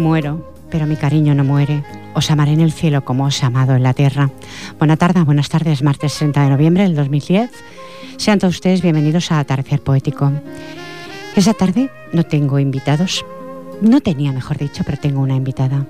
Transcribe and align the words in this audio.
Muero, 0.00 0.52
pero 0.70 0.86
mi 0.86 0.96
cariño 0.96 1.34
no 1.34 1.44
muere. 1.44 1.82
Os 2.14 2.30
amaré 2.30 2.52
en 2.52 2.60
el 2.60 2.72
cielo 2.72 3.04
como 3.04 3.24
os 3.24 3.42
he 3.42 3.46
amado 3.46 3.74
en 3.74 3.82
la 3.82 3.94
tierra. 3.94 4.30
Buena 4.78 4.96
tarde, 4.96 5.22
buenas 5.22 5.48
tardes, 5.48 5.82
martes 5.82 6.14
30 6.14 6.44
de 6.44 6.50
noviembre 6.50 6.82
del 6.84 6.94
2010. 6.94 7.50
Sean 8.16 8.38
todos 8.38 8.54
ustedes 8.54 8.82
bienvenidos 8.82 9.30
a 9.30 9.38
Atardecer 9.38 9.80
Poético. 9.80 10.32
Esa 11.36 11.54
tarde 11.54 11.90
no 12.12 12.24
tengo 12.24 12.58
invitados. 12.58 13.24
No 13.80 14.00
tenía, 14.00 14.32
mejor 14.32 14.58
dicho, 14.58 14.82
pero 14.84 14.98
tengo 14.98 15.20
una 15.20 15.36
invitada. 15.36 15.86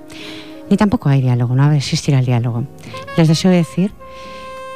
Ni 0.69 0.77
tampoco 0.77 1.09
hay 1.09 1.21
diálogo, 1.21 1.55
no 1.55 1.63
va 1.63 1.71
a 1.71 1.77
existir 1.77 2.13
el 2.13 2.25
diálogo. 2.25 2.65
Les 3.17 3.27
deseo 3.27 3.51
decir 3.51 3.91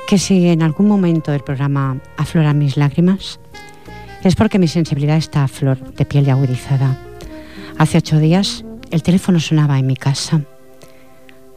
que 0.08 0.18
si 0.18 0.48
en 0.48 0.64
algún 0.64 0.88
momento 0.88 1.32
del 1.32 1.42
programa 1.42 1.98
afloran 2.18 2.58
mis 2.58 2.78
lágrimas, 2.78 3.40
es 4.24 4.36
porque 4.36 4.60
mi 4.60 4.68
sensibilidad 4.68 5.18
está 5.18 5.44
a 5.44 5.48
flor 5.48 5.94
de 5.94 6.06
piel 6.06 6.28
y 6.28 6.32
agudizada. 6.32 6.98
Hace 7.78 7.98
ocho 7.98 8.20
días 8.20 8.66
el 8.94 9.02
teléfono 9.02 9.40
sonaba 9.40 9.80
en 9.80 9.88
mi 9.88 9.96
casa. 9.96 10.42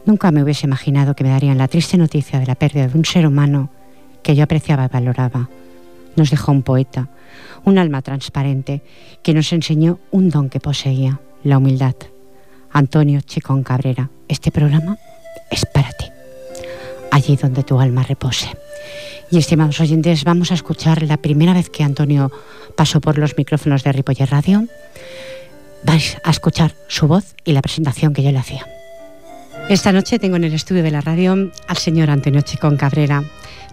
Nunca 0.06 0.30
me 0.30 0.42
hubiese 0.42 0.66
imaginado 0.66 1.14
que 1.14 1.22
me 1.22 1.28
darían 1.28 1.58
la 1.58 1.69
triste 1.69 1.98
noticia 1.98 2.41
de 2.41 2.47
la 2.47 2.54
pérdida 2.54 2.88
de 2.88 2.97
un 2.97 3.04
ser 3.04 3.26
humano 3.26 3.70
que 4.22 4.34
yo 4.34 4.42
apreciaba 4.42 4.86
y 4.86 4.88
valoraba. 4.88 5.50
Nos 6.16 6.30
dejó 6.30 6.50
un 6.50 6.62
poeta, 6.62 7.10
un 7.66 7.76
alma 7.76 8.00
transparente, 8.00 8.82
que 9.22 9.34
nos 9.34 9.52
enseñó 9.52 9.98
un 10.10 10.30
don 10.30 10.48
que 10.48 10.60
poseía, 10.60 11.20
la 11.44 11.58
humildad. 11.58 11.94
Antonio 12.72 13.20
Chicón 13.20 13.62
Cabrera, 13.62 14.08
este 14.28 14.50
programa 14.50 14.96
es 15.50 15.66
para 15.66 15.91
ti, 15.91 16.06
allí 17.10 17.36
donde 17.36 17.64
tu 17.64 17.78
alma 17.78 18.02
repose. 18.02 18.48
Y 19.30 19.36
estimados 19.36 19.78
oyentes, 19.80 20.25
vamos 20.25 20.52
a 20.52 20.54
escuchar 20.54 21.02
la 21.02 21.19
primera 21.19 21.52
vez 21.52 21.69
que 21.69 21.84
Antonio 21.84 22.32
pasó 22.76 23.02
por 23.02 23.19
los 23.19 23.36
micrófonos 23.36 23.84
de 23.84 23.92
Ripoller 23.92 24.30
Radio 24.30 24.66
vais 25.86 26.19
a 26.24 26.30
escuchar 26.30 26.74
su 26.88 27.06
voz 27.06 27.34
y 27.44 27.52
la 27.52 27.62
presentación 27.62 28.12
que 28.12 28.22
yo 28.22 28.32
le 28.32 28.38
hacía. 28.38 28.66
Esta 29.69 29.92
noche 29.92 30.19
tengo 30.19 30.36
en 30.36 30.44
el 30.44 30.52
estudio 30.52 30.82
de 30.82 30.91
la 30.91 31.00
radio 31.00 31.50
al 31.69 31.76
señor 31.76 32.10
Antonio 32.10 32.41
Chicón 32.41 32.76
Cabrera, 32.76 33.22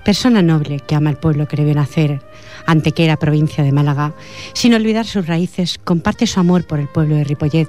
persona 0.05 0.41
noble 0.41 0.79
que 0.79 0.95
ama 0.95 1.09
el 1.09 1.17
pueblo 1.17 1.47
que 1.47 1.57
le 1.57 1.65
vio 1.65 1.75
nacer, 1.75 2.21
Antequera, 2.65 3.17
provincia 3.17 3.63
de 3.63 3.71
Málaga, 3.71 4.13
sin 4.53 4.73
olvidar 4.73 5.05
sus 5.05 5.27
raíces, 5.27 5.79
comparte 5.83 6.27
su 6.27 6.39
amor 6.39 6.65
por 6.65 6.79
el 6.79 6.87
pueblo 6.87 7.15
de 7.15 7.25
Ripollet, 7.25 7.67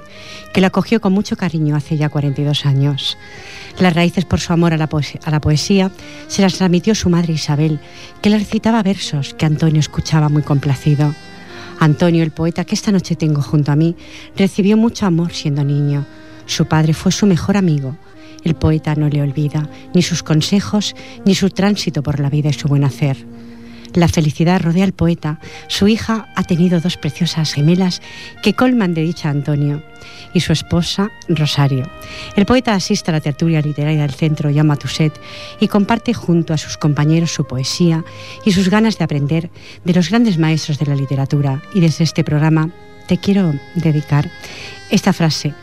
que 0.53 0.61
lo 0.61 0.69
acogió 0.69 1.01
con 1.01 1.13
mucho 1.13 1.37
cariño 1.37 1.75
hace 1.75 1.97
ya 1.97 2.09
42 2.09 2.65
años. 2.65 3.19
Las 3.79 3.95
raíces 3.95 4.25
por 4.25 4.41
su 4.41 4.53
amor 4.53 4.73
a 4.73 4.77
la, 4.77 4.89
a 5.25 5.31
la 5.31 5.41
poesía 5.41 5.91
se 6.29 6.43
las 6.43 6.55
transmitió 6.55 6.95
su 6.95 7.11
madre 7.11 7.33
Isabel, 7.33 7.81
que 8.23 8.31
le 8.31 8.39
recitaba 8.39 8.83
versos 8.83 9.35
que 9.35 9.47
Antonio 9.47 9.81
escuchaba 9.81 10.29
muy 10.29 10.43
complacido. 10.43 11.15
Antonio, 11.85 12.23
el 12.23 12.31
poeta 12.31 12.65
que 12.65 12.75
esta 12.75 12.93
noche 12.93 13.15
tengo 13.15 13.43
junto 13.43 13.71
a 13.71 13.77
mí, 13.77 13.95
recibió 14.39 14.75
mucho 14.79 15.05
amor 15.05 15.35
siendo 15.35 15.63
niño. 15.65 16.07
Su 16.47 16.65
padre 16.65 16.95
fue 16.95 17.13
su 17.13 17.27
mejor 17.27 17.59
amigo. 17.59 17.95
El 18.43 18.55
poeta 18.55 18.95
no 18.95 19.11
le 19.11 19.21
olvida 19.21 19.69
ni 19.93 20.01
sus 20.01 20.23
consejos, 20.23 20.97
ni 21.27 21.35
su 21.35 21.51
tránsito 21.51 22.03
por 22.03 22.21
la 22.21 22.31
vida 22.31 22.49
y 22.49 22.55
su 22.55 22.69
buen 22.69 22.85
hacer. 22.85 23.19
La 23.95 24.09
felicidad 24.09 24.61
rodea 24.61 24.85
al 24.85 24.93
poeta. 24.93 25.39
Su 25.69 25.87
hija 25.87 26.29
ha 26.35 26.43
tenido 26.43 26.81
dos 26.81 26.97
preciosas 26.97 27.53
gemelas 27.53 28.03
que 28.43 28.55
colman 28.55 28.93
de 28.93 29.03
dicha 29.03 29.31
Antonio 29.31 29.83
y 30.35 30.41
su 30.41 30.53
esposa 30.53 31.13
Rosario. 31.29 31.89
El 32.35 32.45
poeta 32.45 32.75
asiste 32.75 33.13
a 33.13 33.15
la 33.15 33.21
tertulia 33.21 33.61
literaria 33.61 34.03
del 34.03 34.11
centro 34.11 34.51
Llama 34.51 34.77
Tuset 34.77 35.19
y 35.61 35.69
comparte 35.69 36.13
junto 36.13 36.53
a 36.53 36.59
sus 36.59 36.77
compañeros 36.77 37.33
su 37.33 37.47
poesía 37.47 38.05
y 38.45 38.51
sus 38.51 38.69
ganas 38.69 38.99
de 38.99 39.05
aprender 39.05 39.51
de 39.85 39.95
los 39.95 40.11
grandes 40.11 40.39
maestros 40.39 40.81
de 40.81 40.87
la 40.87 40.97
literatura. 40.97 41.63
Y 41.73 41.81
desde 41.81 42.03
este 42.03 42.25
programa 42.25 42.71
te 43.07 43.19
quiero 43.19 43.55
dedicar 43.77 44.29
esta 44.91 45.13
frase. 45.13 45.55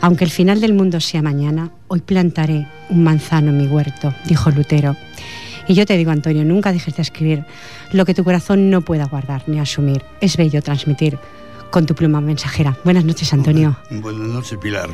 Aunque 0.00 0.24
el 0.24 0.30
final 0.30 0.60
del 0.60 0.74
mundo 0.74 1.00
sea 1.00 1.22
mañana, 1.22 1.70
hoy 1.86 2.00
plantaré 2.00 2.66
un 2.88 3.04
manzano 3.04 3.50
en 3.50 3.56
mi 3.56 3.66
huerto, 3.66 4.12
dijo 4.26 4.50
Lutero. 4.50 4.96
Y 5.68 5.74
yo 5.74 5.84
te 5.84 5.96
digo, 5.98 6.10
Antonio, 6.10 6.44
nunca 6.44 6.72
dejes 6.72 6.96
de 6.96 7.02
escribir 7.02 7.44
lo 7.92 8.06
que 8.06 8.14
tu 8.14 8.24
corazón 8.24 8.70
no 8.70 8.80
pueda 8.80 9.04
guardar 9.04 9.44
ni 9.46 9.60
asumir. 9.60 10.02
Es 10.20 10.38
bello 10.38 10.62
transmitir 10.62 11.18
con 11.70 11.84
tu 11.84 11.94
pluma 11.94 12.22
mensajera. 12.22 12.78
Buenas 12.84 13.04
noches, 13.04 13.30
Antonio. 13.34 13.76
Buenas 13.90 14.28
noches, 14.28 14.58
Pilar. 14.58 14.88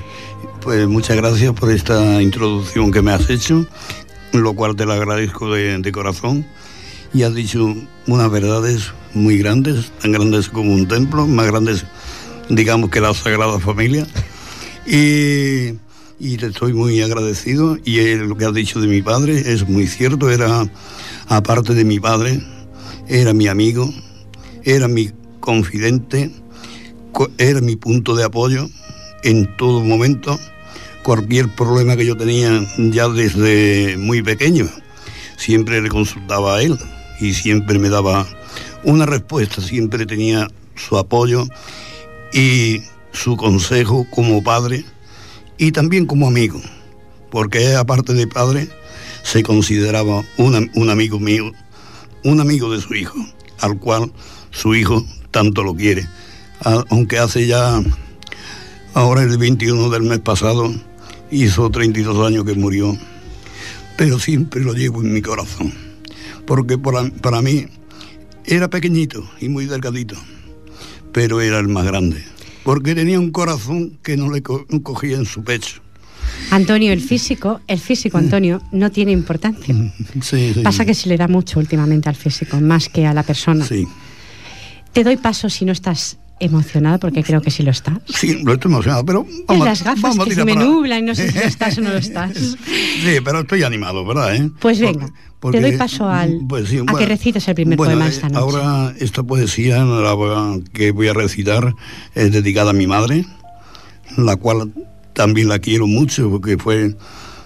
Pues 0.61 0.89
muchas 0.89 1.17
gracias 1.17 1.53
por 1.53 1.71
esta 1.71 2.21
introducción 2.21 2.91
que 2.91 3.03
me 3.03 3.13
has 3.13 3.31
hecho, 3.31 3.65
lo 4.33 4.55
cual 4.55 4.75
te 4.75 4.85
lo 4.85 4.95
agradezco 4.95 5.55
de, 5.55 5.79
de 5.79 5.93
corazón. 5.93 6.45
Y 7.13 7.23
has 7.23 7.33
dicho 7.33 7.73
unas 8.09 8.31
verdades 8.33 8.93
muy 9.13 9.39
grandes, 9.39 9.93
tan 10.03 10.11
grandes 10.11 10.49
como 10.49 10.75
un 10.75 10.89
templo, 10.89 11.29
más 11.29 11.47
grandes, 11.47 11.87
digamos, 12.49 12.91
que 12.91 13.01
la 13.01 13.15
Sagrada 13.15 13.61
Familia. 13.61 14.05
Y 14.85 15.75
y 16.19 16.37
le 16.37 16.49
estoy 16.49 16.73
muy 16.73 17.01
agradecido. 17.03 17.79
Y 17.85 18.15
lo 18.17 18.37
que 18.37 18.45
has 18.45 18.55
dicho 18.55 18.81
de 18.81 18.87
mi 18.87 19.03
padre 19.03 19.53
es 19.53 19.69
muy 19.69 19.87
cierto, 19.87 20.31
era 20.31 20.69
aparte 21.29 21.75
de 21.75 21.85
mi 21.85 22.01
padre, 22.01 22.41
era 23.09 23.33
mi 23.33 23.49
amigo, 23.49 23.93
era 24.63 24.89
mi 24.89 25.11
confidente, 25.41 26.31
era 27.39 27.61
mi 27.61 27.77
punto 27.77 28.15
de 28.15 28.25
apoyo 28.25 28.69
en 29.23 29.57
todo 29.57 29.81
momento, 29.81 30.39
cualquier 31.03 31.49
problema 31.49 31.97
que 31.97 32.07
yo 32.07 32.17
tenía 32.17 32.67
ya 32.79 33.09
desde 33.09 33.97
muy 33.99 34.23
pequeño. 34.23 34.69
Siempre 35.37 35.83
le 35.83 35.89
consultaba 35.89 36.57
a 36.57 36.63
él 36.63 36.79
y 37.21 37.35
siempre 37.35 37.79
me 37.79 37.89
daba 37.89 38.27
una 38.83 39.07
respuesta, 39.07 39.61
siempre 39.61 40.07
tenía 40.07 40.49
su 40.75 40.99
apoyo 40.99 41.47
y 42.33 42.83
su 43.13 43.37
consejo 43.37 44.07
como 44.11 44.43
padre 44.43 44.85
y 45.59 45.73
también 45.73 46.07
como 46.07 46.27
amigo, 46.27 46.61
porque 47.31 47.75
aparte 47.75 48.15
de 48.15 48.27
padre 48.27 48.69
se 49.23 49.43
consideraba 49.43 50.25
un 50.37 50.91
amigo 50.91 51.19
mío, 51.19 51.53
un 52.25 52.41
amigo 52.41 52.73
de 52.73 52.81
su 52.81 52.95
hijo, 52.95 53.17
al 53.61 53.79
cual 53.79 54.13
su 54.51 54.75
hijo 54.75 55.05
tanto 55.31 55.63
lo 55.63 55.75
quiere, 55.75 56.07
aunque 56.89 57.19
hace 57.19 57.47
ya, 57.47 57.83
ahora 58.95 59.23
el 59.23 59.37
21 59.37 59.91
del 59.91 60.03
mes 60.03 60.21
pasado, 60.21 60.73
hizo 61.31 61.71
32 61.71 62.27
años 62.27 62.45
que 62.45 62.55
murió, 62.55 62.97
pero 63.97 64.19
siempre 64.19 64.63
lo 64.63 64.73
llevo 64.73 65.03
en 65.03 65.13
mi 65.13 65.23
corazón, 65.23 65.73
porque 66.47 66.79
para, 66.79 67.11
para 67.11 67.43
mí 67.43 67.67
era 68.45 68.69
pequeñito 68.69 69.29
y 69.41 69.49
muy 69.49 69.67
delgadito, 69.67 70.17
pero 71.13 71.41
era 71.41 71.59
el 71.59 71.69
más 71.69 71.85
grande, 71.85 72.25
porque 72.65 72.95
tenía 72.95 73.21
un 73.21 73.31
corazón 73.31 73.99
que 74.03 74.17
no 74.17 74.31
le 74.31 74.43
cogía 74.43 75.17
en 75.17 75.27
su 75.27 75.45
pecho. 75.45 75.81
Antonio, 76.51 76.93
el 76.93 77.01
físico, 77.01 77.61
el 77.67 77.79
físico, 77.79 78.19
Antonio, 78.19 78.63
no 78.73 78.91
tiene 78.91 79.13
importancia. 79.13 79.75
Pasa 80.63 80.85
que 80.85 80.95
se 80.95 81.09
le 81.09 81.17
da 81.17 81.29
mucho 81.29 81.61
últimamente 81.61 82.09
al 82.09 82.17
físico, 82.17 82.61
más 82.61 82.89
que 82.89 83.07
a 83.07 83.15
la 83.15 83.23
persona. 83.23 83.65
Sí. 83.65 83.87
Te 84.93 85.05
doy 85.05 85.17
paso 85.17 85.51
si 85.51 85.65
no 85.65 85.73
estás 85.73 86.19
emocionado, 86.41 86.99
porque 86.99 87.23
creo 87.23 87.41
que 87.41 87.51
sí 87.51 87.63
lo 87.63 87.71
estás. 87.71 87.99
Sí, 88.07 88.43
lo 88.43 88.55
estoy 88.55 88.71
emocionado, 88.71 89.05
pero... 89.05 89.27
Vamos, 89.47 89.67
las 89.67 89.83
gafas 89.83 90.19
que 90.19 90.35
se 90.35 90.45
me 90.45 90.57
nublan 90.57 91.01
y 91.01 91.03
no 91.03 91.15
sé 91.15 91.31
si 91.31 91.39
estás 91.45 91.79
o 91.79 91.81
no 91.81 91.91
lo 91.91 91.99
estás. 91.99 92.37
Sí, 92.37 93.19
pero 93.25 93.41
estoy 93.41 93.63
animado, 93.63 94.05
¿verdad? 94.05 94.35
Eh? 94.35 94.51
Pues 94.59 94.81
venga, 94.81 95.13
te 95.53 95.61
doy 95.61 95.77
paso 95.77 96.09
al, 96.09 96.41
pues 96.49 96.71
a 96.87 96.99
que 96.99 97.07
recites 97.07 97.47
el 97.49 97.55
primer 97.55 97.77
poema 97.77 98.09
esta 98.09 98.29
noche. 98.29 98.41
Ahora, 98.41 98.95
esta 98.99 99.23
poesía 99.23 99.85
la 99.85 100.61
que 100.73 100.91
voy 100.91 101.09
a 101.09 101.13
recitar 101.13 101.75
es 102.15 102.33
dedicada 102.33 102.71
a 102.71 102.75
mi 102.75 102.87
madre, 102.87 103.25
la 104.17 104.37
cual 104.37 104.73
también 105.13 105.49
la 105.49 105.59
quiero 105.59 105.87
mucho, 105.87 106.31
porque 106.31 106.59
fue, 106.59 106.97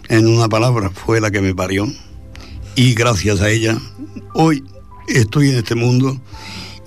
en 0.08 0.26
una 0.26 0.48
palabra, 0.48 0.90
fue 0.90 1.20
la 1.20 1.30
que 1.30 1.40
me 1.40 1.54
parió. 1.54 1.86
Y 2.74 2.94
gracias 2.94 3.40
a 3.40 3.50
ella, 3.50 3.76
hoy 4.34 4.64
estoy 5.08 5.50
en 5.50 5.56
este 5.56 5.74
mundo 5.74 6.20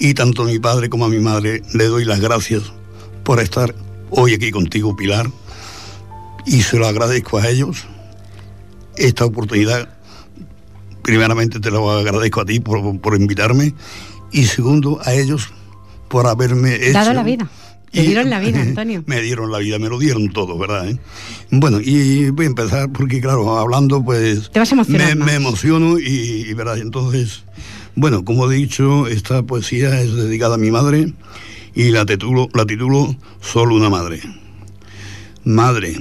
y 0.01 0.15
tanto 0.15 0.42
a 0.42 0.45
mi 0.45 0.57
padre 0.57 0.89
como 0.89 1.06
a 1.06 1.09
mi 1.09 1.19
madre 1.19 1.62
le 1.75 1.86
doy 1.86 2.06
las 2.06 2.19
gracias 2.19 2.63
por 3.24 3.39
estar 3.39 3.75
hoy 4.09 4.33
aquí 4.33 4.50
contigo, 4.50 4.95
Pilar. 4.95 5.30
Y 6.44 6.63
se 6.63 6.77
lo 6.77 6.88
agradezco 6.88 7.38
a 7.38 7.48
ellos 7.48 7.86
esta 8.98 9.25
oportunidad. 9.25 9.89
Primeramente 11.03 11.59
te 11.59 11.69
lo 11.69 11.92
agradezco 11.92 12.42
a 12.42 12.45
ti 12.45 12.59
por, 12.59 13.15
invitarme 13.15 13.75
y 14.31 14.45
segundo 14.45 15.00
a 15.06 15.13
ellos 15.13 15.50
por 16.09 16.25
haberme 16.25 16.80
dado 16.92 17.13
la 17.13 17.21
vida. 17.21 17.48
Me 17.94 18.01
dieron 18.01 18.31
la 18.31 18.39
vida, 18.39 18.59
Antonio. 18.63 19.03
me 19.06 19.21
dieron 19.21 19.51
la 19.51 19.59
vida, 19.59 19.77
me 19.77 19.88
lo 19.88 20.00
dieron 20.00 20.30
todo, 20.30 20.57
¿verdad? 20.57 20.89
Eh? 20.89 20.98
Bueno, 21.51 21.80
y 21.80 22.31
voy 22.31 22.45
a 22.45 22.50
empezar 22.50 22.92
porque, 22.92 23.21
claro, 23.21 23.59
hablando, 23.59 24.03
pues. 24.03 24.50
Te 24.50 24.57
vas 24.57 24.71
a 24.71 24.75
me, 24.75 25.13
me, 25.13 25.33
emociono 25.36 26.00
y, 26.00 26.45
y, 26.48 26.53
¿verdad? 26.56 26.80
Entonces, 26.80 27.44
bueno, 27.95 28.23
como 28.23 28.49
he 28.49 28.55
dicho, 28.55 29.07
esta 29.07 29.43
poesía 29.43 30.01
es 30.01 30.13
dedicada 30.13 30.55
a 30.55 30.57
mi 30.57 30.71
madre 30.71 31.13
y 31.73 31.89
la 31.91 32.05
titulo, 32.05 32.47
Solo 33.41 33.75
una 33.75 33.89
madre. 33.89 34.21
Madre, 35.43 35.97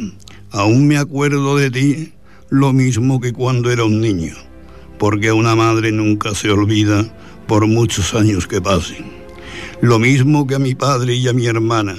aún 0.51 0.87
me 0.87 0.99
acuerdo 0.99 1.57
de 1.57 1.71
ti 1.71 2.13
lo 2.49 2.73
mismo 2.73 3.21
que 3.21 3.33
cuando 3.33 3.71
era 3.71 3.85
un 3.85 4.01
niño, 4.01 4.35
porque 4.99 5.33
una 5.33 5.55
madre 5.57 5.93
nunca 5.93 6.35
se 6.35 6.51
olvida 6.51 7.13
por 7.47 7.67
muchos 7.67 8.15
años 8.15 8.47
que 8.47 8.61
pasen. 8.61 9.11
Lo 9.81 9.99
mismo 9.99 10.47
que 10.47 10.57
a 10.57 10.59
mi 10.59 10.75
padre 10.75 11.15
y 11.15 11.27
a 11.27 11.33
mi 11.33 11.47
hermana, 11.47 11.97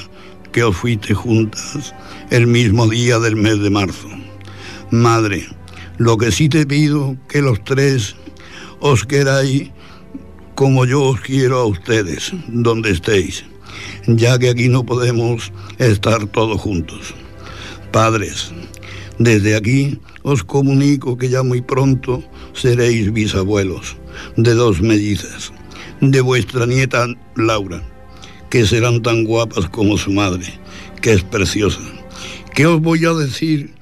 que 0.52 0.64
os 0.64 0.76
fuiste 0.76 1.14
juntas 1.14 1.94
el 2.30 2.48
mismo 2.48 2.88
día 2.88 3.20
del 3.20 3.36
mes 3.36 3.60
de 3.60 3.70
marzo. 3.70 4.08
Madre, 4.92 5.48
lo 5.98 6.18
que 6.18 6.32
sí 6.32 6.50
te 6.50 6.66
pido 6.66 7.18
que 7.28 7.42
los 7.42 7.64
tres 7.64 8.16
os 8.80 9.06
queráis 9.06 9.72
como 10.62 10.86
yo 10.86 11.02
os 11.02 11.20
quiero 11.22 11.58
a 11.58 11.66
ustedes, 11.66 12.34
donde 12.48 12.92
estéis, 12.92 13.44
ya 14.06 14.38
que 14.38 14.48
aquí 14.48 14.70
no 14.70 14.86
podemos 14.86 15.52
estar 15.80 16.28
todos 16.28 16.62
juntos. 16.62 17.16
Padres, 17.92 18.52
desde 19.18 19.56
aquí 19.56 19.98
os 20.22 20.44
comunico 20.44 21.18
que 21.18 21.30
ya 21.30 21.42
muy 21.42 21.62
pronto 21.62 22.24
seréis 22.54 23.12
bisabuelos 23.12 23.98
de 24.38 24.54
dos 24.54 24.84
mellizas, 24.84 25.52
de 26.00 26.22
vuestra 26.22 26.68
nieta 26.68 27.08
Laura, 27.36 27.82
que 28.52 28.64
serán 28.68 29.02
tan 29.02 29.24
guapas 29.24 29.68
como 29.68 29.98
su 29.98 30.12
madre, 30.12 30.46
que 31.02 31.14
es 31.14 31.24
preciosa. 31.24 31.82
¿Qué 32.54 32.68
os 32.68 32.80
voy 32.80 33.04
a 33.06 33.14
decir 33.14 33.74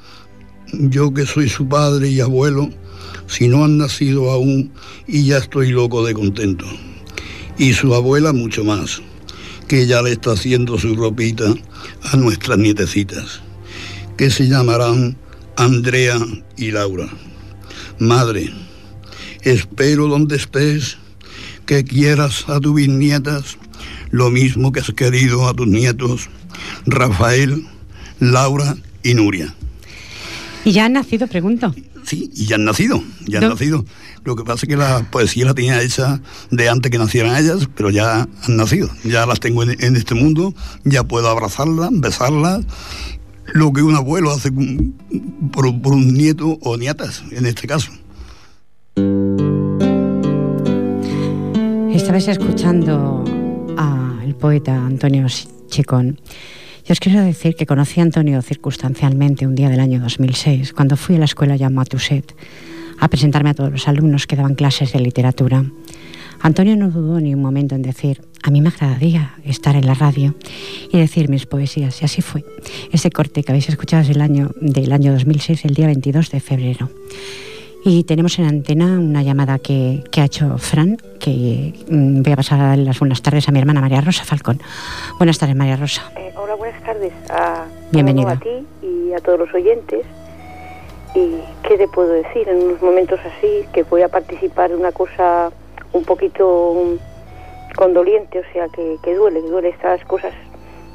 yo 0.72 1.14
que 1.14 1.26
soy 1.26 1.50
su 1.50 1.68
padre 1.68 2.08
y 2.08 2.22
abuelo? 2.22 2.70
Si 3.30 3.48
no 3.48 3.64
han 3.64 3.78
nacido 3.78 4.32
aún 4.32 4.72
y 5.08 5.26
ya 5.26 5.38
estoy 5.38 5.72
loco 5.72 6.06
de 6.06 6.14
contento. 6.14 6.66
Y 7.58 7.74
su 7.74 7.94
abuela 7.94 8.34
mucho 8.34 8.64
más, 8.64 9.02
que 9.68 9.86
ya 9.86 10.02
le 10.02 10.14
está 10.14 10.32
haciendo 10.32 10.78
su 10.78 10.96
ropita 10.96 11.54
a 12.12 12.18
nuestras 12.18 12.58
nietecitas, 12.58 13.42
que 14.18 14.32
se 14.32 14.48
llamarán 14.48 15.18
Andrea 15.56 16.18
y 16.58 16.72
Laura. 16.72 17.08
Madre, 18.00 18.52
espero 19.44 20.08
donde 20.08 20.38
estés 20.38 20.98
que 21.66 21.84
quieras 21.84 22.46
a 22.50 22.60
tus 22.60 22.74
bisnietas 22.74 23.58
lo 24.10 24.32
mismo 24.32 24.72
que 24.72 24.80
has 24.80 24.92
querido 24.92 25.48
a 25.48 25.54
tus 25.54 25.68
nietos, 25.68 26.30
Rafael, 26.86 27.68
Laura 28.20 28.76
y 29.04 29.14
Nuria. 29.14 29.54
¿Y 30.66 30.72
ya 30.72 30.86
han 30.86 30.94
nacido, 30.94 31.28
pregunto? 31.28 31.74
Sí, 32.10 32.32
y 32.34 32.48
ya 32.48 32.56
han 32.56 32.66
nacido, 32.66 33.04
ya 33.28 33.38
han 33.38 33.50
nacido. 33.50 33.86
Lo 34.24 34.36
que 34.36 34.44
pasa 34.44 34.66
es 34.66 34.68
que 34.68 34.76
la 34.76 35.06
poesía 35.12 35.46
la 35.46 35.54
tenía 35.54 35.80
hecha 35.80 36.20
de 36.50 36.68
antes 36.68 36.92
que 36.92 36.98
nacieran 36.98 37.36
ellas, 37.36 37.70
pero 37.76 37.92
ya 37.92 38.22
han 38.22 38.58
nacido. 38.58 38.90
Ya 39.04 39.28
las 39.28 39.40
tengo 39.40 39.62
en, 39.62 39.96
este 39.96 40.16
mundo, 40.16 40.56
ya 40.84 41.04
puedo 41.04 41.30
abrazarlas, 41.30 41.92
besarlas. 41.94 42.66
Lo 43.54 43.72
que 43.74 43.84
un 43.84 43.96
abuelo 43.96 44.32
hace 44.32 44.52
por, 45.52 45.68
un 45.68 46.14
nieto 46.16 46.58
o 46.64 46.78
nietas, 46.78 47.22
en 47.30 47.46
este 47.46 47.68
caso. 47.68 47.92
Estabais 51.94 52.28
escuchando 52.28 53.24
al 53.78 54.34
poeta 54.34 54.84
Antonio 54.84 55.28
Chicón 55.68 56.20
yo 56.90 56.94
os 56.94 57.00
quiero 57.00 57.22
decir 57.22 57.56
que 57.56 57.68
conocí 57.68 58.00
a 58.00 58.04
Antonio 58.04 58.42
circunstancialmente 58.42 59.46
un 59.46 59.54
día 59.54 59.70
del 59.70 59.80
año 59.80 60.00
2006, 60.00 60.74
cuando 60.74 60.98
fui 60.98 61.18
a 61.18 61.20
la 61.20 61.26
escuela 61.26 61.56
Jean 61.56 61.72
Matuset 61.72 62.34
a 63.00 63.08
presentarme 63.10 63.52
a 63.52 63.54
todos 63.54 63.72
los 63.72 63.88
alumnos 63.88 64.26
que 64.26 64.36
daban 64.36 64.56
clases 64.56 64.92
de 64.92 65.00
literatura. 65.00 65.66
Antonio 66.42 66.76
no 66.76 66.90
dudó 66.90 67.20
ni 67.20 67.36
un 67.36 67.44
momento 67.44 67.76
en 67.76 67.84
decir, 67.84 68.24
a 68.42 68.50
mí 68.50 68.60
me 68.60 68.70
agradaría 68.70 69.36
estar 69.44 69.76
en 69.76 69.86
la 69.86 69.94
radio 69.94 70.34
y 70.92 70.98
decir 70.98 71.30
mis 71.30 71.46
poesías, 71.46 72.02
y 72.02 72.06
así 72.06 72.24
fue. 72.24 72.44
Ese 72.92 73.12
corte 73.12 73.44
que 73.44 73.52
habéis 73.52 73.70
escuchado 73.70 74.02
es 74.02 74.08
del 74.08 74.22
año, 74.22 74.50
del 74.60 74.92
año 74.92 75.14
2006, 75.14 75.66
el 75.66 75.76
día 75.76 75.86
22 75.86 76.32
de 76.32 76.40
febrero. 76.40 76.90
Y 77.86 78.04
tenemos 78.04 78.40
en 78.40 78.46
antena 78.46 79.00
una 79.00 79.22
llamada 79.22 79.60
que, 79.60 80.02
ha 80.18 80.26
hecho 80.26 80.58
Fran, 80.58 80.98
que 81.20 81.86
mm, 81.88 82.24
voy 82.24 82.34
a 82.34 82.36
pasar 82.36 82.80
las 82.80 82.98
buenas 82.98 83.22
tardes 83.22 83.48
a 83.48 83.52
mi 83.52 83.60
hermana 83.60 83.80
María 83.80 84.02
Rosa 84.02 84.26
Falcón. 84.26 84.60
Buenas 85.20 85.38
tardes, 85.38 85.56
María 85.56 85.76
Rosa. 85.76 86.12
Eh, 86.18 86.30
tardes 87.00 87.14
a, 87.30 87.66
Bienvenida. 87.92 88.32
a 88.32 88.36
ti 88.40 88.66
y 88.82 89.14
a 89.14 89.20
todos 89.20 89.40
los 89.40 89.54
oyentes. 89.54 90.06
¿Y 91.16 91.42
qué 91.64 91.78
te 91.78 91.88
puedo 91.88 92.10
decir 92.10 92.48
en 92.48 92.64
unos 92.64 92.82
momentos 92.82 93.20
así? 93.26 93.66
Que 93.74 93.84
voy 93.84 94.02
a 94.02 94.10
participar 94.10 94.70
de 94.70 94.76
una 94.76 94.92
cosa 94.92 95.52
un 95.94 96.04
poquito 96.04 96.76
condoliente, 97.76 98.40
o 98.40 98.44
sea, 98.54 98.68
que, 98.70 98.98
que 99.02 99.16
duele, 99.16 99.42
que 99.42 99.48
duele. 99.48 99.70
Estas 99.70 100.04
cosas 100.06 100.34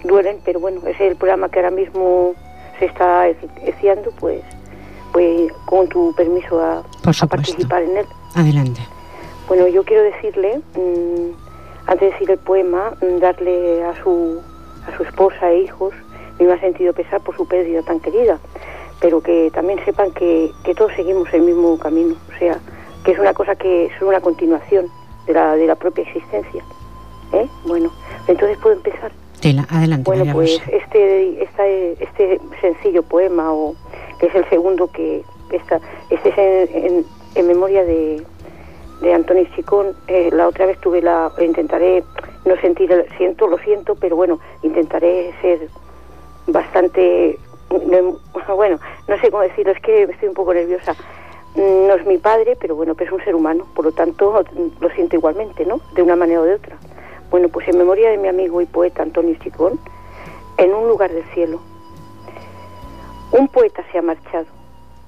duelen, 0.04 0.38
pero 0.44 0.60
bueno, 0.60 0.80
es 0.86 1.00
el 1.00 1.16
programa 1.16 1.48
que 1.48 1.58
ahora 1.58 1.70
mismo 1.70 2.34
se 2.78 2.86
está 2.86 3.24
haciendo, 3.68 4.10
pues 4.20 4.42
pues 5.12 5.52
con 5.66 5.88
tu 5.88 6.12
permiso 6.16 6.60
a, 6.60 6.82
participar 7.28 7.84
en 7.84 7.98
él. 7.98 8.06
Adelante. 8.34 8.80
Bueno, 9.46 9.68
yo 9.68 9.84
quiero 9.84 10.02
decirle, 10.02 10.60
mm, 10.74 11.30
antes 11.86 12.00
de 12.00 12.10
decir 12.10 12.30
el 12.32 12.38
poema, 12.38 12.96
mm, 13.00 13.20
darle 13.20 13.84
a 13.84 13.94
su, 14.02 14.42
a 14.86 14.96
su 14.96 15.02
esposa 15.02 15.50
e 15.50 15.60
hijos 15.60 15.94
mi 16.38 16.46
más 16.46 16.60
sentido 16.60 16.92
pesar 16.92 17.20
por 17.20 17.36
su 17.36 17.46
pérdida 17.46 17.82
tan 17.82 18.00
querida, 18.00 18.38
pero 19.00 19.20
que 19.20 19.50
también 19.52 19.78
sepan 19.84 20.12
que, 20.12 20.50
que 20.64 20.74
todos 20.74 20.92
seguimos 20.94 21.32
el 21.32 21.42
mismo 21.42 21.78
camino, 21.78 22.16
o 22.34 22.38
sea, 22.38 22.58
que 23.04 23.12
es 23.12 23.18
una 23.18 23.34
cosa 23.34 23.54
que 23.54 23.86
es 23.86 24.02
una 24.02 24.20
continuación 24.20 24.86
de 25.26 25.34
la, 25.34 25.56
de 25.56 25.66
la 25.66 25.74
propia 25.76 26.02
existencia. 26.04 26.64
¿eh? 27.32 27.46
Bueno, 27.66 27.92
entonces 28.26 28.58
puedo 28.58 28.76
empezar. 28.76 29.12
adelante. 29.68 30.04
Bueno, 30.04 30.32
pues 30.32 30.60
este, 30.70 31.42
este, 31.42 32.02
este 32.02 32.40
sencillo 32.60 33.02
poema 33.02 33.52
o 33.52 33.74
que 34.18 34.26
es 34.26 34.34
el 34.34 34.48
segundo 34.48 34.88
que 34.88 35.22
está, 35.50 35.80
este 36.10 36.28
es 36.30 36.38
en, 36.74 37.04
en, 37.34 37.46
memoria 37.46 37.84
de, 37.84 38.22
de 39.02 39.14
Antonio 39.14 39.46
Chicón. 39.54 39.94
Eh, 40.08 40.30
la 40.32 40.48
otra 40.48 40.66
vez 40.66 40.78
tuve 40.80 41.02
la, 41.02 41.30
intentaré 41.40 42.02
no 42.44 42.56
sentir, 42.60 43.06
siento, 43.16 43.46
lo 43.46 43.58
siento, 43.58 43.94
pero 43.94 44.16
bueno, 44.16 44.40
intentaré 44.62 45.32
ser 45.40 45.68
bastante, 46.46 47.38
bueno, 48.48 48.78
no 49.08 49.18
sé 49.20 49.30
cómo 49.30 49.42
decirlo, 49.42 49.72
es 49.72 49.80
que 49.80 50.02
estoy 50.02 50.28
un 50.28 50.34
poco 50.34 50.54
nerviosa. 50.54 50.94
No 51.56 51.94
es 51.94 52.04
mi 52.04 52.18
padre, 52.18 52.56
pero 52.60 52.74
bueno, 52.74 52.94
pues 52.94 53.08
es 53.08 53.12
un 53.12 53.22
ser 53.22 53.34
humano, 53.34 53.66
por 53.74 53.84
lo 53.84 53.92
tanto 53.92 54.42
lo 54.80 54.90
siento 54.90 55.16
igualmente, 55.16 55.64
¿no? 55.64 55.80
De 55.94 56.02
una 56.02 56.16
manera 56.16 56.40
o 56.40 56.44
de 56.44 56.54
otra. 56.54 56.76
Bueno, 57.30 57.48
pues 57.48 57.68
en 57.68 57.78
memoria 57.78 58.10
de 58.10 58.18
mi 58.18 58.28
amigo 58.28 58.60
y 58.60 58.66
poeta 58.66 59.02
Antonio 59.02 59.36
Chicón, 59.40 59.78
en 60.56 60.74
un 60.74 60.88
lugar 60.88 61.12
del 61.12 61.24
cielo, 61.32 61.60
un 63.32 63.48
poeta 63.48 63.84
se 63.90 63.98
ha 63.98 64.02
marchado, 64.02 64.46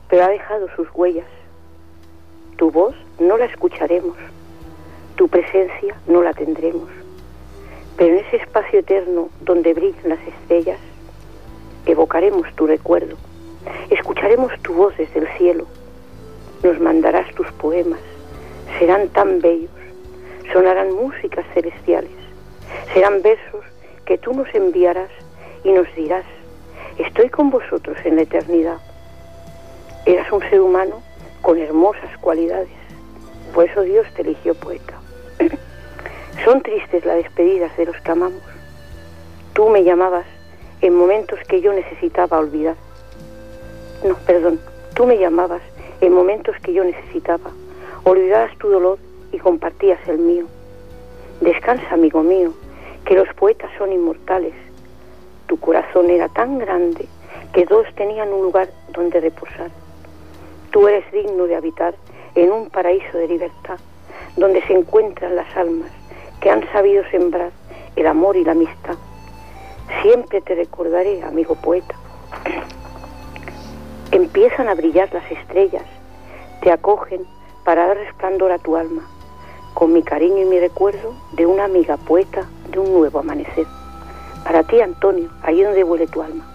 pero 0.09 0.25
ha 0.25 0.29
dejado 0.29 0.69
sus 0.77 0.89
huellas. 0.95 1.27
Tu 2.57 2.71
voz 2.71 2.95
no 3.19 3.37
la 3.37 3.47
escucharemos, 3.47 4.17
tu 5.17 5.29
presencia 5.29 5.97
no 6.07 6.23
la 6.23 6.33
tendremos, 6.33 6.89
pero 7.97 8.15
en 8.15 8.25
ese 8.27 8.37
espacio 8.37 8.81
eterno 8.81 9.31
donde 9.41 9.73
brillan 9.73 10.09
las 10.11 10.21
estrellas, 10.21 10.79
evocaremos 11.87 12.53
tu 12.55 12.67
recuerdo, 12.67 13.17
escucharemos 13.91 14.53
tu 14.63 14.75
voz 14.75 14.97
desde 14.97 15.21
el 15.21 15.29
cielo. 15.39 15.67
Nos 16.63 16.79
mandarás 16.81 17.33
tus 17.35 17.51
poemas, 17.53 18.01
serán 18.79 19.09
tan 19.09 19.41
bellos, 19.41 19.71
sonarán 20.53 20.93
músicas 20.93 21.47
celestiales, 21.55 22.11
serán 22.93 23.23
versos 23.23 23.65
que 24.05 24.19
tú 24.19 24.35
nos 24.35 24.53
enviarás 24.55 25.11
y 25.65 25.73
nos 25.73 25.93
dirás, 25.95 26.25
estoy 26.99 27.31
con 27.31 27.51
vosotros 27.51 27.97
en 28.05 28.17
la 28.17 28.23
eternidad. 28.23 28.79
Eras 30.05 30.31
un 30.33 30.41
ser 30.49 30.61
humano 30.61 31.03
con 31.43 31.59
hermosas 31.59 32.17
cualidades, 32.21 32.69
por 33.55 33.65
eso 33.65 33.83
Dios 33.83 34.07
te 34.15 34.23
eligió 34.23 34.55
poeta. 34.55 34.95
Son 36.45 36.61
tristes 36.63 37.05
las 37.05 37.17
despedidas 37.17 37.77
de 37.77 37.87
los 37.87 37.97
que 38.03 38.11
amamos. 38.11 38.43
Tú 39.53 39.69
me 39.69 39.83
llamabas 39.83 40.27
en 40.81 40.95
momentos 40.95 41.41
que 41.49 41.61
yo 41.61 41.73
necesitaba 41.73 42.39
olvidar. 42.39 42.77
No, 44.05 44.15
perdón, 44.27 44.61
tú 44.95 45.07
me 45.07 45.19
llamabas 45.19 45.63
en 46.01 46.13
momentos 46.13 46.55
que 46.63 46.73
yo 46.73 46.85
necesitaba. 46.85 47.51
Olvidabas 48.05 48.57
tu 48.59 48.69
dolor 48.69 48.99
y 49.33 49.39
compartías 49.39 49.99
el 50.07 50.19
mío. 50.19 50.45
Descansa, 51.41 51.95
amigo 51.95 52.23
mío, 52.23 52.53
que 53.05 53.15
los 53.15 53.33
poetas 53.35 53.71
son 53.79 53.93
inmortales. 53.93 54.55
Tu 55.49 55.59
corazón 55.59 56.11
era 56.11 56.29
tan 56.29 56.59
grande 56.59 57.07
que 57.53 57.65
dos 57.65 57.87
tenían 57.97 58.33
un 58.33 58.43
lugar 58.43 58.69
donde 58.93 59.21
reposar. 59.21 59.71
Tú 60.71 60.87
eres 60.87 61.11
digno 61.11 61.47
de 61.47 61.57
habitar 61.57 61.95
en 62.35 62.53
un 62.53 62.69
paraíso 62.69 63.17
de 63.17 63.29
libertad, 63.29 63.79
donde 64.37 64.63
se 64.67 64.75
encuentran 64.75 65.35
las 65.35 65.57
almas 65.57 65.91
que 66.47 66.53
han 66.53 66.63
sabido 66.71 67.03
sembrar 67.11 67.51
el 67.97 68.07
amor 68.07 68.37
y 68.37 68.45
la 68.45 68.53
amistad. 68.53 68.95
Siempre 70.03 70.41
te 70.41 70.55
recordaré, 70.55 71.25
amigo 71.25 71.57
poeta. 71.57 71.97
Empiezan 74.13 74.69
a 74.69 74.75
brillar 74.75 75.13
las 75.13 75.29
estrellas, 75.29 75.83
te 76.63 76.71
acogen 76.71 77.23
para 77.65 77.89
dar 77.89 77.97
resplandor 77.97 78.53
a 78.53 78.59
tu 78.59 78.77
alma, 78.77 79.03
con 79.75 79.93
mi 79.93 80.05
cariño 80.05 80.41
y 80.43 80.45
mi 80.45 80.61
recuerdo 80.61 81.17
de 81.33 81.47
una 81.47 81.65
amiga 81.65 81.97
poeta 81.97 82.47
de 82.71 82.79
un 82.79 82.93
nuevo 82.93 83.19
amanecer. 83.19 83.67
Para 84.45 84.63
ti, 84.63 84.81
Antonio, 84.81 85.29
ahí 85.43 85.65
donde 85.65 85.83
huele 85.83 86.07
tu 86.07 86.23
alma. 86.23 86.47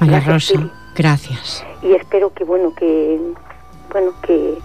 María 0.00 0.18
Rosa, 0.26 0.54
gracias. 0.96 1.64
Y 1.82 1.92
espero 1.92 2.34
que, 2.34 2.42
bueno, 2.42 2.74
que, 2.74 3.20
bueno, 3.92 4.10
que 4.22 4.58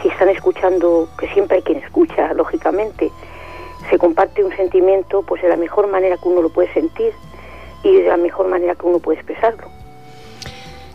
si 0.00 0.06
están 0.06 0.28
escuchando, 0.28 1.08
que 1.18 1.26
siempre 1.30 1.56
hay 1.56 1.62
quien 1.64 1.78
escucha, 1.78 2.32
lógicamente, 2.34 3.10
se 3.90 3.98
comparte 3.98 4.44
un 4.44 4.54
sentimiento, 4.56 5.22
pues 5.22 5.42
de 5.42 5.48
la 5.48 5.56
mejor 5.56 5.88
manera 5.88 6.16
que 6.16 6.28
uno 6.28 6.40
lo 6.40 6.48
puede 6.48 6.72
sentir 6.72 7.12
y 7.82 7.96
de 7.96 8.08
la 8.08 8.16
mejor 8.16 8.48
manera 8.48 8.74
que 8.74 8.86
uno 8.86 8.98
puede 8.98 9.18
expresarlo. 9.18 9.68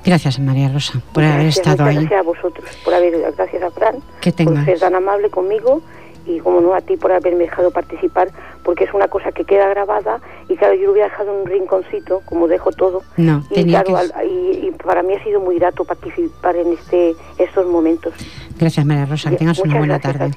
Gracias, 0.03 0.39
María 0.39 0.69
Rosa, 0.71 1.01
por 1.13 1.23
haber 1.23 1.47
estado 1.47 1.83
ahí. 1.83 1.95
Gracias 1.95 2.19
a 2.19 2.23
vosotros, 2.23 2.69
por 2.83 2.93
haber, 2.93 3.19
gracias 3.35 3.63
a 3.63 3.71
Fran, 3.71 3.95
por 4.21 4.65
ser 4.65 4.79
tan 4.79 4.95
amable 4.95 5.29
conmigo 5.29 5.81
y 6.25 6.39
como 6.39 6.61
no 6.61 6.73
a 6.73 6.81
ti 6.81 6.97
por 6.97 7.11
haberme 7.11 7.45
dejado 7.45 7.71
participar, 7.71 8.29
porque 8.63 8.85
es 8.85 8.93
una 8.93 9.07
cosa 9.07 9.31
que 9.31 9.45
queda 9.45 9.67
grabada 9.69 10.19
y 10.49 10.55
claro, 10.55 10.75
yo 10.75 10.85
lo 10.85 10.91
hubiera 10.93 11.09
dejado 11.09 11.33
en 11.33 11.41
un 11.41 11.47
rinconcito, 11.47 12.21
como 12.25 12.47
dejo 12.47 12.71
todo. 12.71 13.01
No, 13.17 13.43
y, 13.49 13.63
claro, 13.65 13.97
y, 14.23 14.71
para 14.83 15.03
mí 15.03 15.13
ha 15.13 15.23
sido 15.23 15.39
muy 15.39 15.57
grato 15.57 15.85
participar 15.85 16.55
en 16.55 16.73
este 16.73 17.15
estos 17.37 17.67
momentos. 17.67 18.13
Gracias, 18.59 18.85
María 18.85 19.05
Rosa, 19.05 19.29
que 19.29 19.37
tengas 19.37 19.59
una 19.59 19.77
buena 19.77 19.99
tarde. 19.99 20.31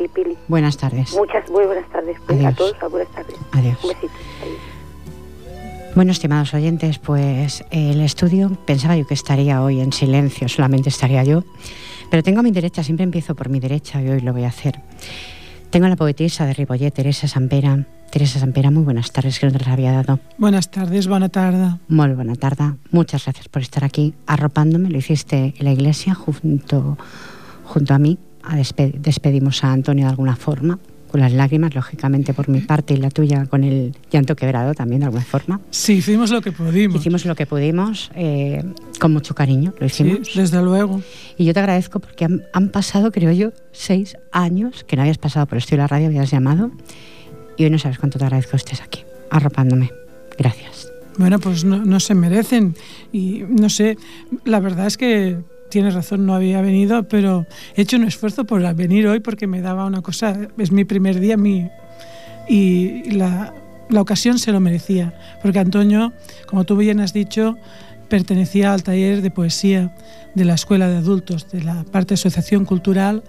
buenas 0.49 0.77
tardes. 0.77 1.15
Muchas 1.15 1.49
buenas 1.51 1.89
tardes. 1.91 2.17
Pues, 2.27 2.45
a 2.45 2.53
todos, 2.53 2.77
buenas 2.91 3.11
tardes. 3.13 3.37
Adiós. 3.53 3.85
Un 3.85 3.91
besito. 3.91 4.13
Bueno, 5.95 6.13
estimados 6.13 6.55
oyentes, 6.55 6.99
pues 6.99 7.65
el 7.71 8.01
estudio 8.03 8.53
pensaba 8.67 8.97
yo 8.97 9.05
que 9.07 9.15
estaría 9.15 9.63
hoy 9.63 9.81
en 9.81 9.93
silencio, 9.93 10.49
solamente 10.49 10.91
estaría 10.91 11.25
yo, 11.25 11.43
pero 12.11 12.23
tengo 12.23 12.39
a 12.39 12.43
mi 12.43 12.53
derecha, 12.53 12.85
siempre 12.85 13.03
empiezo 13.03 13.35
por 13.35 13.49
mi 13.49 13.59
derecha 13.59 14.01
y 14.01 14.09
hoy 14.09 14.21
lo 14.21 14.33
voy 14.33 14.45
a 14.45 14.49
hacer. 14.49 14.81
Tengo 15.71 15.85
a 15.85 15.91
la 15.91 15.97
poetisa 15.97 16.47
de 16.47 16.55
Ripollet, 16.55 16.95
Teresa 16.95 17.29
Sampera. 17.29 17.85
Teresa 18.11 18.39
Sampera, 18.39 18.71
muy 18.71 18.85
buenas 18.85 19.13
tardes, 19.13 19.39
que 19.39 19.45
no 19.45 19.53
te 19.53 19.59
las 19.59 19.69
había 19.69 19.93
dado. 19.93 20.19
Buenas 20.39 20.71
tardes, 20.71 21.07
buena 21.07 21.29
tarde. 21.29 21.77
Muy 21.89 22.15
buena 22.15 22.35
tarde. 22.37 22.73
Muchas 22.91 23.25
gracias 23.25 23.49
por 23.49 23.61
estar 23.61 23.85
aquí 23.85 24.15
arropándome. 24.27 24.89
Lo 24.89 24.97
hiciste 24.97 25.55
en 25.59 25.65
la 25.65 25.73
iglesia 25.73 26.15
junto, 26.15 26.97
junto 27.65 27.95
a 27.95 27.99
mí. 27.99 28.19
A 28.43 28.57
despedimos 28.57 29.63
a 29.63 29.73
Antonio 29.73 30.07
de 30.07 30.11
alguna 30.11 30.37
forma 30.37 30.79
con 31.09 31.21
las 31.21 31.33
lágrimas, 31.33 31.75
lógicamente 31.75 32.35
por 32.35 32.49
mi 32.49 32.61
parte 32.61 32.95
y 32.95 32.99
la 32.99 33.11
tuya 33.11 33.47
con 33.47 33.65
el 33.65 33.95
llanto 34.11 34.37
quebrado 34.37 34.75
también 34.75 35.01
de 35.01 35.07
alguna 35.07 35.25
forma. 35.25 35.61
Sí, 35.71 35.95
hicimos 35.95 36.31
lo 36.31 36.41
que 36.41 36.53
pudimos. 36.53 37.01
Hicimos 37.01 37.25
lo 37.25 37.35
que 37.35 37.47
pudimos, 37.47 38.11
eh, 38.15 38.63
con 39.01 39.13
mucho 39.13 39.35
cariño, 39.35 39.75
lo 39.79 39.87
hicimos. 39.87 40.29
Sí, 40.29 40.39
desde 40.39 40.63
luego. 40.63 41.03
Y 41.37 41.45
yo 41.45 41.55
te 41.55 41.61
agradezco 41.61 42.01
porque 42.01 42.27
han, 42.53 42.69
pasado, 42.69 43.11
creo 43.11 43.33
yo, 43.33 43.53
seis 43.73 44.17
años 44.33 44.85
que 44.85 44.97
no 44.97 45.03
habías 45.03 45.19
pasado 45.19 45.47
por 45.47 45.59
esto 45.59 45.75
y 45.75 45.79
la 45.79 45.87
radio, 45.87 46.09
habías 46.09 46.31
llamado, 46.31 46.71
y 47.57 47.65
hoy 47.65 47.71
no 47.71 47.79
sabes 47.79 47.99
cuánto 47.99 48.19
te 48.19 48.25
agradezco 48.25 48.53
que 48.53 48.57
estés 48.59 48.83
aquí, 48.83 49.01
arropándome. 49.31 49.91
Gracias. 50.37 50.89
Bueno, 51.17 51.41
pues 51.41 51.65
no, 51.65 51.85
no 51.85 51.99
se 51.99 52.15
merecen 52.15 52.77
y 53.13 53.43
no 53.49 53.69
sé, 53.69 53.97
la 54.45 54.61
verdad 54.61 54.87
es 54.87 54.97
que 54.97 55.39
tienes 55.69 55.95
razón, 55.95 56.27
no 56.27 56.35
había 56.35 56.61
venido, 56.61 57.09
pero 57.09 57.47
he 57.77 57.83
hecho 57.83 57.97
un 57.97 58.05
esfuerzo 58.05 58.45
por 58.45 58.75
venir 58.75 59.07
hoy 59.07 59.21
porque 59.21 59.47
me 59.47 59.61
daba 59.61 59.85
una 59.85 60.03
cosa, 60.03 60.37
es 60.59 60.73
mi 60.73 60.85
primer 60.85 61.21
día 61.21 61.37
mi, 61.37 61.69
y 62.49 63.11
la, 63.11 63.55
la 63.89 64.01
ocasión 64.01 64.39
se 64.39 64.53
lo 64.53 64.61
merecía, 64.61 65.15
porque 65.43 65.59
Antonio, 65.59 66.13
como 66.47 66.65
tú 66.65 66.77
bien 66.77 67.01
has 67.01 67.13
dicho, 67.13 67.57
pertenecía 68.09 68.73
al 68.73 68.83
taller 68.83 69.23
de 69.23 69.31
poesía 69.31 69.95
de 70.35 70.45
la 70.45 70.55
Escuela 70.55 70.89
de 70.89 70.97
Adultos, 70.97 71.51
de 71.51 71.63
la 71.63 71.85
parte 71.85 72.11
de 72.11 72.15
Asociación 72.15 72.65
Cultural 72.65 73.23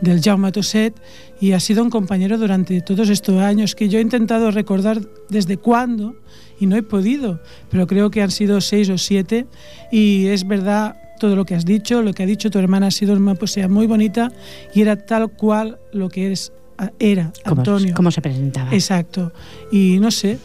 del 0.00 0.20
Jaume 0.20 0.52
Tosset, 0.52 0.94
y 1.40 1.52
ha 1.52 1.60
sido 1.60 1.82
un 1.82 1.90
compañero 1.90 2.38
durante 2.38 2.80
todos 2.80 3.08
estos 3.08 3.40
años 3.40 3.74
que 3.74 3.88
yo 3.88 3.98
he 3.98 4.02
intentado 4.02 4.50
recordar 4.50 5.00
desde 5.28 5.56
cuándo 5.56 6.16
y 6.58 6.66
no 6.66 6.76
he 6.76 6.82
podido, 6.82 7.40
pero 7.70 7.86
creo 7.86 8.10
que 8.10 8.22
han 8.22 8.30
sido 8.30 8.60
seis 8.60 8.88
o 8.90 8.98
siete, 8.98 9.46
y 9.90 10.26
es 10.26 10.46
verdad 10.46 10.96
todo 11.18 11.36
lo 11.36 11.44
que 11.44 11.54
has 11.54 11.64
dicho, 11.64 12.02
lo 12.02 12.12
que 12.12 12.22
ha 12.22 12.26
dicho 12.26 12.50
tu 12.50 12.58
hermana 12.58 12.88
ha 12.88 12.90
sido 12.90 13.14
una 13.14 13.34
poesía 13.34 13.68
muy 13.68 13.86
bonita 13.86 14.30
y 14.74 14.82
era 14.82 14.96
tal 14.96 15.30
cual 15.30 15.78
lo 15.92 16.08
que 16.08 16.26
eres, 16.26 16.52
era 16.98 17.32
Antonio. 17.44 17.94
Cómo 17.94 18.10
se 18.10 18.20
presentaba. 18.20 18.72
Exacto. 18.72 19.32
Y 19.72 19.98
no 20.00 20.10
sé, 20.10 20.38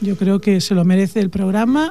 yo 0.00 0.16
creo 0.16 0.40
que 0.40 0.60
se 0.60 0.74
lo 0.74 0.84
merece 0.84 1.20
el 1.20 1.30
programa 1.30 1.90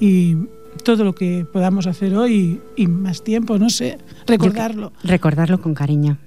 y 0.00 0.36
todo 0.82 1.04
lo 1.04 1.14
que 1.14 1.46
podamos 1.50 1.86
hacer 1.86 2.14
hoy 2.14 2.60
y, 2.76 2.86
más 2.86 3.22
tiempo, 3.22 3.58
no 3.58 3.70
sé, 3.70 3.98
recordarlo. 4.26 4.92
recordarlo 5.02 5.60
con 5.60 5.74
cariño. 5.74 6.18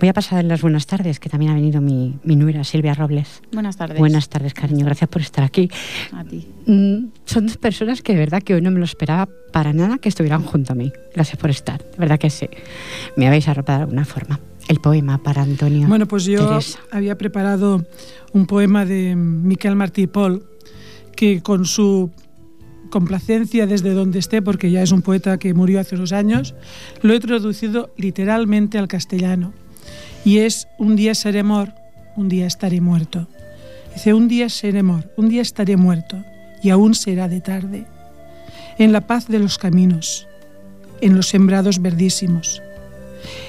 Voy 0.00 0.08
a 0.08 0.12
pasar 0.12 0.44
las 0.44 0.60
buenas 0.60 0.86
tardes, 0.86 1.20
que 1.20 1.28
también 1.28 1.52
ha 1.52 1.54
venido 1.54 1.80
mi, 1.80 2.18
mi 2.24 2.34
nuera, 2.34 2.64
Silvia 2.64 2.94
Robles. 2.94 3.42
Buenas 3.52 3.76
tardes. 3.76 3.98
Buenas 3.98 4.28
tardes, 4.28 4.52
cariño. 4.52 4.84
Gracias 4.84 5.08
por 5.08 5.22
estar 5.22 5.44
aquí. 5.44 5.70
A 6.12 6.24
ti. 6.24 6.48
Mm, 6.66 7.10
son 7.24 7.46
dos 7.46 7.56
personas 7.58 8.02
que 8.02 8.12
de 8.12 8.18
verdad 8.18 8.42
que 8.42 8.54
hoy 8.54 8.60
no 8.60 8.70
me 8.70 8.80
lo 8.80 8.84
esperaba 8.84 9.28
para 9.52 9.72
nada 9.72 9.98
que 9.98 10.08
estuvieran 10.08 10.42
junto 10.42 10.72
a 10.72 10.76
mí. 10.76 10.92
Gracias 11.14 11.38
por 11.38 11.50
estar. 11.50 11.78
De 11.78 11.96
verdad 11.98 12.18
que 12.18 12.28
sí. 12.28 12.48
Me 13.16 13.28
habéis 13.28 13.46
arropado 13.48 13.78
de 13.78 13.84
alguna 13.84 14.04
forma. 14.04 14.40
El 14.66 14.80
poema 14.80 15.22
para 15.22 15.42
Antonio. 15.42 15.86
Bueno, 15.86 16.06
pues 16.06 16.24
yo 16.24 16.58
había 16.90 17.16
preparado 17.16 17.86
un 18.32 18.46
poema 18.46 18.84
de 18.84 19.14
Miquel 19.14 19.76
Martí 19.76 20.06
Pol, 20.06 20.44
que 21.14 21.40
con 21.40 21.66
su 21.66 22.10
complacencia 22.90 23.66
desde 23.66 23.92
donde 23.92 24.18
esté, 24.18 24.42
porque 24.42 24.70
ya 24.70 24.82
es 24.82 24.90
un 24.90 25.02
poeta 25.02 25.38
que 25.38 25.54
murió 25.54 25.80
hace 25.80 25.96
unos 25.96 26.12
años, 26.12 26.54
lo 27.02 27.12
he 27.12 27.20
traducido 27.20 27.92
literalmente 27.96 28.78
al 28.78 28.88
castellano 28.88 29.52
y 30.24 30.38
es 30.38 30.68
un 30.78 30.96
día 30.96 31.14
seré 31.14 31.42
mor, 31.42 31.72
un 32.16 32.28
día 32.28 32.46
estaré 32.46 32.80
muerto. 32.80 33.28
Dice, 33.92 34.14
un 34.14 34.26
día 34.26 34.48
seré 34.48 34.82
mor, 34.82 35.12
un 35.16 35.28
día 35.28 35.42
estaré 35.42 35.76
muerto 35.76 36.24
y 36.62 36.70
aún 36.70 36.94
será 36.94 37.28
de 37.28 37.40
tarde. 37.40 37.86
En 38.78 38.92
la 38.92 39.02
paz 39.02 39.28
de 39.28 39.38
los 39.38 39.58
caminos, 39.58 40.26
en 41.00 41.14
los 41.14 41.28
sembrados 41.28 41.80
verdísimos, 41.80 42.62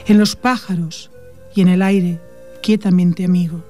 en 0.06 0.20
los 0.20 0.36
pájaros 0.36 1.10
y 1.56 1.62
en 1.62 1.70
el 1.70 1.82
aire 1.82 2.20
quietamente 2.62 3.24
amigo, 3.24 3.64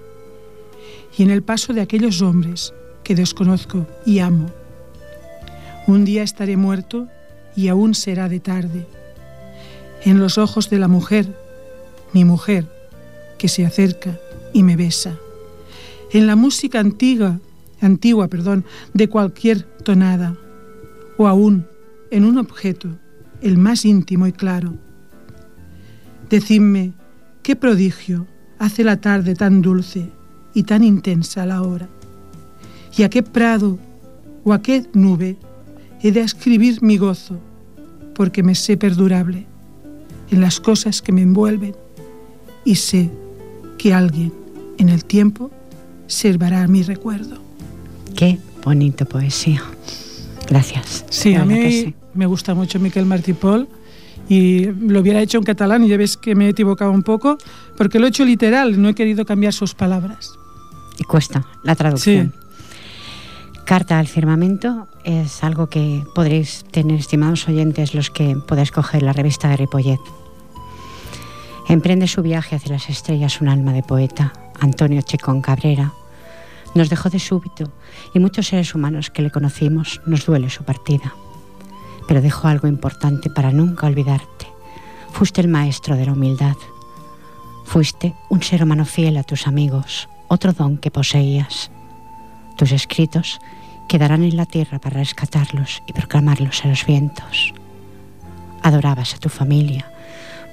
y 1.17 1.24
en 1.24 1.29
el 1.29 1.43
paso 1.43 1.74
de 1.74 1.81
aquellos 1.81 2.21
hombres 2.21 2.74
que 3.03 3.15
desconozco 3.15 3.88
y 4.05 4.19
amo. 4.19 4.50
Un 5.88 6.03
día 6.03 6.24
estaré 6.24 6.57
muerto 6.57 7.07
y 7.55 7.67
aún 7.67 7.93
será 7.93 8.27
de 8.27 8.39
tarde. 8.39 8.88
En 10.03 10.19
los 10.19 10.38
ojos 10.38 10.69
de 10.69 10.79
la 10.79 10.88
mujer, 10.88 11.27
mi 12.12 12.25
mujer, 12.25 12.65
que 13.38 13.48
se 13.48 13.65
acerca 13.65 14.20
y 14.54 14.63
me 14.63 14.75
besa. 14.75 15.18
En 16.12 16.27
la 16.27 16.36
música 16.36 16.80
antigua, 16.80 17.39
antigua, 17.82 18.27
perdón, 18.27 18.65
de 18.94 19.10
cualquier 19.10 19.63
tonada, 19.63 20.38
o 21.18 21.27
aún 21.27 21.65
en 22.12 22.25
un 22.25 22.38
objeto, 22.38 22.89
el 23.42 23.58
más 23.58 23.86
íntimo 23.86 24.27
y 24.27 24.32
claro. 24.32 24.74
Decidme, 26.30 26.94
¿qué 27.44 27.56
prodigio 27.56 28.27
hace 28.58 28.84
la 28.84 29.01
tarde 29.01 29.36
tan 29.36 29.62
dulce 29.62 30.10
y 30.54 30.63
tan 30.63 30.84
intensa 30.84 31.46
la 31.46 31.62
hora? 31.62 31.89
¿Y 32.98 33.04
a 33.04 33.10
qué 33.10 33.24
prado 33.24 33.77
o 34.44 34.54
a 34.54 34.62
qué 34.62 34.86
nube 34.94 35.38
he 36.01 36.12
de 36.12 36.22
escribir 36.22 36.82
mi 36.82 36.98
gozo? 36.98 37.39
Porque 38.13 38.44
me 38.44 38.56
sé 38.56 38.77
perdurable 38.77 39.46
en 40.32 40.42
las 40.42 40.60
cosas 40.60 41.01
que 41.01 41.12
me 41.12 41.22
envuelven 41.22 41.75
y 42.63 42.75
sé 42.75 43.12
que 43.77 43.94
alguien 43.94 44.34
en 44.77 44.89
el 44.89 45.05
tiempo 45.05 45.51
servará 46.08 46.67
mi 46.67 46.84
recuerdo. 46.84 47.38
Qué 48.15 48.39
bonito 48.63 49.05
poesía. 49.05 49.62
Gracias. 50.48 51.05
Sí, 51.10 51.36
a 51.36 51.46
mí 51.46 51.94
me 52.13 52.25
gusta 52.25 52.53
mucho 52.53 52.79
Miquel 52.79 53.05
Martí 53.05 53.34
Pol 53.34 53.67
y 54.29 54.65
lo 54.65 55.01
hubiera 55.01 55.22
hecho 55.22 55.38
en 55.38 55.44
catalán 55.44 55.84
y 55.84 55.89
ya 55.89 55.98
ves 55.98 56.17
que 56.17 56.36
me 56.36 56.48
he 56.48 56.50
equivocado 56.50 56.91
un 56.91 57.03
poco 57.03 57.38
porque 57.77 58.00
lo 58.00 58.05
he 58.05 58.10
hecho 58.10 58.25
literal, 58.25 58.82
no 58.82 58.89
he 58.89 58.96
querido 58.96 59.25
cambiar 59.25 59.53
sus 59.53 59.74
palabras. 59.75 60.32
Y 60.98 61.03
cuesta 61.03 61.46
la 61.63 61.75
traducción. 61.75 62.34
Carta 63.65 63.98
al 63.98 64.08
firmamento 64.08 64.88
es 65.03 65.44
algo 65.44 65.67
que 65.67 66.03
podréis 66.13 66.65
tener, 66.72 67.00
estimados 67.00 67.48
oyentes, 67.48 67.96
los 67.96 68.12
que 68.12 68.38
podáis 68.48 68.72
coger 68.72 69.01
la 69.01 69.12
revista 69.12 69.50
de 69.50 69.58
Ripollet. 69.58 70.00
Emprende 71.67 72.07
su 72.07 72.22
viaje 72.22 72.55
hacia 72.55 72.74
las 72.74 72.89
estrellas 72.89 73.41
un 73.41 73.50
alma 73.50 73.74
de 73.74 73.81
poeta, 73.81 74.34
Antonio 74.60 75.01
Checón 75.01 75.41
Cabrera, 75.41 75.93
nos 76.75 76.89
dejó 76.89 77.10
de 77.10 77.19
súbito 77.19 77.72
y 78.13 78.19
muchos 78.19 78.48
seres 78.48 78.75
humanos 78.75 79.10
que 79.10 79.22
le 79.22 79.31
conocimos 79.31 80.01
nos 80.05 80.25
duele 80.25 80.50
su 80.50 80.63
partida. 80.63 81.15
Pero 82.07 82.22
dejó 82.22 82.50
algo 82.50 82.67
importante 82.67 83.29
para 83.29 83.51
nunca 83.51 83.88
olvidarte. 83.88 84.45
Fuiste 85.12 85.41
el 85.41 85.48
maestro 85.48 85.95
de 85.95 86.05
la 86.05 86.13
humildad. 86.13 86.55
Fuiste 87.63 88.13
un 88.29 88.43
ser 88.43 88.62
humano 88.62 88.86
fiel 88.86 89.17
a 89.17 89.24
tus 89.24 89.48
amigos, 89.48 90.07
otro 90.27 90.53
don 90.53 90.77
que 90.77 90.91
poseías. 90.91 91.72
Tus 92.57 92.74
escritos 92.74 93.39
quedarán 93.88 94.24
en 94.24 94.38
la 94.38 94.45
tierra 94.45 94.77
para 94.77 95.00
rescatarlos 95.00 95.81
y 95.88 95.93
proclamarlos 95.93 96.63
a 96.63 96.67
los 96.67 96.86
vientos. 96.86 97.53
Adorabas 98.62 99.15
a 99.15 99.17
tu 99.17 99.29
familia, 99.29 99.91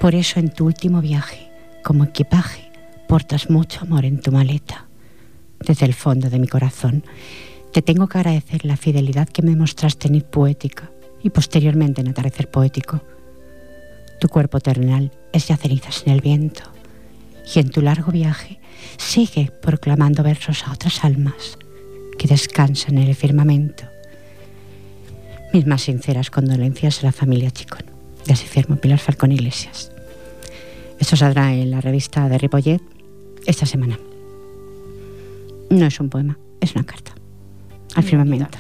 por 0.02 0.16
eso 0.16 0.40
en 0.40 0.49
tu 0.49 0.66
último 0.66 1.00
viaje, 1.00 1.49
como 1.85 2.02
equipaje, 2.02 2.68
portas 3.06 3.49
mucho 3.50 3.82
amor 3.82 4.04
en 4.04 4.21
tu 4.21 4.32
maleta 4.32 4.87
desde 5.61 5.87
el 5.87 5.94
fondo 5.94 6.28
de 6.28 6.40
mi 6.40 6.49
corazón. 6.49 7.04
Te 7.73 7.82
tengo 7.82 8.09
que 8.09 8.18
agradecer 8.18 8.64
la 8.64 8.76
fidelidad 8.76 9.28
que 9.28 9.42
me 9.42 9.54
mostraste 9.54 10.09
en 10.09 10.21
Poética 10.23 10.90
y 11.23 11.30
posteriormente 11.30 12.00
en 12.00 12.09
Atardecer 12.09 12.50
Poético. 12.50 13.00
Tu 14.18 14.28
cuerpo 14.28 14.59
terrenal 14.59 15.12
es 15.32 15.47
ya 15.47 15.56
cenizas 15.56 16.02
en 16.04 16.14
el 16.14 16.21
viento 16.21 16.64
y 17.54 17.61
en 17.61 17.71
tu 17.71 17.80
largo 17.80 18.11
viaje 18.11 18.59
sigue 18.99 19.52
proclamando 19.62 20.24
versos 20.24 20.66
a 20.66 20.72
otras 20.72 21.05
almas 21.05 21.59
que 22.18 22.27
descansan 22.27 22.98
en 22.98 23.07
el 23.07 23.14
firmamento. 23.14 23.85
Mis 25.55 25.64
más 25.64 25.83
sinceras 25.83 26.29
condolencias 26.29 27.05
a 27.05 27.07
la 27.07 27.12
familia 27.12 27.53
Chicón. 27.53 27.92
De 28.27 28.33
así 28.33 28.46
firmo 28.46 28.77
Pilar 28.77 28.98
Falcón 28.98 29.33
Iglesias. 29.33 29.91
Esto 31.03 31.17
saldrá 31.17 31.53
en 31.53 31.73
la 31.73 31.81
revista 31.81 32.29
de 32.29 32.38
Ripollet 32.38 32.81
esta 33.45 33.67
semana. 33.67 33.99
No 35.69 35.85
es 35.85 35.99
un 35.99 36.09
poema, 36.09 36.38
es 36.61 36.77
una 36.77 36.85
carta. 36.85 37.11
Al 37.97 38.05
firmamento. 38.05 38.57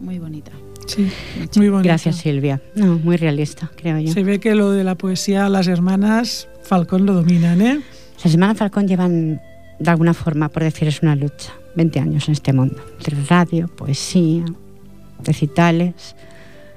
muy 0.00 0.18
bonita. 0.18 0.50
Sí, 0.88 1.08
muy 1.54 1.68
bonita. 1.68 1.90
Gracias, 1.90 2.16
Silvia. 2.16 2.60
No, 2.74 2.98
muy 2.98 3.16
realista, 3.16 3.70
creo 3.76 4.00
yo. 4.00 4.12
Se 4.12 4.24
ve 4.24 4.40
que 4.40 4.56
lo 4.56 4.72
de 4.72 4.82
la 4.82 4.96
poesía, 4.96 5.48
las 5.48 5.68
hermanas 5.68 6.48
Falcón 6.64 7.06
lo 7.06 7.14
dominan, 7.14 7.62
¿eh? 7.62 7.80
Las 8.24 8.34
hermanas 8.34 8.58
Falcón 8.58 8.88
llevan, 8.88 9.40
de 9.78 9.90
alguna 9.90 10.14
forma, 10.14 10.48
por 10.48 10.64
decir, 10.64 10.88
es 10.88 11.00
una 11.00 11.14
lucha, 11.14 11.52
20 11.76 12.00
años 12.00 12.26
en 12.26 12.32
este 12.32 12.52
mundo. 12.52 12.84
Entre 12.98 13.22
radio, 13.22 13.68
poesía, 13.68 14.44
recitales. 15.22 16.16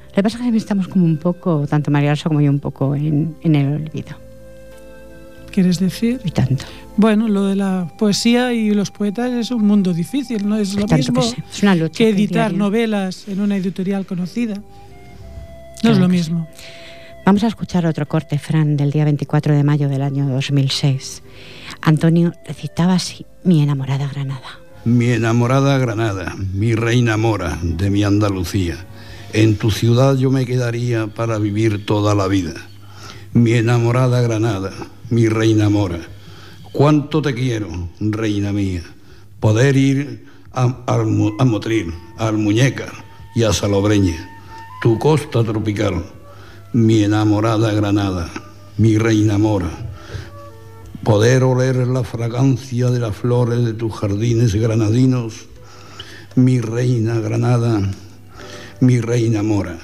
Lo 0.09 0.13
que 0.13 0.23
pasa 0.23 0.45
es 0.45 0.51
que 0.51 0.57
estamos 0.57 0.87
como 0.87 1.05
un 1.05 1.17
poco, 1.17 1.65
tanto 1.65 1.89
María 1.89 2.11
Rosa 2.11 2.29
como 2.29 2.39
yo, 2.39 2.51
un 2.51 2.59
poco 2.59 2.93
en, 2.93 3.35
en 3.41 3.55
el 3.55 3.73
olvido. 3.73 4.26
¿Quieres 5.57 5.79
decir? 5.79 6.21
Y 6.23 6.29
tanto. 6.29 6.65
Bueno, 6.97 7.27
lo 7.27 7.47
de 7.47 7.55
la 7.55 7.91
poesía 7.97 8.53
y 8.53 8.69
los 8.75 8.91
poetas 8.91 9.31
es 9.31 9.49
un 9.49 9.65
mundo 9.65 9.91
difícil, 9.91 10.47
¿no? 10.47 10.55
Es 10.55 10.75
lo 10.75 10.85
mismo 10.85 11.19
que, 11.95 12.09
editar 12.09 12.53
novelas 12.53 13.27
en 13.27 13.41
una 13.41 13.57
editorial 13.57 14.05
conocida. 14.05 14.61
No 15.83 15.91
es 15.91 15.97
lo 15.97 16.07
mismo. 16.09 16.47
Vamos 17.25 17.43
a 17.43 17.47
escuchar 17.47 17.87
otro 17.87 18.07
corte, 18.07 18.37
Fran, 18.37 18.77
del 18.77 18.91
día 18.91 19.03
24 19.05 19.55
de 19.55 19.63
mayo 19.63 19.89
del 19.89 20.03
año 20.03 20.29
2006. 20.29 21.23
Antonio 21.81 22.33
recitaba 22.45 22.93
así, 22.93 23.25
mi 23.43 23.63
enamorada 23.63 24.07
Granada. 24.07 24.59
Mi 24.85 25.07
enamorada 25.07 25.79
Granada, 25.79 26.35
mi 26.53 26.75
reina 26.75 27.17
mora 27.17 27.57
de 27.63 27.89
mi 27.89 28.03
Andalucía. 28.03 28.77
En 29.33 29.55
tu 29.55 29.71
ciudad 29.71 30.17
yo 30.17 30.29
me 30.29 30.45
quedaría 30.45 31.07
para 31.07 31.39
vivir 31.39 31.83
toda 31.83 32.13
la 32.13 32.27
vida. 32.27 32.53
Mi 33.33 33.53
enamorada 33.53 34.21
Granada, 34.21 34.71
mi 35.09 35.27
reina 35.27 35.69
mora. 35.69 35.99
Cuánto 36.71 37.21
te 37.21 37.33
quiero, 37.33 37.89
reina 37.99 38.53
mía, 38.53 38.83
poder 39.39 39.75
ir 39.77 40.25
a, 40.53 40.67
Motril, 41.45 41.93
a 42.17 42.27
Almuñeca 42.27 42.91
y 43.35 43.43
a 43.43 43.53
Salobreña, 43.53 44.29
tu 44.81 44.97
costa 44.97 45.43
tropical, 45.43 46.05
mi 46.73 47.03
enamorada 47.03 47.73
Granada, 47.73 48.29
mi 48.77 48.97
reina 48.97 49.37
mora, 49.37 49.69
poder 51.03 51.43
oler 51.43 51.87
la 51.87 52.03
fragancia 52.03 52.89
de 52.89 52.99
las 52.99 53.15
flores 53.15 53.63
de 53.63 53.73
tus 53.73 53.93
jardines 53.93 54.55
granadinos, 54.55 55.45
mi 56.35 56.59
reina 56.59 57.19
Granada, 57.19 57.81
mi 58.79 58.99
reina 58.99 59.43
mora, 59.43 59.77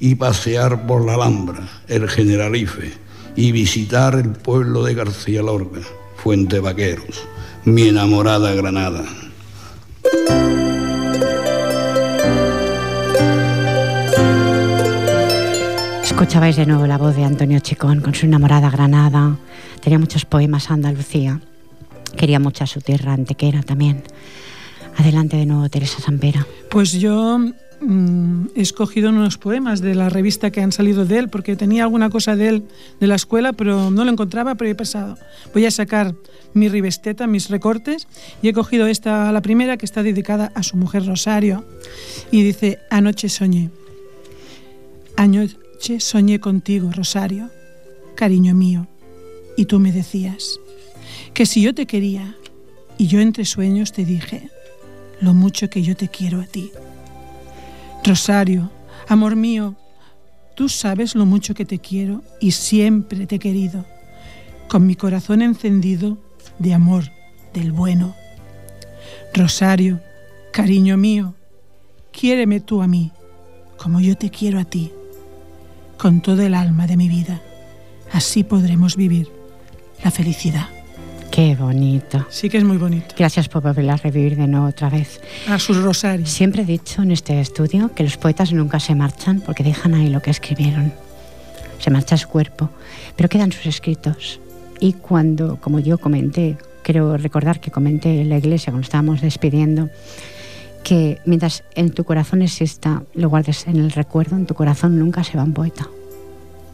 y 0.00 0.14
pasear 0.14 0.86
por 0.86 1.04
la 1.04 1.14
Alhambra, 1.14 1.68
el 1.86 2.08
Generalife, 2.08 2.92
y 3.36 3.52
visitar 3.52 4.14
el 4.14 4.30
pueblo 4.30 4.82
de 4.82 4.94
García 4.94 5.42
Lorca 5.42 5.80
Fuente 6.16 6.58
Vaqueros, 6.58 7.22
mi 7.64 7.88
enamorada 7.88 8.52
Granada. 8.54 9.04
Escuchabais 16.02 16.56
de 16.56 16.66
nuevo 16.66 16.86
la 16.86 16.98
voz 16.98 17.16
de 17.16 17.24
Antonio 17.24 17.60
Chicón 17.60 18.00
con 18.00 18.14
su 18.14 18.26
enamorada 18.26 18.70
Granada. 18.70 19.36
Tenía 19.82 19.98
muchos 19.98 20.24
poemas 20.24 20.70
a 20.70 20.74
Andalucía. 20.74 21.40
Quería 22.16 22.38
mucho 22.38 22.64
a 22.64 22.66
su 22.66 22.80
tierra, 22.80 23.14
Antequera 23.14 23.62
también. 23.62 24.02
Adelante 25.00 25.36
de 25.36 25.46
nuevo, 25.46 25.68
Teresa 25.68 26.00
Sampera. 26.00 26.46
Pues 26.70 26.92
yo 26.92 27.40
Mm, 27.82 28.48
he 28.56 28.60
escogido 28.60 29.08
unos 29.08 29.38
poemas 29.38 29.80
de 29.80 29.94
la 29.94 30.10
revista 30.10 30.50
que 30.50 30.60
han 30.60 30.70
salido 30.70 31.06
de 31.06 31.18
él, 31.18 31.28
porque 31.30 31.56
tenía 31.56 31.84
alguna 31.84 32.10
cosa 32.10 32.36
de 32.36 32.48
él 32.48 32.62
de 33.00 33.06
la 33.06 33.14
escuela, 33.14 33.54
pero 33.54 33.90
no 33.90 34.04
lo 34.04 34.10
encontraba, 34.10 34.54
pero 34.54 34.70
he 34.70 34.74
pasado. 34.74 35.16
Voy 35.54 35.64
a 35.64 35.70
sacar 35.70 36.14
mi 36.52 36.68
rivesteta, 36.68 37.26
mis 37.26 37.48
recortes, 37.48 38.06
y 38.42 38.48
he 38.48 38.52
cogido 38.52 38.86
esta, 38.86 39.32
la 39.32 39.40
primera, 39.40 39.78
que 39.78 39.86
está 39.86 40.02
dedicada 40.02 40.52
a 40.54 40.62
su 40.62 40.76
mujer 40.76 41.06
Rosario, 41.06 41.64
y 42.30 42.42
dice, 42.42 42.80
anoche 42.90 43.30
soñé. 43.30 43.70
Anoche 45.16 46.00
soñé 46.00 46.38
contigo, 46.38 46.90
Rosario, 46.92 47.48
cariño 48.14 48.54
mío, 48.54 48.88
y 49.56 49.64
tú 49.64 49.78
me 49.78 49.92
decías 49.92 50.60
que 51.32 51.46
si 51.46 51.62
yo 51.62 51.74
te 51.74 51.86
quería, 51.86 52.36
y 52.98 53.06
yo 53.06 53.20
entre 53.20 53.46
sueños 53.46 53.92
te 53.92 54.04
dije 54.04 54.50
lo 55.20 55.34
mucho 55.34 55.68
que 55.68 55.82
yo 55.82 55.96
te 55.96 56.08
quiero 56.08 56.40
a 56.40 56.44
ti. 56.44 56.72
Rosario, 58.04 58.70
amor 59.08 59.36
mío, 59.36 59.76
tú 60.54 60.68
sabes 60.68 61.14
lo 61.14 61.26
mucho 61.26 61.54
que 61.54 61.64
te 61.64 61.78
quiero 61.78 62.22
y 62.40 62.52
siempre 62.52 63.26
te 63.26 63.36
he 63.36 63.38
querido, 63.38 63.84
con 64.68 64.86
mi 64.86 64.94
corazón 64.94 65.42
encendido 65.42 66.18
de 66.58 66.74
amor 66.74 67.04
del 67.52 67.72
bueno. 67.72 68.14
Rosario, 69.34 70.00
cariño 70.52 70.96
mío, 70.96 71.34
quiéreme 72.12 72.60
tú 72.60 72.82
a 72.82 72.86
mí, 72.86 73.12
como 73.76 74.00
yo 74.00 74.16
te 74.16 74.30
quiero 74.30 74.58
a 74.58 74.64
ti, 74.64 74.92
con 75.98 76.20
todo 76.20 76.42
el 76.42 76.54
alma 76.54 76.86
de 76.86 76.96
mi 76.96 77.08
vida. 77.08 77.42
Así 78.12 78.42
podremos 78.42 78.96
vivir 78.96 79.30
la 80.02 80.10
felicidad. 80.10 80.79
Qué 81.30 81.54
bonito. 81.54 82.26
Sí 82.28 82.50
que 82.50 82.58
es 82.58 82.64
muy 82.64 82.76
bonito. 82.76 83.14
Gracias 83.16 83.48
por 83.48 83.62
volver 83.62 83.88
a 83.88 83.96
revivir 83.96 84.36
de 84.36 84.48
nuevo 84.48 84.66
otra 84.66 84.90
vez. 84.90 85.20
A 85.48 85.60
sus 85.60 85.80
rosarios. 85.80 86.28
Siempre 86.28 86.62
he 86.62 86.64
dicho 86.64 87.02
en 87.02 87.12
este 87.12 87.40
estudio 87.40 87.92
que 87.94 88.02
los 88.02 88.16
poetas 88.16 88.52
nunca 88.52 88.80
se 88.80 88.96
marchan 88.96 89.40
porque 89.40 89.62
dejan 89.62 89.94
ahí 89.94 90.08
lo 90.08 90.20
que 90.22 90.30
escribieron. 90.30 90.92
Se 91.78 91.90
marcha 91.90 92.16
su 92.16 92.28
cuerpo, 92.28 92.68
pero 93.16 93.28
quedan 93.28 93.52
sus 93.52 93.66
escritos. 93.66 94.40
Y 94.80 94.94
cuando, 94.94 95.56
como 95.60 95.78
yo 95.78 95.98
comenté, 95.98 96.56
quiero 96.82 97.16
recordar 97.16 97.60
que 97.60 97.70
comenté 97.70 98.22
en 98.22 98.28
la 98.28 98.38
iglesia 98.38 98.72
cuando 98.72 98.84
estábamos 98.84 99.20
despidiendo, 99.20 99.88
que 100.82 101.20
mientras 101.26 101.62
en 101.76 101.90
tu 101.90 102.04
corazón 102.04 102.42
exista, 102.42 103.04
lo 103.14 103.28
guardes 103.28 103.68
en 103.68 103.76
el 103.76 103.92
recuerdo, 103.92 104.36
en 104.36 104.46
tu 104.46 104.54
corazón 104.54 104.98
nunca 104.98 105.22
se 105.22 105.36
va 105.36 105.44
un 105.44 105.54
poeta. 105.54 105.86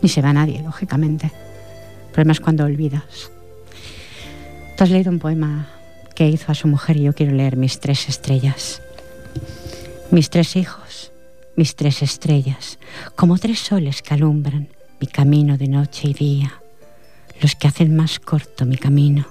Ni 0.00 0.08
se 0.08 0.22
va 0.22 0.32
nadie, 0.32 0.62
lógicamente. 0.62 1.26
El 1.26 2.12
problema 2.12 2.32
es 2.32 2.40
cuando 2.40 2.64
olvidas. 2.64 3.30
Tú 4.76 4.84
has 4.84 4.90
leído 4.90 5.10
un 5.10 5.18
poema 5.18 5.68
que 6.14 6.28
hizo 6.28 6.52
a 6.52 6.54
su 6.54 6.68
mujer 6.68 6.98
y 6.98 7.04
yo 7.04 7.14
quiero 7.14 7.32
leer 7.32 7.56
mis 7.56 7.80
tres 7.80 8.10
estrellas. 8.10 8.82
Mis 10.10 10.28
tres 10.28 10.54
hijos, 10.54 11.12
mis 11.56 11.76
tres 11.76 12.02
estrellas, 12.02 12.78
como 13.14 13.38
tres 13.38 13.58
soles 13.58 14.02
que 14.02 14.12
alumbran 14.12 14.68
mi 15.00 15.06
camino 15.06 15.56
de 15.56 15.68
noche 15.68 16.08
y 16.08 16.12
día, 16.12 16.60
los 17.40 17.54
que 17.54 17.68
hacen 17.68 17.96
más 17.96 18.18
corto 18.18 18.66
mi 18.66 18.76
camino. 18.76 19.24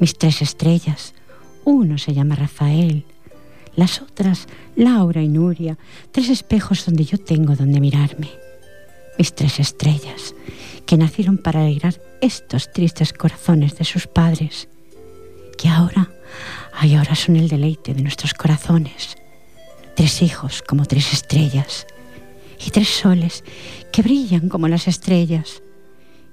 Mis 0.00 0.18
tres 0.18 0.42
estrellas, 0.42 1.14
uno 1.64 1.96
se 1.96 2.12
llama 2.12 2.34
Rafael, 2.34 3.04
las 3.76 4.02
otras 4.02 4.48
Laura 4.74 5.22
y 5.22 5.28
Nuria, 5.28 5.78
tres 6.10 6.28
espejos 6.28 6.84
donde 6.84 7.04
yo 7.04 7.18
tengo 7.18 7.54
donde 7.54 7.78
mirarme. 7.78 8.30
Mis 9.20 9.34
tres 9.34 9.60
estrellas, 9.60 10.34
que 10.86 10.96
nacieron 10.96 11.36
para 11.36 11.60
alegrar 11.60 12.00
estos 12.22 12.72
tristes 12.72 13.12
corazones 13.12 13.76
de 13.76 13.84
sus 13.84 14.06
padres, 14.06 14.66
que 15.58 15.68
ahora, 15.68 16.10
ay, 16.72 16.94
ahora 16.94 17.14
son 17.14 17.36
el 17.36 17.48
deleite 17.48 17.92
de 17.92 18.00
nuestros 18.00 18.32
corazones. 18.32 19.18
Tres 19.94 20.22
hijos 20.22 20.62
como 20.62 20.86
tres 20.86 21.12
estrellas, 21.12 21.86
y 22.66 22.70
tres 22.70 22.88
soles 22.88 23.44
que 23.92 24.00
brillan 24.00 24.48
como 24.48 24.68
las 24.68 24.88
estrellas, 24.88 25.62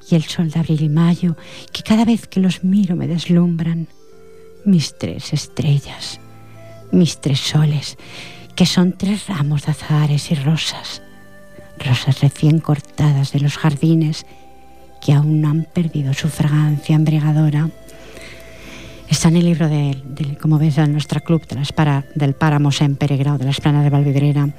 y 0.09 0.15
el 0.15 0.23
sol 0.23 0.49
de 0.49 0.59
abril 0.59 0.81
y 0.81 0.87
mayo, 0.87 1.35
que 1.73 1.83
cada 1.83 2.05
vez 2.05 2.25
que 2.25 2.39
los 2.39 2.63
miro 2.63 2.95
me 2.95 3.09
deslumbran. 3.09 3.89
Mis 4.63 4.97
tres 4.97 5.33
estrellas, 5.33 6.21
mis 6.93 7.19
tres 7.19 7.41
soles, 7.41 7.97
que 8.55 8.65
son 8.65 8.93
tres 8.97 9.27
ramos 9.27 9.65
de 9.65 9.73
azahares 9.73 10.31
y 10.31 10.35
rosas, 10.35 11.01
rosas 11.79 12.21
recién 12.21 12.59
cortadas 12.59 13.31
de 13.31 13.39
los 13.39 13.57
jardines 13.57 14.25
que 15.01 15.13
aún 15.13 15.41
no 15.41 15.49
han 15.49 15.63
perdido 15.63 16.13
su 16.13 16.27
fragancia 16.27 16.95
embriagadora. 16.95 17.69
Está 19.09 19.29
en 19.29 19.37
el 19.37 19.45
libro 19.45 19.69
de, 19.69 19.97
como 20.41 20.59
ves, 20.59 20.77
en 20.77 20.91
nuestro 20.91 21.21
club 21.21 21.47
de 21.47 21.55
las 21.55 21.71
para, 21.71 22.05
del 22.15 22.33
Páramo 22.33 22.71
en 22.79 22.95
Peregrado, 22.97 23.37
de 23.37 23.45
las 23.45 23.61
Planas 23.61 23.83
de 23.83 23.89
Valvidrera, 23.89 24.49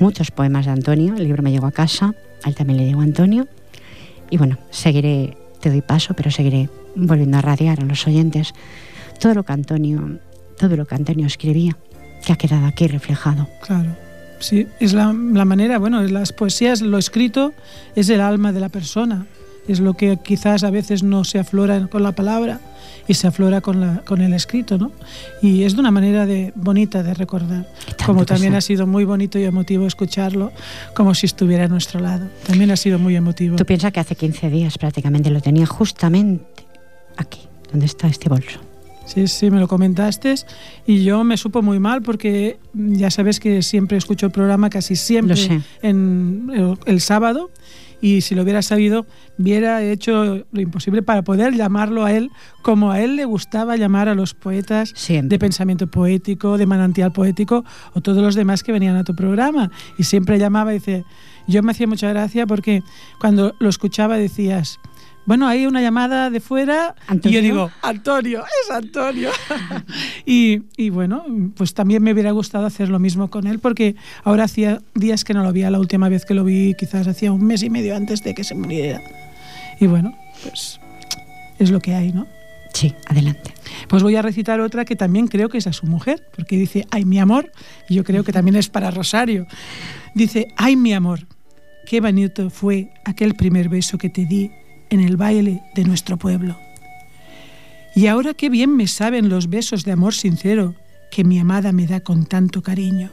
muchos 0.00 0.30
poemas 0.30 0.66
de 0.66 0.72
Antonio. 0.72 1.14
El 1.16 1.24
libro 1.24 1.42
me 1.42 1.50
llegó 1.50 1.66
a 1.66 1.72
casa, 1.72 2.14
a 2.42 2.48
él 2.48 2.54
también 2.54 2.78
le 2.78 2.86
llegó 2.86 3.00
Antonio. 3.00 3.46
Y 4.28 4.36
bueno, 4.36 4.58
seguiré, 4.70 5.36
te 5.60 5.70
doy 5.70 5.80
paso, 5.80 6.14
pero 6.14 6.30
seguiré 6.30 6.68
volviendo 6.94 7.38
a 7.38 7.40
radiar 7.40 7.80
a 7.80 7.84
los 7.84 8.06
oyentes 8.06 8.52
todo 9.18 9.34
lo 9.34 9.44
que 9.44 9.52
Antonio, 9.52 10.18
todo 10.58 10.76
lo 10.76 10.84
que 10.86 10.94
Antonio 10.94 11.26
escribía, 11.26 11.76
que 12.24 12.32
ha 12.34 12.36
quedado 12.36 12.66
aquí 12.66 12.86
reflejado. 12.88 13.48
Claro. 13.62 14.05
Sí, 14.38 14.66
es 14.80 14.92
la, 14.92 15.12
la 15.12 15.44
manera, 15.44 15.78
bueno, 15.78 16.02
las 16.02 16.32
poesías, 16.32 16.82
lo 16.82 16.98
escrito 16.98 17.52
es 17.94 18.08
el 18.08 18.20
alma 18.20 18.52
de 18.52 18.60
la 18.60 18.68
persona 18.68 19.26
es 19.68 19.80
lo 19.80 19.94
que 19.94 20.18
quizás 20.18 20.64
a 20.64 20.70
veces 20.70 21.02
no 21.02 21.24
se 21.24 21.38
aflora 21.38 21.86
con 21.88 22.02
la 22.02 22.12
palabra 22.12 22.60
y 23.08 23.14
se 23.14 23.26
aflora 23.26 23.60
con, 23.60 23.80
la, 23.80 24.02
con 24.04 24.20
el 24.20 24.32
escrito, 24.32 24.78
¿no? 24.78 24.92
Y 25.42 25.64
es 25.64 25.74
de 25.74 25.80
una 25.80 25.90
manera 25.90 26.26
de, 26.26 26.52
bonita 26.54 27.02
de 27.02 27.14
recordar, 27.14 27.68
como 28.04 28.24
también 28.26 28.54
ha 28.54 28.60
sido 28.60 28.86
muy 28.86 29.04
bonito 29.04 29.38
y 29.38 29.44
emotivo 29.44 29.86
escucharlo, 29.86 30.52
como 30.94 31.14
si 31.14 31.26
estuviera 31.26 31.64
a 31.64 31.68
nuestro 31.68 32.00
lado. 32.00 32.28
También 32.46 32.70
ha 32.70 32.76
sido 32.76 32.98
muy 32.98 33.16
emotivo. 33.16 33.56
Tú 33.56 33.64
piensas 33.64 33.92
que 33.92 34.00
hace 34.00 34.16
15 34.16 34.50
días 34.50 34.78
prácticamente 34.78 35.30
lo 35.30 35.40
tenía 35.40 35.66
justamente 35.66 36.64
aquí, 37.16 37.42
donde 37.70 37.86
está 37.86 38.08
este 38.08 38.28
bolso. 38.28 38.60
Sí, 39.06 39.26
sí, 39.28 39.50
me 39.50 39.60
lo 39.60 39.68
comentaste 39.68 40.34
y 40.86 41.04
yo 41.04 41.24
me 41.24 41.36
supo 41.36 41.62
muy 41.62 41.78
mal 41.78 42.02
porque 42.02 42.58
ya 42.74 43.10
sabes 43.10 43.40
que 43.40 43.62
siempre 43.62 43.96
escucho 43.96 44.26
el 44.26 44.32
programa 44.32 44.68
casi 44.68 44.96
siempre 44.96 45.62
en 45.82 46.50
el, 46.52 46.76
el 46.86 47.00
sábado 47.00 47.50
y 48.00 48.20
si 48.20 48.34
lo 48.34 48.42
hubiera 48.42 48.62
sabido, 48.62 49.06
hubiera 49.38 49.82
hecho 49.82 50.44
lo 50.50 50.60
imposible 50.60 51.02
para 51.02 51.22
poder 51.22 51.54
llamarlo 51.54 52.04
a 52.04 52.12
él 52.12 52.30
como 52.62 52.90
a 52.90 53.00
él 53.00 53.16
le 53.16 53.24
gustaba 53.24 53.76
llamar 53.76 54.08
a 54.08 54.14
los 54.14 54.34
poetas 54.34 54.92
de 55.08 55.38
pensamiento 55.38 55.86
poético, 55.86 56.58
de 56.58 56.66
manantial 56.66 57.12
poético 57.12 57.64
o 57.94 58.00
todos 58.00 58.22
los 58.22 58.34
demás 58.34 58.62
que 58.62 58.72
venían 58.72 58.96
a 58.96 59.04
tu 59.04 59.14
programa. 59.14 59.70
Y 59.98 60.04
siempre 60.04 60.38
llamaba 60.38 60.72
y 60.72 60.78
dice, 60.78 61.04
yo 61.46 61.62
me 61.62 61.72
hacía 61.72 61.86
mucha 61.86 62.08
gracia 62.08 62.46
porque 62.46 62.82
cuando 63.18 63.54
lo 63.60 63.68
escuchaba 63.68 64.18
decías, 64.18 64.78
bueno, 65.26 65.48
hay 65.48 65.66
una 65.66 65.82
llamada 65.82 66.30
de 66.30 66.40
fuera 66.40 66.94
y 67.22 67.30
yo 67.30 67.42
digo, 67.42 67.70
Antonio, 67.82 68.44
es 68.44 68.70
Antonio. 68.70 69.30
y, 70.24 70.90
bueno, 70.90 71.24
pues 71.56 71.74
también 71.74 72.02
me 72.02 72.12
hubiera 72.12 72.30
gustado 72.30 72.64
hacer 72.64 72.88
lo 72.88 73.00
mismo 73.00 73.28
con 73.28 73.48
él 73.48 73.58
porque 73.58 73.96
ahora 74.22 74.44
hacía 74.44 74.80
días 74.94 75.24
que 75.24 75.34
no 75.34 75.42
lo 75.42 75.52
veía, 75.52 75.70
la 75.70 75.80
última 75.80 76.08
vez 76.08 76.24
que 76.24 76.34
lo 76.34 76.44
vi 76.44 76.74
quizás 76.78 77.08
hacía 77.08 77.32
un 77.32 77.44
mes 77.44 77.64
y 77.64 77.70
medio 77.70 77.96
antes 77.96 78.22
de 78.22 78.34
que 78.34 78.44
se 78.44 78.54
muriera. 78.54 79.02
Y 79.80 79.88
bueno, 79.88 80.16
pues 80.42 80.80
es 81.58 81.70
lo 81.70 81.80
que 81.80 81.94
hay, 81.94 82.12
¿no? 82.12 82.26
Sí, 82.72 82.94
adelante. 83.06 83.52
Pues 83.88 84.02
voy 84.02 84.14
a 84.14 84.22
recitar 84.22 84.60
otra 84.60 84.84
que 84.84 84.94
también 84.94 85.26
creo 85.26 85.48
que 85.48 85.58
es 85.58 85.66
a 85.66 85.72
su 85.72 85.86
mujer, 85.86 86.22
porque 86.36 86.56
dice, 86.56 86.86
ay 86.90 87.04
mi 87.04 87.18
amor, 87.18 87.50
y 87.88 87.94
yo 87.94 88.04
creo 88.04 88.22
que 88.22 88.32
también 88.32 88.54
es 88.54 88.68
para 88.68 88.92
Rosario. 88.92 89.46
Dice, 90.14 90.48
ay 90.56 90.76
mi 90.76 90.92
amor, 90.92 91.26
qué 91.86 92.00
bonito 92.00 92.48
fue 92.50 92.92
aquel 93.04 93.34
primer 93.34 93.68
beso 93.68 93.98
que 93.98 94.10
te 94.10 94.24
di 94.24 94.50
en 94.90 95.00
el 95.00 95.16
baile 95.16 95.62
de 95.74 95.84
nuestro 95.84 96.16
pueblo. 96.16 96.56
Y 97.94 98.08
ahora 98.08 98.34
qué 98.34 98.50
bien 98.50 98.76
me 98.76 98.86
saben 98.86 99.28
los 99.28 99.48
besos 99.48 99.84
de 99.84 99.92
amor 99.92 100.14
sincero 100.14 100.74
que 101.10 101.24
mi 101.24 101.38
amada 101.38 101.72
me 101.72 101.86
da 101.86 102.00
con 102.00 102.26
tanto 102.26 102.62
cariño. 102.62 103.10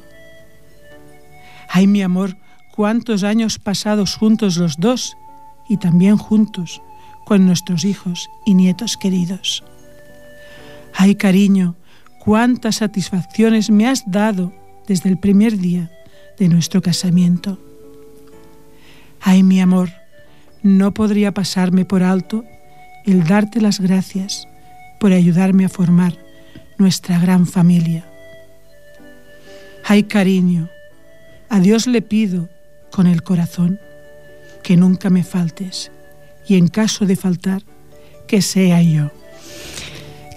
Ay, 1.70 1.88
mi 1.88 2.02
amor, 2.02 2.36
cuántos 2.76 3.24
años 3.24 3.60
pasados 3.60 4.16
juntos 4.16 4.58
los 4.58 4.78
dos 4.78 5.16
y 5.70 5.78
también 5.78 6.18
juntos 6.18 6.82
con 7.26 7.46
nuestros 7.46 7.86
hijos 7.86 8.30
y 8.46 8.56
nietos 8.56 8.98
queridos. 8.98 9.64
Ay, 10.94 11.16
cariño, 11.16 11.76
cuántas 12.20 12.78
satisfacciones 12.78 13.70
me 13.70 13.88
has 13.88 14.04
dado 14.12 14.52
desde 14.88 15.10
el 15.10 15.18
primer 15.18 15.58
día 15.58 15.90
de 16.38 16.50
nuestro 16.50 16.82
casamiento. 16.82 17.58
Ay, 19.22 19.44
mi 19.44 19.62
amor, 19.62 19.90
no 20.64 20.94
podría 20.94 21.34
pasarme 21.34 21.86
por 21.86 22.04
alto 22.04 22.46
el 23.06 23.26
darte 23.26 23.62
las 23.62 23.80
gracias 23.80 24.48
por 25.00 25.12
ayudarme 25.12 25.66
a 25.66 25.70
formar 25.70 26.18
nuestra 26.78 27.20
gran 27.20 27.46
familia. 27.46 28.06
Ay, 29.84 30.04
cariño, 30.04 30.70
a 31.50 31.60
Dios 31.60 31.86
le 31.88 32.02
pido 32.02 32.48
con 32.92 33.08
el 33.08 33.22
corazón 33.24 33.80
que 34.64 34.78
nunca 34.78 35.10
me 35.10 35.24
faltes 35.24 35.92
y 36.48 36.58
en 36.58 36.70
caso 36.70 37.06
de 37.06 37.18
faltar, 37.18 37.62
que 38.28 38.42
sea 38.42 38.82
yo. 38.82 39.12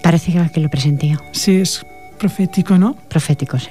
Parece 0.02 0.32
que 0.52 0.60
lo 0.60 0.68
presentía. 0.68 1.20
Sí, 1.32 1.56
es 1.56 1.86
profético, 2.18 2.76
¿no? 2.78 2.96
Profético, 3.08 3.58
sí. 3.58 3.70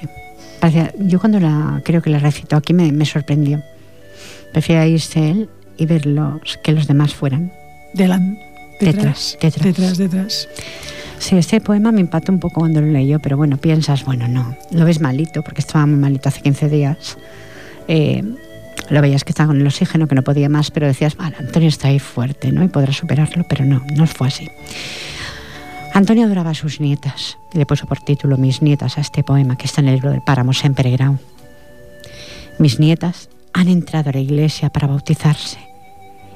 yo 1.00 1.20
cuando 1.20 1.38
la 1.38 1.82
creo 1.84 2.00
que 2.00 2.10
la 2.10 2.18
recitó 2.18 2.56
aquí 2.56 2.72
me, 2.72 2.90
me 2.92 3.04
sorprendió. 3.04 3.62
Prefiero 4.52 4.84
irse 4.86 5.30
él 5.30 5.50
y 5.76 5.86
verlos 5.86 6.58
que 6.62 6.72
los 6.72 6.86
demás 6.86 7.14
fueran. 7.14 7.52
Detrás, 7.92 8.20
detrás, 8.80 9.38
detrás. 9.40 9.64
Detrás, 9.64 9.98
detrás. 9.98 10.48
Sí, 11.18 11.36
este 11.36 11.60
poema 11.60 11.92
me 11.92 12.00
impactó 12.00 12.30
un 12.30 12.38
poco 12.38 12.60
cuando 12.60 12.80
lo 12.80 12.88
leí 12.88 13.16
pero 13.18 13.36
bueno, 13.36 13.56
piensas, 13.56 14.04
bueno, 14.04 14.28
no, 14.28 14.56
lo 14.70 14.84
ves 14.84 15.00
malito, 15.00 15.42
porque 15.42 15.60
estaba 15.60 15.86
muy 15.86 15.98
malito 15.98 16.28
hace 16.28 16.42
15 16.42 16.68
días. 16.68 17.16
Eh, 17.88 18.22
lo 18.90 19.00
veías 19.00 19.24
que 19.24 19.30
estaba 19.30 19.48
con 19.48 19.60
el 19.60 19.66
oxígeno, 19.66 20.06
que 20.06 20.14
no 20.14 20.22
podía 20.22 20.48
más, 20.48 20.70
pero 20.70 20.86
decías, 20.86 21.16
vale, 21.16 21.36
Antonio 21.38 21.68
está 21.68 21.88
ahí 21.88 21.98
fuerte, 21.98 22.52
¿no? 22.52 22.62
Y 22.62 22.68
podrá 22.68 22.92
superarlo, 22.92 23.44
pero 23.48 23.64
no, 23.64 23.82
no 23.94 24.06
fue 24.06 24.28
así. 24.28 24.48
Antonio 25.92 26.26
adoraba 26.26 26.50
a 26.50 26.54
sus 26.54 26.80
nietas 26.80 27.38
y 27.54 27.58
le 27.58 27.66
puso 27.66 27.86
por 27.86 28.00
título 28.00 28.36
Mis 28.36 28.60
nietas 28.60 28.98
a 28.98 29.00
este 29.00 29.24
poema 29.24 29.56
que 29.56 29.66
está 29.66 29.80
en 29.80 29.88
el 29.88 29.94
libro 29.94 30.10
del 30.10 30.20
Páramo 30.20 30.52
en 30.62 30.74
Peregrado. 30.74 31.18
Mis 32.58 32.78
nietas 32.78 33.28
han 33.56 33.68
entrado 33.68 34.10
a 34.10 34.12
la 34.12 34.20
iglesia 34.20 34.68
para 34.68 34.86
bautizarse 34.86 35.58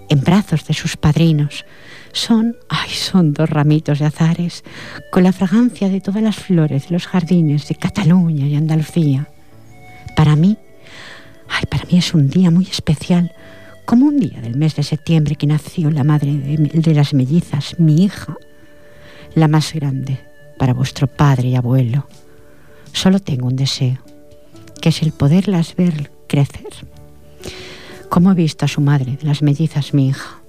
en 0.08 0.22
brazos 0.22 0.66
de 0.66 0.72
sus 0.72 0.96
padrinos. 0.96 1.66
Son, 2.12 2.56
ay, 2.70 2.88
son 2.88 3.34
dos 3.34 3.48
ramitos 3.48 3.98
de 3.98 4.06
azares, 4.06 4.64
con 5.12 5.22
la 5.22 5.32
fragancia 5.32 5.90
de 5.90 6.00
todas 6.00 6.22
las 6.22 6.36
flores 6.36 6.88
de 6.88 6.94
los 6.94 7.06
jardines 7.06 7.68
de 7.68 7.74
Cataluña 7.74 8.46
y 8.46 8.56
Andalucía. 8.56 9.28
Para 10.16 10.34
mí, 10.34 10.56
ay, 11.48 11.64
para 11.70 11.84
mí 11.84 11.98
es 11.98 12.14
un 12.14 12.30
día 12.30 12.50
muy 12.50 12.64
especial, 12.64 13.32
como 13.84 14.06
un 14.06 14.18
día 14.18 14.40
del 14.40 14.56
mes 14.56 14.74
de 14.76 14.82
septiembre 14.82 15.36
que 15.36 15.46
nació 15.46 15.90
la 15.90 16.04
madre 16.04 16.32
de, 16.32 16.94
las 16.94 17.12
mellizas, 17.12 17.78
mi 17.78 18.02
hija, 18.02 18.34
la 19.34 19.46
más 19.46 19.74
grande 19.74 20.18
para 20.58 20.72
vuestro 20.72 21.06
padre 21.06 21.48
y 21.48 21.56
abuelo. 21.56 22.08
Solo 22.92 23.20
tengo 23.20 23.46
un 23.46 23.56
deseo, 23.56 23.98
que 24.80 24.88
es 24.88 25.02
el 25.02 25.12
poderlas 25.12 25.76
ver 25.76 26.10
crecer. 26.26 26.70
Como 28.08 28.32
he 28.32 28.34
visto 28.34 28.64
a 28.64 28.68
su 28.68 28.80
madre 28.80 29.18
las 29.22 29.42
mellizas, 29.42 29.94
mi 29.94 30.08
hija, 30.08 30.40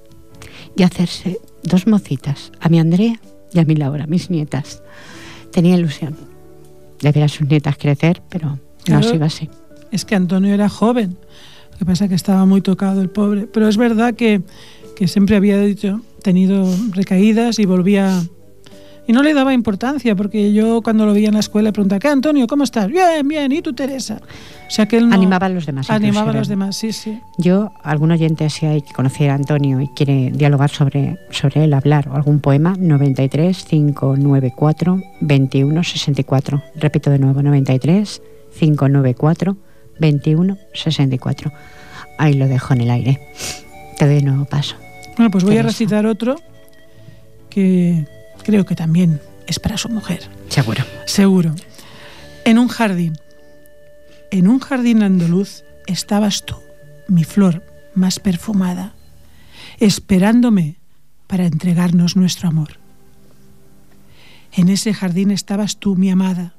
y 0.75 0.83
hacerse 0.83 1.39
dos 1.63 1.87
mocitas, 1.87 2.51
a 2.59 2.69
mi 2.69 2.79
Andrea 2.79 3.19
y 3.53 3.59
a 3.59 3.65
mi 3.65 3.75
Laura, 3.75 4.07
mis 4.07 4.29
nietas. 4.29 4.81
Tenía 5.51 5.75
ilusión 5.75 6.15
de 7.01 7.11
ver 7.11 7.23
a 7.23 7.27
sus 7.27 7.47
nietas 7.47 7.77
crecer, 7.77 8.21
pero 8.29 8.59
no 8.87 9.03
se 9.03 9.15
iba 9.15 9.25
así. 9.25 9.49
Es 9.91 10.05
que 10.05 10.15
Antonio 10.15 10.53
era 10.53 10.69
joven, 10.69 11.17
lo 11.71 11.77
que 11.77 11.85
pasa 11.85 12.05
es 12.05 12.09
que 12.09 12.15
estaba 12.15 12.45
muy 12.45 12.61
tocado 12.61 13.01
el 13.01 13.09
pobre, 13.09 13.47
pero 13.47 13.67
es 13.67 13.77
verdad 13.77 14.13
que, 14.15 14.41
que 14.95 15.07
siempre 15.07 15.35
había 15.35 15.59
dicho, 15.59 16.01
tenido 16.23 16.67
recaídas 16.91 17.59
y 17.59 17.65
volvía 17.65 18.23
y 19.11 19.13
no 19.13 19.23
le 19.23 19.33
daba 19.33 19.53
importancia, 19.53 20.15
porque 20.15 20.53
yo 20.53 20.81
cuando 20.81 21.05
lo 21.05 21.13
veía 21.13 21.27
en 21.27 21.33
la 21.33 21.41
escuela 21.41 21.67
le 21.67 21.73
preguntaba, 21.73 21.99
¿qué 21.99 22.07
Antonio? 22.07 22.47
¿Cómo 22.47 22.63
estás? 22.63 22.87
Bien, 22.87 23.27
bien, 23.27 23.51
¿y 23.51 23.61
tú 23.61 23.73
Teresa? 23.73 24.21
O 24.65 24.71
sea 24.71 24.85
que 24.85 24.95
él 24.95 25.09
no... 25.09 25.15
Animaba 25.15 25.47
a 25.47 25.49
los 25.49 25.65
demás. 25.65 25.89
Animaba 25.89 26.31
a 26.31 26.33
los 26.33 26.47
demás, 26.47 26.77
sí, 26.77 26.93
sí. 26.93 27.19
Yo, 27.37 27.73
algún 27.83 28.11
oyente 28.11 28.49
si 28.49 28.67
hay 28.67 28.81
que 28.81 28.93
conocer 28.93 29.29
a 29.29 29.33
Antonio 29.33 29.81
y 29.81 29.89
quiere 29.89 30.31
dialogar 30.33 30.69
sobre, 30.69 31.19
sobre 31.29 31.65
él, 31.65 31.73
hablar 31.73 32.07
o 32.07 32.15
algún 32.15 32.39
poema, 32.39 32.77
93 32.79 33.65
594 33.65 35.01
21 35.19 35.83
64. 35.83 36.63
Repito 36.75 37.09
de 37.09 37.19
nuevo, 37.19 37.43
93 37.43 38.21
594 38.57 39.57
21 39.99 40.57
64. 40.73 41.51
Ahí 42.17 42.35
lo 42.35 42.47
dejo 42.47 42.73
en 42.73 42.79
el 42.79 42.91
aire. 42.91 43.19
Te 43.97 44.07
doy 44.07 44.21
nuevo 44.21 44.45
paso. 44.45 44.77
Bueno, 45.17 45.31
pues 45.31 45.43
voy 45.43 45.57
a 45.57 45.63
recitar 45.63 46.05
otro 46.05 46.37
que 47.49 48.05
creo 48.43 48.65
que 48.65 48.75
también 48.75 49.21
es 49.47 49.59
para 49.59 49.77
su 49.77 49.89
mujer. 49.89 50.29
Seguro. 50.49 50.83
Seguro. 51.05 51.55
En 52.45 52.57
un 52.57 52.67
jardín, 52.67 53.17
en 54.31 54.47
un 54.47 54.59
jardín 54.59 55.03
andaluz, 55.03 55.63
estabas 55.87 56.45
tú, 56.45 56.55
mi 57.07 57.23
flor 57.23 57.63
más 57.93 58.19
perfumada, 58.19 58.93
esperándome 59.79 60.77
para 61.27 61.45
entregarnos 61.45 62.15
nuestro 62.15 62.49
amor. 62.49 62.79
En 64.53 64.69
ese 64.69 64.93
jardín 64.93 65.31
estabas 65.31 65.77
tú, 65.77 65.95
mi 65.95 66.09
amada, 66.09 66.55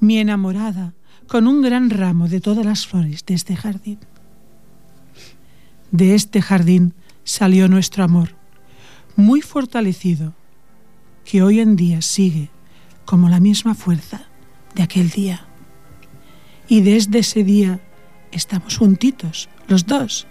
mi 0.00 0.18
enamorada, 0.18 0.94
con 1.28 1.46
un 1.46 1.62
gran 1.62 1.90
ramo 1.90 2.28
de 2.28 2.40
todas 2.40 2.64
las 2.64 2.86
flores 2.86 3.24
de 3.24 3.34
este 3.34 3.56
jardín. 3.56 3.98
De 5.90 6.14
este 6.14 6.42
jardín 6.42 6.94
salió 7.24 7.68
nuestro 7.68 8.04
amor, 8.04 8.34
muy 9.16 9.40
fortalecido 9.40 10.34
que 11.24 11.42
hoy 11.42 11.60
en 11.60 11.76
día 11.76 12.02
sigue 12.02 12.50
como 13.04 13.28
la 13.28 13.40
misma 13.40 13.74
fuerza 13.74 14.22
de 14.74 14.82
aquel 14.82 15.10
día. 15.10 15.44
Y 16.68 16.80
desde 16.80 17.20
ese 17.20 17.44
día 17.44 17.80
estamos 18.30 18.76
juntitos, 18.78 19.48
los 19.68 19.86
dos, 19.86 20.26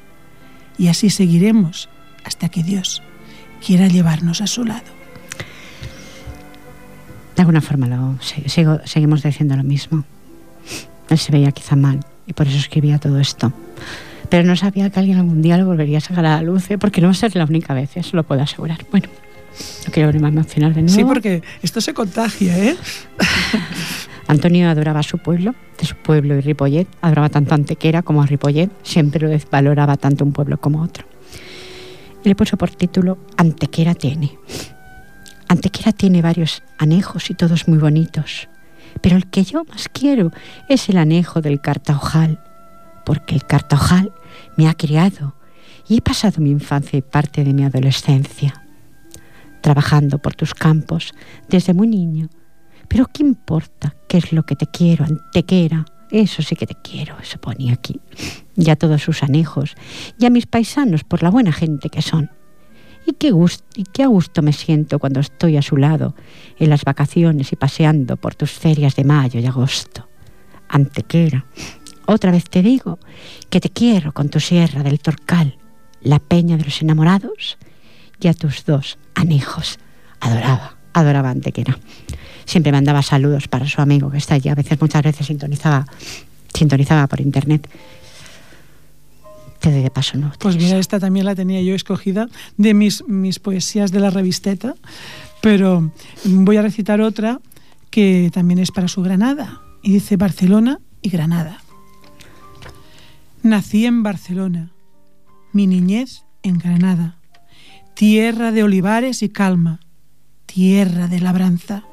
y 0.77 0.87
así 0.87 1.09
seguiremos 1.09 1.89
hasta 2.23 2.49
que 2.49 2.63
Dios 2.63 3.01
quiera 3.65 3.87
llevarnos 3.87 4.41
a 4.41 4.47
su 4.47 4.63
lado. 4.63 5.01
De 7.35 7.41
alguna 7.41 7.61
forma 7.61 7.87
lo, 7.87 8.17
seguimos 8.85 9.23
diciendo 9.23 9.55
lo 9.55 9.63
mismo. 9.63 10.03
Él 11.09 11.17
se 11.17 11.31
veía 11.31 11.51
quizá 11.51 11.75
mal 11.75 11.99
y 12.25 12.33
por 12.33 12.47
eso 12.47 12.57
escribía 12.57 12.99
todo 12.99 13.19
esto. 13.19 13.53
Pero 14.29 14.47
no 14.47 14.55
sabía 14.55 14.89
que 14.89 14.99
alguien 14.99 15.17
algún 15.17 15.41
día 15.41 15.57
lo 15.57 15.65
volvería 15.65 15.97
a 15.97 16.01
sacar 16.01 16.25
a 16.25 16.37
la 16.37 16.41
luz, 16.41 16.71
¿eh? 16.71 16.77
porque 16.77 17.01
no 17.01 17.07
va 17.07 17.11
a 17.11 17.15
ser 17.15 17.35
la 17.35 17.45
única 17.45 17.73
vez, 17.73 17.97
eso 17.97 18.15
lo 18.15 18.23
puedo 18.23 18.41
asegurar. 18.41 18.85
Bueno. 18.89 19.09
No 19.85 19.91
quiero 19.91 20.19
más 20.19 20.31
emocionar 20.31 20.73
de 20.73 20.81
nuevo. 20.83 20.95
Sí, 20.95 21.03
porque 21.03 21.41
esto 21.61 21.81
se 21.81 21.93
contagia, 21.93 22.57
¿eh? 22.57 22.77
Antonio 24.27 24.69
adoraba 24.69 25.03
su 25.03 25.17
pueblo, 25.17 25.55
de 25.77 25.85
su 25.85 25.95
pueblo 25.95 26.37
y 26.37 26.41
Ripollet, 26.41 26.87
adoraba 27.01 27.29
tanto 27.29 27.53
a 27.53 27.55
Antequera 27.55 28.01
como 28.01 28.21
a 28.21 28.25
Ripollet, 28.25 28.69
siempre 28.83 29.27
lo 29.27 29.37
valoraba 29.51 29.97
tanto 29.97 30.23
un 30.23 30.31
pueblo 30.31 30.57
como 30.59 30.81
otro. 30.81 31.05
Y 32.23 32.29
le 32.29 32.35
puso 32.35 32.55
por 32.55 32.69
título 32.69 33.17
Antequera 33.35 33.93
tiene. 33.93 34.37
Antequera 35.49 35.91
tiene 35.91 36.21
varios 36.21 36.63
anejos 36.77 37.29
y 37.29 37.33
todos 37.33 37.67
muy 37.67 37.77
bonitos, 37.77 38.47
pero 39.01 39.17
el 39.17 39.29
que 39.29 39.43
yo 39.43 39.65
más 39.65 39.89
quiero 39.89 40.31
es 40.69 40.87
el 40.87 40.97
anejo 40.97 41.41
del 41.41 41.59
cartaojal, 41.59 42.39
porque 43.05 43.35
el 43.35 43.43
cartaojal 43.43 44.13
me 44.55 44.69
ha 44.69 44.75
criado 44.75 45.35
y 45.89 45.97
he 45.97 46.01
pasado 46.01 46.41
mi 46.41 46.51
infancia 46.51 46.97
y 46.97 47.01
parte 47.01 47.43
de 47.43 47.53
mi 47.53 47.65
adolescencia 47.65 48.60
trabajando 49.61 50.19
por 50.19 50.35
tus 50.35 50.53
campos 50.53 51.13
desde 51.49 51.73
muy 51.73 51.87
niño. 51.87 52.29
Pero 52.87 53.05
¿qué 53.05 53.23
importa 53.23 53.95
qué 54.09 54.17
es 54.17 54.33
lo 54.33 54.43
que 54.43 54.55
te 54.55 54.67
quiero, 54.67 55.05
antequera? 55.05 55.85
Eso 56.11 56.41
sí 56.41 56.57
que 56.57 56.67
te 56.67 56.75
quiero, 56.75 57.17
eso 57.19 57.39
ponía 57.39 57.73
aquí. 57.73 58.01
Y 58.57 58.69
a 58.69 58.75
todos 58.75 59.01
sus 59.01 59.23
anejos, 59.23 59.75
y 60.19 60.25
a 60.25 60.29
mis 60.29 60.45
paisanos 60.45 61.05
por 61.05 61.23
la 61.23 61.29
buena 61.29 61.53
gente 61.53 61.89
que 61.89 62.01
son. 62.01 62.29
Y 63.07 63.13
qué, 63.13 63.31
gusto, 63.31 63.63
y 63.75 63.83
qué 63.85 64.03
a 64.03 64.07
gusto 64.07 64.41
me 64.41 64.53
siento 64.53 64.99
cuando 64.99 65.21
estoy 65.21 65.55
a 65.57 65.61
su 65.61 65.77
lado, 65.77 66.15
en 66.59 66.69
las 66.69 66.83
vacaciones 66.83 67.53
y 67.53 67.55
paseando 67.55 68.17
por 68.17 68.35
tus 68.35 68.51
ferias 68.51 68.95
de 68.95 69.05
mayo 69.05 69.39
y 69.39 69.45
agosto. 69.45 70.09
Antequera, 70.67 71.45
otra 72.05 72.31
vez 72.31 72.43
te 72.49 72.61
digo 72.61 72.99
que 73.49 73.61
te 73.61 73.69
quiero 73.69 74.11
con 74.11 74.29
tu 74.29 74.39
sierra 74.39 74.83
del 74.83 74.99
Torcal, 74.99 75.57
la 76.01 76.19
peña 76.19 76.57
de 76.57 76.65
los 76.65 76.81
enamorados 76.81 77.57
y 78.21 78.27
a 78.27 78.33
tus 78.33 78.63
dos 78.65 78.97
anejos. 79.15 79.79
Adoraba, 80.19 80.77
adoraba 80.93 81.29
Antequera. 81.31 81.77
Siempre 82.45 82.71
mandaba 82.71 83.01
saludos 83.01 83.47
para 83.47 83.67
su 83.67 83.81
amigo 83.81 84.11
que 84.11 84.17
está 84.17 84.35
allí. 84.35 84.49
A 84.49 84.55
veces, 84.55 84.79
muchas 84.79 85.03
veces 85.03 85.27
sintonizaba, 85.27 85.85
sintonizaba 86.53 87.07
por 87.07 87.19
internet. 87.19 87.67
Te 89.59 89.71
doy 89.71 89.81
de 89.83 89.91
paso, 89.91 90.17
¿no? 90.17 90.31
Pues 90.39 90.57
mira, 90.57 90.77
esta 90.77 90.99
también 90.99 91.25
la 91.25 91.35
tenía 91.35 91.61
yo 91.61 91.75
escogida 91.75 92.27
de 92.57 92.73
mis, 92.73 93.07
mis 93.07 93.39
poesías 93.39 93.91
de 93.91 93.99
la 93.99 94.09
revisteta, 94.09 94.75
pero 95.41 95.91
voy 96.23 96.57
a 96.57 96.61
recitar 96.61 97.01
otra 97.01 97.39
que 97.89 98.31
también 98.33 98.59
es 98.59 98.71
para 98.71 98.87
su 98.87 99.01
Granada. 99.01 99.61
Y 99.83 99.93
dice 99.93 100.17
Barcelona 100.17 100.79
y 101.01 101.09
Granada. 101.09 101.61
Nací 103.43 103.85
en 103.85 104.03
Barcelona, 104.03 104.71
mi 105.51 105.65
niñez 105.67 106.23
en 106.43 106.59
Granada 106.59 107.20
tierra 107.93 108.51
de 108.51 108.63
olivares 108.63 109.21
y 109.23 109.29
calma, 109.29 109.79
tierra 110.45 111.07
de 111.07 111.19
labranza. 111.19 111.83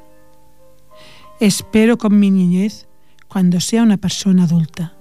Espero 1.39 1.97
con 1.97 2.19
mi 2.19 2.31
niñez 2.31 2.87
cuando 3.27 3.59
sea 3.59 3.83
una 3.83 3.97
persona 3.97 4.43
adulta. 4.43 4.95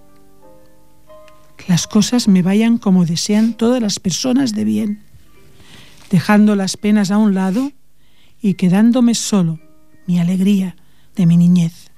Las 1.67 1.87
cosas 1.87 2.29
me 2.29 2.43
vayan 2.43 2.79
como 2.79 3.05
desean 3.05 3.55
todas 3.55 3.83
las 3.83 3.99
personas 4.01 4.55
de 4.55 4.65
bien, 4.65 5.03
dejando 6.11 6.55
las 6.57 6.77
penas 6.77 7.11
a 7.11 7.19
un 7.19 7.35
lado 7.35 7.73
y 8.41 8.55
quedándome 8.55 9.15
solo 9.15 9.61
mi 10.07 10.19
alegría 10.19 10.77
de 11.17 11.27
mi 11.27 11.37
niñez. 11.37 11.91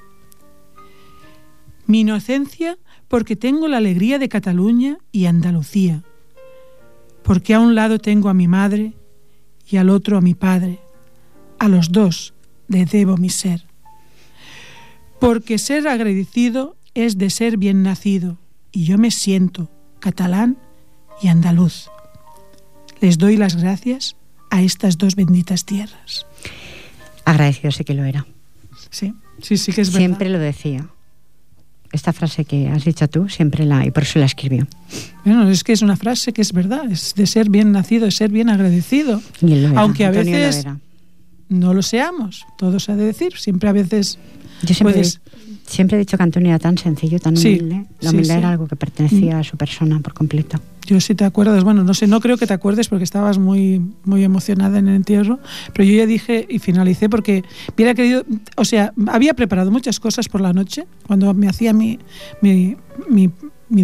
Mi 1.87 2.01
inocencia 2.01 2.79
porque 3.09 3.37
tengo 3.37 3.69
la 3.69 3.79
alegría 3.79 4.19
de 4.19 4.29
Cataluña 4.29 4.99
y 5.13 5.27
Andalucía 5.27 6.03
porque 7.31 7.55
a 7.55 7.61
un 7.61 7.77
lado 7.77 8.01
tengo 8.01 8.29
a 8.29 8.35
mi 8.35 8.49
madre 8.49 8.93
y 9.65 9.77
al 9.77 9.91
otro 9.91 10.17
a 10.17 10.21
mi 10.21 10.35
padre. 10.35 10.81
A 11.61 11.69
los 11.69 11.93
dos 11.93 12.35
le 12.67 12.87
debo 12.87 13.17
mi 13.19 13.31
ser. 13.31 13.69
Porque 15.21 15.59
ser 15.59 15.87
agradecido 15.87 16.75
es 16.93 17.19
de 17.19 17.31
ser 17.31 17.57
bien 17.57 17.85
nacido, 17.85 18.37
y 18.73 18.83
yo 18.83 18.99
me 18.99 19.13
siento 19.13 19.71
catalán 20.01 20.59
y 21.23 21.29
andaluz. 21.29 21.89
Les 23.01 23.17
doy 23.17 23.37
las 23.37 23.55
gracias 23.55 24.17
a 24.51 24.63
estas 24.63 24.99
dos 24.99 25.15
benditas 25.15 25.65
tierras. 25.65 26.27
Agradecido 27.25 27.71
sí 27.71 27.85
que 27.85 27.95
lo 27.95 28.03
era. 28.03 28.27
Sí, 28.91 29.15
sí, 29.41 29.57
sí 29.57 29.73
que 29.73 29.83
es 29.83 29.93
verdad. 29.93 30.01
Siempre 30.01 30.31
lo 30.31 30.41
decía 30.41 30.89
esta 31.93 32.13
frase 32.13 32.45
que 32.45 32.69
has 32.69 32.85
dicho 32.85 33.09
tú, 33.09 33.29
siempre 33.29 33.65
la, 33.65 33.85
y 33.85 33.91
por 33.91 34.05
eso 34.05 34.19
la 34.19 34.27
escribió. 34.27 34.67
Bueno, 35.25 35.49
es 35.49 35.65
que 35.65 35.73
es 35.73 35.83
una 35.83 35.97
frase 35.97 36.33
que 36.33 36.43
es 36.43 36.53
verdad, 36.53 36.91
es 36.91 37.15
de 37.15 37.27
ser 37.27 37.51
bien 37.51 37.73
nacido, 37.73 38.05
de 38.05 38.11
ser 38.11 38.31
bien 38.31 38.49
agradecido. 38.49 39.21
Aunque 39.77 40.05
a 40.05 40.11
veces 40.11 40.67
no 41.49 41.75
lo 41.75 41.83
seamos, 41.83 42.47
todo 42.57 42.79
se 42.79 42.93
ha 42.93 42.97
de 42.97 43.05
decir, 43.05 43.37
siempre 43.37 43.69
a 43.69 43.73
veces 43.73 44.19
Yo 44.63 44.75
siempre, 44.75 45.03
siempre 45.67 45.97
he 45.97 46.01
dicho 46.01 46.17
que 46.17 46.23
Antonio 46.23 46.51
era 46.51 46.59
tan 46.59 46.79
sencillo, 46.79 47.19
tan 47.19 47.37
humilde. 47.37 47.87
La 48.01 48.11
humildad 48.11 48.39
era 48.39 48.51
algo 48.51 48.69
que 48.69 48.77
pertenecía 48.77 49.39
a 49.39 49.45
su 49.45 49.57
persona 49.57 49.99
por 50.01 50.15
completo. 50.15 50.61
Yo 50.91 51.01
sí 51.01 51.15
te 51.15 51.25
acuerdas, 51.25 51.63
bueno, 51.63 51.85
no 51.85 51.95
sé, 51.95 52.09
no 52.09 52.19
creo 52.19 52.37
que 52.37 52.49
te 52.49 52.53
acuerdes 52.53 52.89
porque 52.89 53.05
estabas 53.05 53.39
muy, 53.39 53.81
muy 54.03 54.25
emocionada 54.25 54.81
en 54.81 54.89
el 54.89 54.97
entierro, 54.97 55.39
pero 55.73 55.85
yo 55.89 55.95
ya 55.95 56.05
dije 56.05 56.47
y 56.49 56.59
finalicé 56.59 57.09
porque 57.09 57.45
hubiera 57.77 57.95
querido, 57.95 58.25
o 58.57 58.65
sea, 58.65 58.93
había 59.07 59.35
preparado 59.35 59.71
muchas 59.71 60.01
cosas 60.01 60.29
por 60.29 60.41
la 60.41 60.53
noche 60.53 60.89
cuando 61.07 61.33
me 61.33 61.49
hacía 61.49 61.73
mi, 61.73 62.01
mi, 62.43 62.77
mi, 63.09 63.31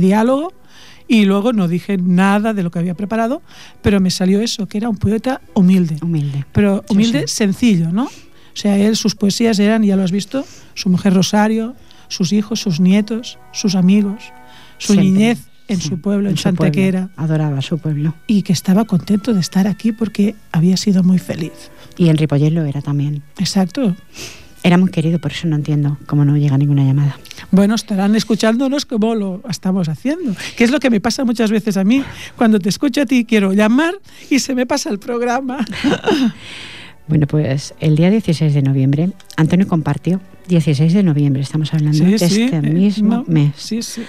diálogo 0.01 0.53
Y 1.07 1.27
luego 1.27 1.53
no 1.53 1.69
dije 1.69 1.97
nada 1.97 2.53
de 2.55 2.65
lo 2.65 2.73
que 2.73 2.81
había 2.81 2.95
preparado, 2.95 3.41
pero 3.83 4.01
me 4.01 4.11
salió 4.11 4.41
eso, 4.41 4.67
que 4.67 4.79
era 4.79 4.89
un 4.89 4.97
poeta 4.97 5.41
humilde. 5.55 5.99
Humilde. 6.03 6.45
Pero 6.51 6.83
Sí, 6.89 6.93
humilde, 6.93 7.29
sí. 7.29 7.37
sencillo, 7.37 7.93
¿no? 7.93 8.07
O 8.07 8.57
sea, 8.59 8.77
él, 8.77 8.97
sus 8.97 9.15
poesías 9.15 9.61
eran, 9.61 9.85
ya 9.85 9.95
lo 9.95 10.03
has 10.03 10.11
visto, 10.11 10.45
su 10.75 10.89
mujer 10.89 11.15
Rosario, 11.15 11.77
sus 12.09 12.33
hijos, 12.33 12.59
sus 12.59 12.81
nietos, 12.81 13.39
sus 13.53 13.77
amigos, 13.77 14.33
su 14.79 14.95
Siempre. 14.95 15.13
niñez 15.13 15.39
en 15.69 15.81
Sí, 15.81 15.89
su 15.89 16.01
pueblo, 16.01 16.29
en, 16.29 16.35
pueblo. 16.35 16.43
Santequera, 16.43 17.11
Adoraba 17.17 17.61
su 17.63 17.79
pueblo. 17.79 18.15
y 18.27 18.43
que 18.43 18.53
estaba 18.53 18.85
contento 18.85 19.35
de 19.35 19.41
estar 19.41 19.67
aquí 19.67 19.93
porque 19.93 20.35
había 20.53 20.77
sido 20.77 21.03
muy 21.03 21.19
feliz. 21.19 21.71
Y 21.97 22.09
en 22.09 22.17
Ripollet 22.19 22.51
lo 22.53 22.65
era 22.65 22.83
también. 22.83 23.23
Exacto. 23.39 23.97
Era 24.63 24.79
muy 24.79 24.91
querido, 24.91 25.21
por 25.21 25.31
eso 25.31 25.47
no 25.47 25.55
entiendo 25.55 25.97
cómo 26.07 26.25
no 26.25 26.37
llega 26.37 26.59
ninguna 26.59 26.83
llamada. 26.83 27.19
Bueno, 27.53 27.77
estarán 27.77 28.17
escuchándonos 28.17 28.85
como 28.85 29.15
lo 29.15 29.41
estamos 29.49 29.89
haciendo, 29.89 30.35
que 30.57 30.65
es 30.65 30.73
lo 30.73 30.81
que 30.81 30.91
me 30.91 31.01
pasa 31.01 31.25
muchas 31.25 31.53
veces 31.53 31.77
a 31.77 31.85
mí. 31.85 32.03
Cuando 32.37 32.59
te 32.59 32.69
escucho 32.69 33.03
a 33.03 33.07
ti 33.07 33.25
quiero 33.25 33.53
llamar 33.53 33.95
y 34.29 34.41
se 34.41 34.55
me 34.57 34.67
pasa 34.67 34.91
el 34.91 34.99
programa. 34.99 35.65
Bueno, 37.09 37.29
pues 37.29 37.73
el 37.79 37.95
día 37.95 38.11
16 38.11 38.53
de 38.53 38.63
noviembre, 38.63 39.11
Antonio 39.37 39.69
compartió, 39.69 40.21
16 40.49 40.93
de 40.93 41.05
noviembre 41.05 41.41
estamos 41.41 41.73
hablando 41.73 42.05
de 42.05 42.17
este 42.17 42.57
eh, 42.57 42.63
mismo 42.63 43.19
no, 43.19 43.25
mes. 43.29 43.53
Sí, 43.57 43.81
sí. 43.81 44.03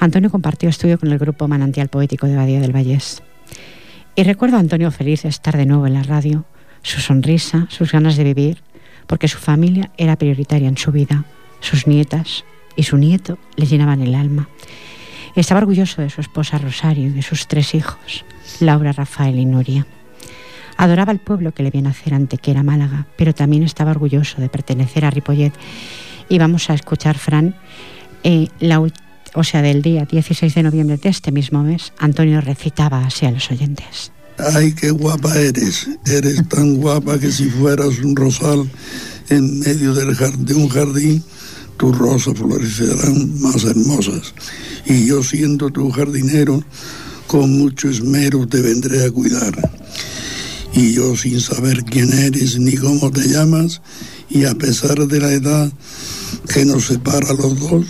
Antonio 0.00 0.30
compartió 0.30 0.68
estudio 0.68 0.98
con 0.98 1.12
el 1.12 1.18
grupo 1.18 1.46
Manantial 1.46 1.88
Poético 1.88 2.26
de 2.26 2.36
Badía 2.36 2.60
del 2.60 2.72
Vallés. 2.74 3.22
Y 4.16 4.24
recuerdo 4.24 4.56
a 4.56 4.60
Antonio 4.60 4.90
feliz 4.90 5.22
de 5.22 5.28
estar 5.28 5.56
de 5.56 5.66
nuevo 5.66 5.86
en 5.86 5.94
la 5.94 6.02
radio, 6.02 6.44
su 6.82 7.00
sonrisa, 7.00 7.66
sus 7.70 7.92
ganas 7.92 8.16
de 8.16 8.24
vivir, 8.24 8.62
porque 9.06 9.28
su 9.28 9.38
familia 9.38 9.90
era 9.98 10.16
prioritaria 10.16 10.68
en 10.68 10.78
su 10.78 10.90
vida, 10.90 11.24
sus 11.60 11.86
nietas 11.86 12.44
y 12.76 12.84
su 12.84 12.96
nieto 12.96 13.38
le 13.56 13.66
llenaban 13.66 14.00
el 14.00 14.14
alma. 14.14 14.48
Estaba 15.36 15.60
orgulloso 15.60 16.02
de 16.02 16.10
su 16.10 16.20
esposa 16.20 16.58
Rosario 16.58 17.06
y 17.08 17.10
de 17.10 17.22
sus 17.22 17.46
tres 17.46 17.74
hijos, 17.74 18.24
Laura, 18.58 18.92
Rafael 18.92 19.38
y 19.38 19.44
Nuria. 19.44 19.86
Adoraba 20.76 21.12
el 21.12 21.18
pueblo 21.18 21.52
que 21.52 21.62
le 21.62 21.70
vio 21.70 21.82
nacer 21.82 22.14
ante 22.14 22.38
que 22.38 22.50
era 22.50 22.62
Málaga, 22.62 23.06
pero 23.16 23.34
también 23.34 23.62
estaba 23.62 23.90
orgulloso 23.90 24.40
de 24.40 24.48
pertenecer 24.48 25.04
a 25.04 25.10
Ripollet. 25.10 25.52
Y 26.28 26.38
vamos 26.38 26.70
a 26.70 26.74
escuchar, 26.74 27.18
Fran, 27.18 27.54
eh, 28.24 28.48
la 28.60 28.80
ul- 28.80 28.94
o 29.34 29.44
sea, 29.44 29.62
del 29.62 29.82
día 29.82 30.04
16 30.04 30.54
de 30.54 30.62
noviembre 30.62 30.96
de 30.96 31.08
este 31.08 31.32
mismo 31.32 31.62
mes, 31.62 31.92
Antonio 31.98 32.40
recitaba 32.40 33.04
así 33.06 33.26
a 33.26 33.30
los 33.30 33.50
oyentes. 33.50 34.12
Ay, 34.54 34.72
qué 34.72 34.90
guapa 34.90 35.36
eres. 35.38 35.86
Eres 36.06 36.48
tan 36.48 36.76
guapa 36.76 37.18
que 37.18 37.30
si 37.30 37.50
fueras 37.50 37.98
un 37.98 38.16
rosal 38.16 38.68
en 39.28 39.60
medio 39.60 39.94
del 39.94 40.14
jar- 40.16 40.36
de 40.38 40.54
un 40.54 40.68
jardín, 40.68 41.22
tus 41.76 41.96
rosas 41.96 42.34
florecerán 42.38 43.40
más 43.40 43.64
hermosas. 43.64 44.34
Y 44.86 45.06
yo 45.06 45.22
siendo 45.22 45.70
tu 45.70 45.90
jardinero, 45.90 46.62
con 47.26 47.56
mucho 47.58 47.88
esmero 47.90 48.46
te 48.48 48.60
vendré 48.60 49.04
a 49.04 49.10
cuidar. 49.10 49.70
Y 50.72 50.92
yo 50.94 51.16
sin 51.16 51.40
saber 51.40 51.84
quién 51.84 52.12
eres 52.12 52.58
ni 52.58 52.76
cómo 52.76 53.10
te 53.10 53.28
llamas, 53.28 53.82
y 54.30 54.44
a 54.44 54.54
pesar 54.54 55.06
de 55.06 55.20
la 55.20 55.32
edad 55.32 55.72
que 56.52 56.64
nos 56.64 56.86
separa 56.86 57.32
los 57.34 57.58
dos, 57.58 57.86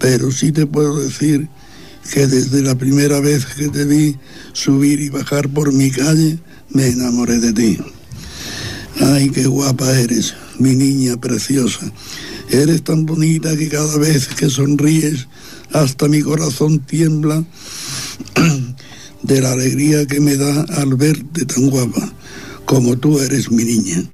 pero 0.00 0.32
sí 0.32 0.50
te 0.50 0.66
puedo 0.66 0.98
decir 0.98 1.48
que 2.12 2.26
desde 2.26 2.62
la 2.62 2.74
primera 2.76 3.20
vez 3.20 3.44
que 3.44 3.68
te 3.68 3.84
vi 3.84 4.16
subir 4.52 5.00
y 5.00 5.10
bajar 5.10 5.48
por 5.48 5.72
mi 5.72 5.90
calle, 5.90 6.38
me 6.70 6.88
enamoré 6.88 7.38
de 7.38 7.52
ti. 7.52 7.78
Ay, 8.98 9.30
qué 9.30 9.46
guapa 9.46 9.98
eres, 9.98 10.34
mi 10.58 10.74
niña 10.74 11.20
preciosa. 11.20 11.92
Eres 12.50 12.82
tan 12.82 13.06
bonita 13.06 13.56
que 13.56 13.68
cada 13.68 13.96
vez 13.98 14.26
que 14.28 14.48
sonríes, 14.48 15.28
hasta 15.72 16.08
mi 16.08 16.22
corazón 16.22 16.80
tiembla 16.80 17.44
de 19.22 19.40
la 19.40 19.52
alegría 19.52 20.06
que 20.06 20.20
me 20.20 20.36
da 20.36 20.62
al 20.62 20.96
verte 20.96 21.44
tan 21.44 21.68
guapa, 21.68 22.12
como 22.64 22.96
tú 22.96 23.20
eres 23.20 23.50
mi 23.50 23.64
niña. 23.64 24.10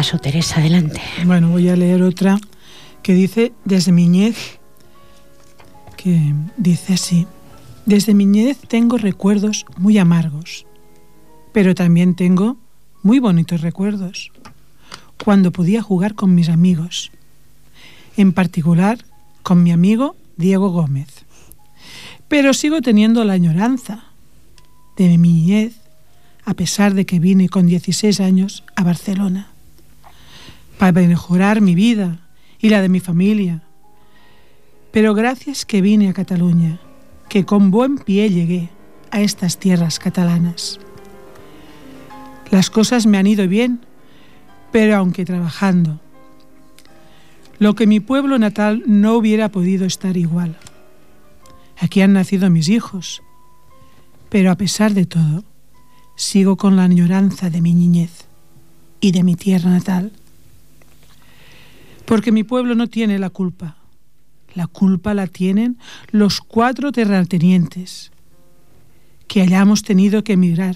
Teresa, 0.00 0.60
adelante. 0.60 0.98
Bueno, 1.26 1.50
voy 1.50 1.68
a 1.68 1.76
leer 1.76 2.02
otra 2.02 2.40
que 3.02 3.12
dice 3.12 3.52
desde 3.66 3.92
mi 3.92 4.08
niñez, 4.08 4.58
que 5.98 6.32
dice 6.56 6.94
así, 6.94 7.26
desde 7.84 8.14
mi 8.14 8.24
niñez 8.24 8.56
tengo 8.66 8.96
recuerdos 8.96 9.66
muy 9.76 9.98
amargos, 9.98 10.64
pero 11.52 11.74
también 11.74 12.14
tengo 12.14 12.56
muy 13.02 13.18
bonitos 13.18 13.60
recuerdos, 13.60 14.32
cuando 15.22 15.52
podía 15.52 15.82
jugar 15.82 16.14
con 16.14 16.34
mis 16.34 16.48
amigos, 16.48 17.10
en 18.16 18.32
particular 18.32 19.04
con 19.42 19.62
mi 19.62 19.70
amigo 19.70 20.16
Diego 20.38 20.70
Gómez. 20.70 21.26
Pero 22.26 22.54
sigo 22.54 22.80
teniendo 22.80 23.22
la 23.24 23.34
añoranza 23.34 24.04
de 24.96 25.18
mi 25.18 25.34
niñez, 25.34 25.74
a 26.46 26.54
pesar 26.54 26.94
de 26.94 27.04
que 27.04 27.18
vine 27.18 27.50
con 27.50 27.66
16 27.66 28.18
años 28.20 28.64
a 28.76 28.82
Barcelona 28.82 29.50
para 30.80 30.92
mejorar 30.92 31.60
mi 31.60 31.74
vida 31.74 32.20
y 32.58 32.70
la 32.70 32.80
de 32.80 32.88
mi 32.88 33.00
familia. 33.00 33.62
Pero 34.90 35.12
gracias 35.12 35.66
que 35.66 35.82
vine 35.82 36.08
a 36.08 36.14
Cataluña, 36.14 36.80
que 37.28 37.44
con 37.44 37.70
buen 37.70 37.98
pie 37.98 38.30
llegué 38.30 38.70
a 39.10 39.20
estas 39.20 39.58
tierras 39.58 39.98
catalanas. 39.98 40.80
Las 42.50 42.70
cosas 42.70 43.04
me 43.04 43.18
han 43.18 43.26
ido 43.26 43.46
bien, 43.46 43.80
pero 44.72 44.96
aunque 44.96 45.26
trabajando, 45.26 46.00
lo 47.58 47.74
que 47.74 47.86
mi 47.86 48.00
pueblo 48.00 48.38
natal 48.38 48.82
no 48.86 49.16
hubiera 49.16 49.50
podido 49.50 49.84
estar 49.84 50.16
igual. 50.16 50.56
Aquí 51.78 52.00
han 52.00 52.14
nacido 52.14 52.48
mis 52.48 52.70
hijos, 52.70 53.22
pero 54.30 54.50
a 54.50 54.56
pesar 54.56 54.94
de 54.94 55.04
todo, 55.04 55.44
sigo 56.16 56.56
con 56.56 56.76
la 56.76 56.84
añoranza 56.84 57.50
de 57.50 57.60
mi 57.60 57.74
niñez 57.74 58.24
y 58.98 59.12
de 59.12 59.24
mi 59.24 59.34
tierra 59.34 59.68
natal 59.68 60.12
porque 62.10 62.32
mi 62.32 62.42
pueblo 62.42 62.74
no 62.74 62.88
tiene 62.88 63.20
la 63.20 63.30
culpa. 63.30 63.76
La 64.56 64.66
culpa 64.66 65.14
la 65.14 65.28
tienen 65.28 65.78
los 66.10 66.40
cuatro 66.40 66.90
terratenientes 66.90 68.10
que 69.28 69.42
hayamos 69.42 69.84
tenido 69.84 70.24
que 70.24 70.32
emigrar, 70.32 70.74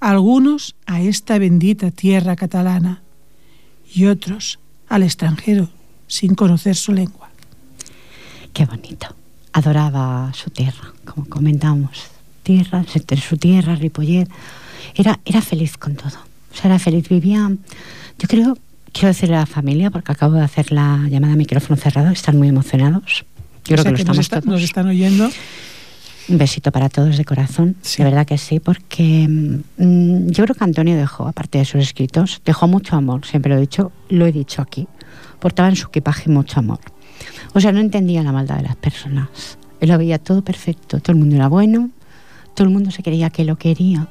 algunos 0.00 0.76
a 0.84 1.00
esta 1.00 1.38
bendita 1.38 1.90
tierra 1.90 2.36
catalana 2.36 3.00
y 3.90 4.04
otros 4.04 4.58
al 4.86 5.02
extranjero 5.02 5.70
sin 6.08 6.34
conocer 6.34 6.76
su 6.76 6.92
lengua. 6.92 7.30
Qué 8.52 8.66
bonito. 8.66 9.06
Adoraba 9.54 10.30
su 10.34 10.50
tierra, 10.50 10.92
como 11.06 11.26
comentamos. 11.26 12.10
Tierra, 12.42 12.84
su 12.86 13.38
tierra, 13.38 13.76
Ripollet. 13.76 14.28
Era, 14.94 15.18
era 15.24 15.40
feliz 15.40 15.78
con 15.78 15.96
todo. 15.96 16.18
O 16.52 16.54
sea, 16.54 16.66
era 16.66 16.78
feliz. 16.78 17.08
Vivía, 17.08 17.50
yo 18.18 18.28
creo, 18.28 18.58
quiero 18.94 19.08
decirle 19.08 19.36
a 19.36 19.40
la 19.40 19.46
familia, 19.46 19.90
porque 19.90 20.12
acabo 20.12 20.34
de 20.34 20.42
hacer 20.42 20.72
la 20.72 21.06
llamada 21.10 21.34
a 21.34 21.36
micrófono 21.36 21.76
cerrado, 21.76 22.10
están 22.10 22.38
muy 22.38 22.48
emocionados. 22.48 23.26
Yo 23.64 23.76
creo 23.76 23.84
que 23.84 23.90
lo 23.90 23.96
estamos 23.96 24.30
nos, 24.30 24.46
nos 24.46 24.62
están 24.62 24.86
oyendo. 24.86 25.28
Un 26.26 26.38
besito 26.38 26.72
para 26.72 26.88
todos 26.88 27.18
de 27.18 27.24
corazón, 27.26 27.76
de 27.98 28.04
verdad 28.04 28.26
que 28.26 28.38
sí, 28.38 28.58
porque 28.58 29.26
mm, 29.28 30.28
yo 30.28 30.44
creo 30.44 30.54
que 30.54 30.64
Antonio 30.64 30.96
dejó, 30.96 31.28
aparte 31.28 31.58
de 31.58 31.66
sus 31.66 31.82
escritos, 31.82 32.40
dejó 32.46 32.66
mucho 32.66 32.96
amor, 32.96 33.26
siempre 33.26 33.50
lo 33.50 33.58
he 33.58 33.60
dicho, 33.60 33.92
lo 34.08 34.24
he 34.24 34.32
dicho 34.32 34.62
aquí. 34.62 34.86
Portaba 35.38 35.68
en 35.68 35.76
su 35.76 35.88
equipaje 35.88 36.30
mucho 36.30 36.60
amor. 36.60 36.78
O 37.52 37.60
sea, 37.60 37.72
no 37.72 37.80
entendía 37.80 38.22
la 38.22 38.32
maldad 38.32 38.56
de 38.56 38.62
las 38.62 38.76
personas. 38.76 39.58
Él 39.80 39.90
lo 39.90 39.98
veía 39.98 40.18
todo 40.18 40.42
perfecto, 40.42 41.00
todo 41.00 41.12
el 41.12 41.18
mundo 41.18 41.36
era 41.36 41.48
bueno, 41.48 41.90
todo 42.54 42.66
el 42.66 42.72
mundo 42.72 42.90
se 42.90 43.02
creía 43.02 43.28
que 43.28 43.44
lo 43.44 43.56
quería. 43.56 44.08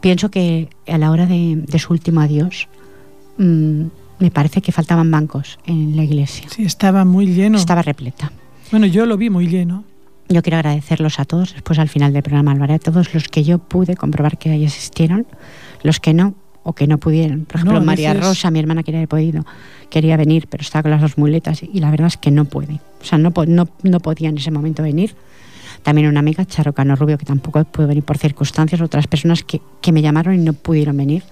Pienso 0.00 0.30
que 0.30 0.68
a 0.86 0.98
la 0.98 1.10
hora 1.10 1.26
de, 1.26 1.64
su 1.78 1.92
último 1.92 2.20
adiós, 2.20 2.68
mm, 3.38 3.86
me 4.20 4.30
parece 4.30 4.62
que 4.62 4.70
faltaban 4.70 5.10
bancos 5.10 5.58
en 5.66 5.96
la 5.96 6.04
iglesia. 6.04 6.46
Sí, 6.48 6.64
estaba 6.64 7.04
muy 7.04 7.26
lleno. 7.26 7.58
Estaba 7.58 7.82
repleta. 7.82 8.30
Bueno, 8.70 8.86
yo 8.86 9.06
lo 9.06 9.16
vi 9.16 9.30
muy 9.30 9.48
lleno. 9.48 9.84
Yo 10.28 10.42
quiero 10.42 10.58
agradecerlos 10.58 11.18
a 11.18 11.24
todos, 11.24 11.54
después 11.54 11.80
al 11.80 11.88
final 11.88 12.12
del 12.12 12.22
programa 12.22 12.52
Álvaro, 12.52 12.74
a 12.74 12.78
todos 12.78 13.12
los 13.14 13.26
que 13.28 13.42
yo 13.42 13.58
pude 13.58 13.96
comprobar 13.96 14.38
que 14.38 14.50
ahí 14.50 14.64
existieron, 14.64 15.26
los 15.82 15.98
que 15.98 16.14
no, 16.14 16.34
o 16.62 16.72
que 16.72 16.86
no 16.86 16.98
pudieron. 16.98 17.46
Por 17.46 17.56
ejemplo, 17.56 17.80
María 17.80 18.14
Rosa, 18.14 18.50
mi 18.52 18.60
hermana 18.60 18.84
quería 18.84 19.00
haber 19.00 19.08
podido, 19.08 19.44
quería 19.88 20.16
venir, 20.16 20.46
pero 20.48 20.62
estaba 20.62 20.82
con 20.82 20.92
las 20.92 21.00
dos 21.00 21.18
muletas 21.18 21.64
y 21.64 21.80
la 21.80 21.90
verdad 21.90 22.06
es 22.06 22.16
que 22.16 22.30
no 22.30 22.44
puede. 22.44 22.74
O 23.02 23.04
sea, 23.04 23.18
no, 23.18 23.32
no, 23.46 23.68
no 23.82 24.00
podía 24.00 24.28
en 24.28 24.38
ese 24.38 24.52
momento 24.52 24.84
venir. 24.84 25.16
También 25.82 26.06
una 26.06 26.20
amiga, 26.20 26.44
Charo 26.44 26.74
Cano 26.74 26.94
Rubio, 26.94 27.18
que 27.18 27.24
tampoco 27.24 27.64
pudo 27.64 27.88
venir 27.88 28.04
por 28.04 28.18
circunstancias, 28.18 28.80
otras 28.80 29.08
personas 29.08 29.42
que, 29.42 29.60
que 29.80 29.90
me 29.90 30.02
llamaron 30.02 30.34
y 30.34 30.38
no 30.38 30.52
pudieron 30.52 30.96
venir. 30.96 31.24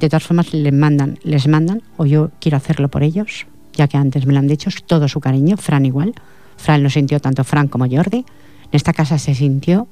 De 0.00 0.08
todas 0.08 0.24
formas, 0.24 0.52
les 0.52 0.72
mandan, 0.72 1.18
les 1.22 1.48
mandan, 1.48 1.82
o 1.96 2.04
yo 2.04 2.30
quiero 2.40 2.56
hacerlo 2.56 2.88
por 2.88 3.02
ellos, 3.02 3.46
ya 3.72 3.88
que 3.88 3.96
antes 3.96 4.26
me 4.26 4.32
lo 4.32 4.38
han 4.38 4.48
dicho, 4.48 4.70
todo 4.86 5.08
su 5.08 5.20
cariño, 5.20 5.56
Fran 5.56 5.86
igual. 5.86 6.14
Fran 6.56 6.82
lo 6.82 6.90
sintió 6.90 7.20
tanto 7.20 7.44
Fran 7.44 7.68
como 7.68 7.88
Jordi. 7.88 8.18
En 8.18 8.24
esta 8.72 8.92
casa 8.92 9.18
se 9.18 9.34
sintió 9.34 9.88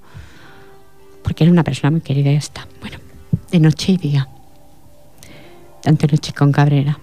porque 1.23 1.45
era 1.45 1.53
una 1.53 1.65
persona 1.65 1.91
muy 1.91 2.01
querida 2.01 2.31
esta. 2.31 2.67
Bueno, 2.81 2.99
de 3.51 3.61
noche 3.61 3.93
y 3.93 3.97
día. 3.97 4.29
Tanto 5.83 6.07
noche 6.07 6.33
con 6.33 6.53
Cabrera. 6.53 6.99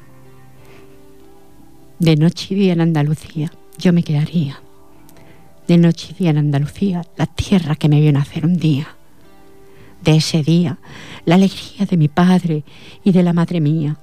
De 1.99 2.15
noche 2.15 2.47
y 2.51 2.55
día 2.55 2.73
en 2.73 2.81
Andalucía 2.81 3.51
yo 3.77 3.93
me 3.93 4.03
quedaría. 4.03 4.61
De 5.67 5.77
noche 5.77 6.09
y 6.11 6.13
día 6.13 6.29
en 6.29 6.37
Andalucía, 6.37 7.03
la 7.17 7.25
tierra 7.25 7.75
que 7.75 7.89
me 7.89 7.99
vio 7.99 8.11
nacer 8.11 8.45
un 8.45 8.57
día. 8.57 8.87
De 10.03 10.15
ese 10.15 10.43
día, 10.43 10.79
la 11.25 11.35
alegría 11.35 11.85
de 11.85 11.97
mi 11.97 12.07
padre 12.07 12.63
y 13.03 13.11
de 13.11 13.23
la 13.23 13.33
madre 13.33 13.61
mía, 13.61 13.97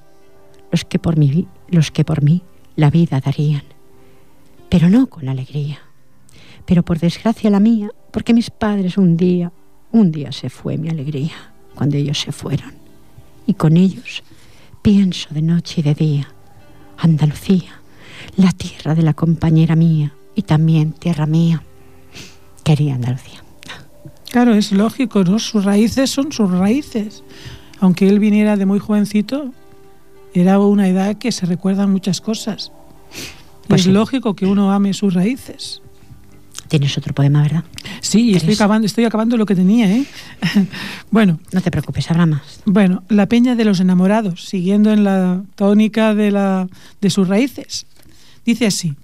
los 0.70 0.84
que 0.84 0.98
por 0.98 1.16
mí, 1.16 1.46
los 1.68 1.90
que 1.90 2.04
por 2.04 2.22
mí 2.22 2.42
la 2.76 2.90
vida 2.90 3.20
darían 3.20 3.62
pero 4.68 4.88
no 4.88 5.08
con 5.08 5.28
alegría. 5.28 5.78
Pero 6.64 6.82
por 6.82 6.98
desgracia 6.98 7.50
la 7.50 7.60
mía, 7.60 7.90
porque 8.10 8.34
mis 8.34 8.50
padres 8.50 8.98
un 8.98 9.16
día, 9.16 9.52
un 9.92 10.12
día 10.12 10.32
se 10.32 10.50
fue 10.50 10.76
mi 10.76 10.88
alegría, 10.88 11.52
cuando 11.74 11.96
ellos 11.96 12.20
se 12.20 12.32
fueron. 12.32 12.72
Y 13.46 13.54
con 13.54 13.76
ellos 13.76 14.22
pienso 14.82 15.32
de 15.32 15.42
noche 15.42 15.80
y 15.80 15.84
de 15.84 15.94
día, 15.94 16.28
Andalucía, 16.98 17.80
la 18.36 18.52
tierra 18.52 18.94
de 18.94 19.02
la 19.02 19.14
compañera 19.14 19.76
mía 19.76 20.12
y 20.34 20.42
también 20.42 20.92
tierra 20.92 21.26
mía. 21.26 21.62
Quería 22.62 22.96
Andalucía. 22.96 23.47
Claro, 24.30 24.54
es 24.54 24.72
lógico, 24.72 25.24
¿no? 25.24 25.38
Sus 25.38 25.64
raíces 25.64 26.10
son 26.10 26.32
sus 26.32 26.50
raíces. 26.50 27.22
Aunque 27.80 28.08
él 28.08 28.18
viniera 28.18 28.56
de 28.56 28.66
muy 28.66 28.78
jovencito, 28.78 29.52
era 30.34 30.58
una 30.58 30.88
edad 30.88 31.16
que 31.16 31.32
se 31.32 31.46
recuerdan 31.46 31.90
muchas 31.90 32.20
cosas. 32.20 32.72
Pues 33.66 33.82
es 33.82 33.86
lógico 33.88 34.34
que 34.34 34.46
uno 34.46 34.72
ame 34.72 34.94
sus 34.94 35.14
raíces. 35.14 35.82
Tienes 36.68 36.98
otro 36.98 37.14
poema, 37.14 37.42
¿verdad? 37.42 37.64
Sí, 38.00 38.34
estoy 38.34 38.54
acabando, 38.54 38.86
estoy 38.86 39.04
acabando 39.04 39.36
lo 39.38 39.46
que 39.46 39.54
tenía, 39.54 39.90
¿eh? 39.90 40.04
bueno. 41.10 41.40
No 41.52 41.62
te 41.62 41.70
preocupes, 41.70 42.10
habrá 42.10 42.26
más. 42.26 42.60
Bueno, 42.66 43.04
La 43.08 43.26
Peña 43.26 43.54
de 43.54 43.64
los 43.64 43.80
Enamorados, 43.80 44.44
siguiendo 44.44 44.92
en 44.92 45.04
la 45.04 45.42
tónica 45.54 46.14
de, 46.14 46.30
la, 46.30 46.68
de 47.00 47.10
sus 47.10 47.26
raíces. 47.26 47.86
Dice 48.44 48.66
así. 48.66 48.94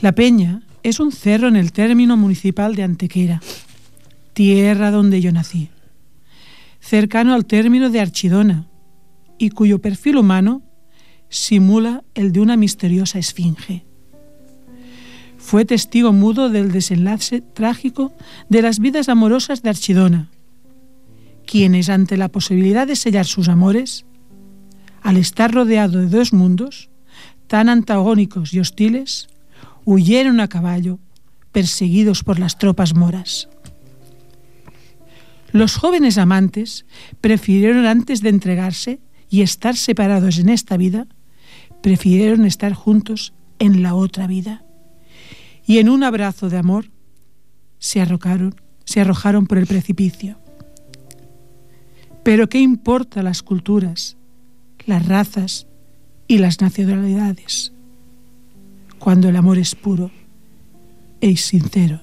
La 0.00 0.12
Peña 0.12 0.62
es 0.88 1.00
un 1.00 1.10
cerro 1.10 1.48
en 1.48 1.56
el 1.56 1.72
término 1.72 2.16
municipal 2.16 2.76
de 2.76 2.84
Antequera, 2.84 3.42
tierra 4.34 4.92
donde 4.92 5.20
yo 5.20 5.32
nací, 5.32 5.68
cercano 6.78 7.34
al 7.34 7.44
término 7.44 7.90
de 7.90 7.98
Archidona, 7.98 8.68
y 9.36 9.50
cuyo 9.50 9.80
perfil 9.80 10.16
humano 10.16 10.62
simula 11.28 12.04
el 12.14 12.30
de 12.30 12.38
una 12.38 12.56
misteriosa 12.56 13.18
esfinge. 13.18 13.84
Fue 15.38 15.64
testigo 15.64 16.12
mudo 16.12 16.50
del 16.50 16.70
desenlace 16.70 17.40
trágico 17.40 18.12
de 18.48 18.62
las 18.62 18.78
vidas 18.78 19.08
amorosas 19.08 19.62
de 19.62 19.70
Archidona, 19.70 20.30
quienes 21.46 21.88
ante 21.88 22.16
la 22.16 22.28
posibilidad 22.28 22.86
de 22.86 22.94
sellar 22.94 23.26
sus 23.26 23.48
amores, 23.48 24.06
al 25.02 25.16
estar 25.16 25.52
rodeado 25.52 25.98
de 25.98 26.06
dos 26.06 26.32
mundos 26.32 26.90
tan 27.48 27.68
antagónicos 27.68 28.54
y 28.54 28.60
hostiles, 28.60 29.28
huyeron 29.84 30.40
a 30.40 30.48
caballo, 30.48 30.98
perseguidos 31.52 32.22
por 32.22 32.38
las 32.38 32.58
tropas 32.58 32.94
moras. 32.94 33.48
Los 35.52 35.76
jóvenes 35.76 36.18
amantes 36.18 36.84
prefirieron 37.20 37.86
antes 37.86 38.20
de 38.20 38.28
entregarse 38.28 39.00
y 39.30 39.42
estar 39.42 39.76
separados 39.76 40.38
en 40.38 40.48
esta 40.48 40.76
vida, 40.76 41.06
prefirieron 41.82 42.44
estar 42.44 42.74
juntos 42.74 43.32
en 43.58 43.82
la 43.82 43.94
otra 43.94 44.26
vida. 44.26 44.64
Y 45.66 45.78
en 45.78 45.88
un 45.88 46.04
abrazo 46.04 46.48
de 46.48 46.58
amor 46.58 46.90
se 47.78 48.00
arrojaron, 48.00 48.54
se 48.84 49.00
arrojaron 49.00 49.46
por 49.46 49.58
el 49.58 49.66
precipicio. 49.66 50.38
Pero 52.22 52.48
¿qué 52.48 52.58
importa 52.58 53.22
las 53.22 53.42
culturas, 53.42 54.16
las 54.84 55.06
razas 55.06 55.66
y 56.26 56.38
las 56.38 56.60
nacionalidades? 56.60 57.72
Cuando 59.06 59.28
el 59.28 59.36
amor 59.36 59.56
es 59.56 59.76
puro 59.76 60.10
e 61.20 61.36
sincero 61.36 62.00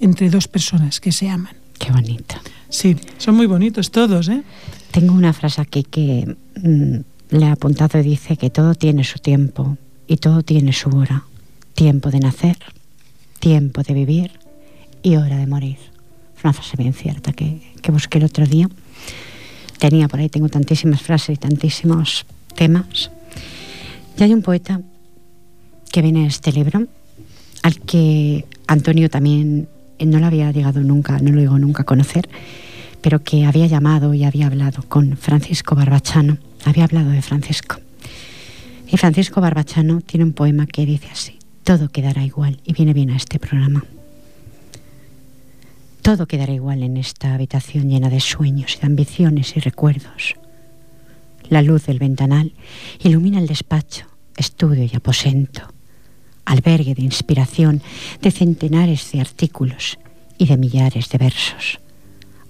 entre 0.00 0.28
dos 0.28 0.48
personas 0.48 0.98
que 0.98 1.12
se 1.12 1.30
aman. 1.30 1.54
Qué 1.78 1.92
bonito. 1.92 2.34
Sí, 2.68 2.96
son 3.16 3.36
muy 3.36 3.46
bonitos 3.46 3.92
todos, 3.92 4.28
¿eh? 4.28 4.42
Tengo 4.90 5.14
una 5.14 5.32
frase 5.32 5.60
aquí 5.60 5.84
que 5.84 6.36
mm, 6.60 6.96
le 7.30 7.46
ha 7.46 7.52
apuntado 7.52 8.00
y 8.00 8.02
dice 8.02 8.36
que 8.36 8.50
todo 8.50 8.74
tiene 8.74 9.04
su 9.04 9.20
tiempo 9.20 9.78
y 10.08 10.16
todo 10.16 10.42
tiene 10.42 10.72
su 10.72 10.90
hora. 10.90 11.22
Tiempo 11.74 12.10
de 12.10 12.18
nacer, 12.18 12.58
tiempo 13.38 13.84
de 13.84 13.94
vivir 13.94 14.32
y 15.04 15.14
hora 15.14 15.36
de 15.36 15.46
morir. 15.46 15.78
Es 16.36 16.42
una 16.42 16.52
frase 16.52 16.76
bien 16.76 16.92
cierta 16.92 17.34
que, 17.34 17.70
que 17.80 17.92
busqué 17.92 18.18
el 18.18 18.24
otro 18.24 18.46
día. 18.46 18.68
Tenía 19.78 20.08
por 20.08 20.18
ahí, 20.18 20.28
tengo 20.28 20.48
tantísimas 20.48 21.02
frases 21.02 21.36
y 21.36 21.38
tantísimos 21.38 22.26
temas. 22.56 23.12
Y 24.18 24.24
hay 24.24 24.34
un 24.34 24.42
poeta 24.42 24.80
que 25.96 26.02
viene 26.02 26.20
en 26.20 26.26
este 26.26 26.52
libro, 26.52 26.86
al 27.62 27.80
que 27.80 28.44
Antonio 28.66 29.08
también 29.08 29.66
no 29.98 30.18
lo 30.18 30.26
había 30.26 30.52
llegado 30.52 30.80
nunca, 30.80 31.18
no 31.20 31.32
lo 31.32 31.40
llegó 31.40 31.58
nunca 31.58 31.84
a 31.84 31.86
conocer, 31.86 32.28
pero 33.00 33.24
que 33.24 33.46
había 33.46 33.66
llamado 33.66 34.12
y 34.12 34.24
había 34.24 34.48
hablado 34.48 34.82
con 34.82 35.16
Francisco 35.16 35.74
Barbachano 35.74 36.36
había 36.66 36.84
hablado 36.84 37.08
de 37.08 37.22
Francisco. 37.22 37.76
Y 38.92 38.98
Francisco 38.98 39.40
Barbachano 39.40 40.02
tiene 40.02 40.24
un 40.24 40.34
poema 40.34 40.66
que 40.66 40.84
dice 40.84 41.08
así, 41.10 41.38
todo 41.64 41.88
quedará 41.88 42.26
igual, 42.26 42.60
y 42.66 42.74
viene 42.74 42.92
bien 42.92 43.08
a 43.08 43.16
este 43.16 43.38
programa. 43.38 43.82
Todo 46.02 46.26
quedará 46.26 46.52
igual 46.52 46.82
en 46.82 46.98
esta 46.98 47.32
habitación 47.32 47.88
llena 47.88 48.10
de 48.10 48.20
sueños 48.20 48.74
y 48.76 48.80
de 48.80 48.86
ambiciones 48.86 49.56
y 49.56 49.60
recuerdos. 49.60 50.34
La 51.48 51.62
luz 51.62 51.86
del 51.86 51.98
ventanal 52.00 52.52
ilumina 53.02 53.38
el 53.38 53.46
despacho, 53.46 54.04
estudio 54.36 54.84
y 54.84 54.94
aposento, 54.94 55.72
albergue 56.46 56.94
de 56.94 57.02
inspiración 57.02 57.82
de 58.22 58.30
centenares 58.30 59.12
de 59.12 59.20
artículos 59.20 59.98
y 60.38 60.46
de 60.46 60.56
millares 60.56 61.10
de 61.10 61.18
versos, 61.18 61.80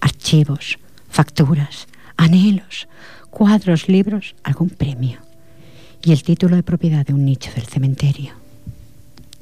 archivos, 0.00 0.78
facturas, 1.08 1.88
anhelos, 2.16 2.88
cuadros, 3.30 3.88
libros, 3.88 4.36
algún 4.44 4.70
premio 4.70 5.20
y 6.04 6.12
el 6.12 6.22
título 6.22 6.56
de 6.56 6.62
propiedad 6.62 7.04
de 7.04 7.14
un 7.14 7.24
nicho 7.24 7.50
del 7.54 7.64
cementerio. 7.64 8.32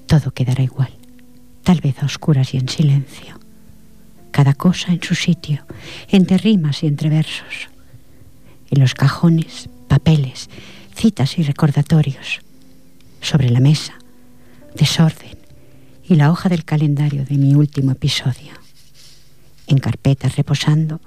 todo 0.07 0.31
quedará 0.31 0.63
igual, 0.63 0.91
tal 1.63 1.81
vez 1.81 2.03
a 2.03 2.07
oscuras 2.07 2.55
y 2.55 2.57
en 2.59 2.69
silencio. 2.69 3.39
Cada 4.31 4.55
cosa 4.55 4.93
en 4.93 5.03
su 5.03 5.15
sitio, 5.15 5.65
entre 6.09 6.39
rimas 6.39 6.83
y 6.83 6.87
entre 6.87 7.09
versos. 7.09 7.69
En 8.71 8.81
los 8.81 8.95
cajones, 8.95 9.69
papeles, 9.89 10.49
citas 10.95 11.39
y 11.39 11.43
recordatorios. 11.43 12.41
Sobre 13.21 13.51
la 13.51 13.61
mesa, 13.61 13.95
desorden 14.75 15.39
y 16.07 16.17
la 16.17 16.31
hoja 16.31 16.49
del 16.49 16.65
calendario 16.65 17.25
de 17.25 17.37
mi 17.37 17.55
último 17.55 17.93
episodio. 17.93 18.53
En 19.67 19.79
carpetas 19.79 20.37
reposando 20.37 21.01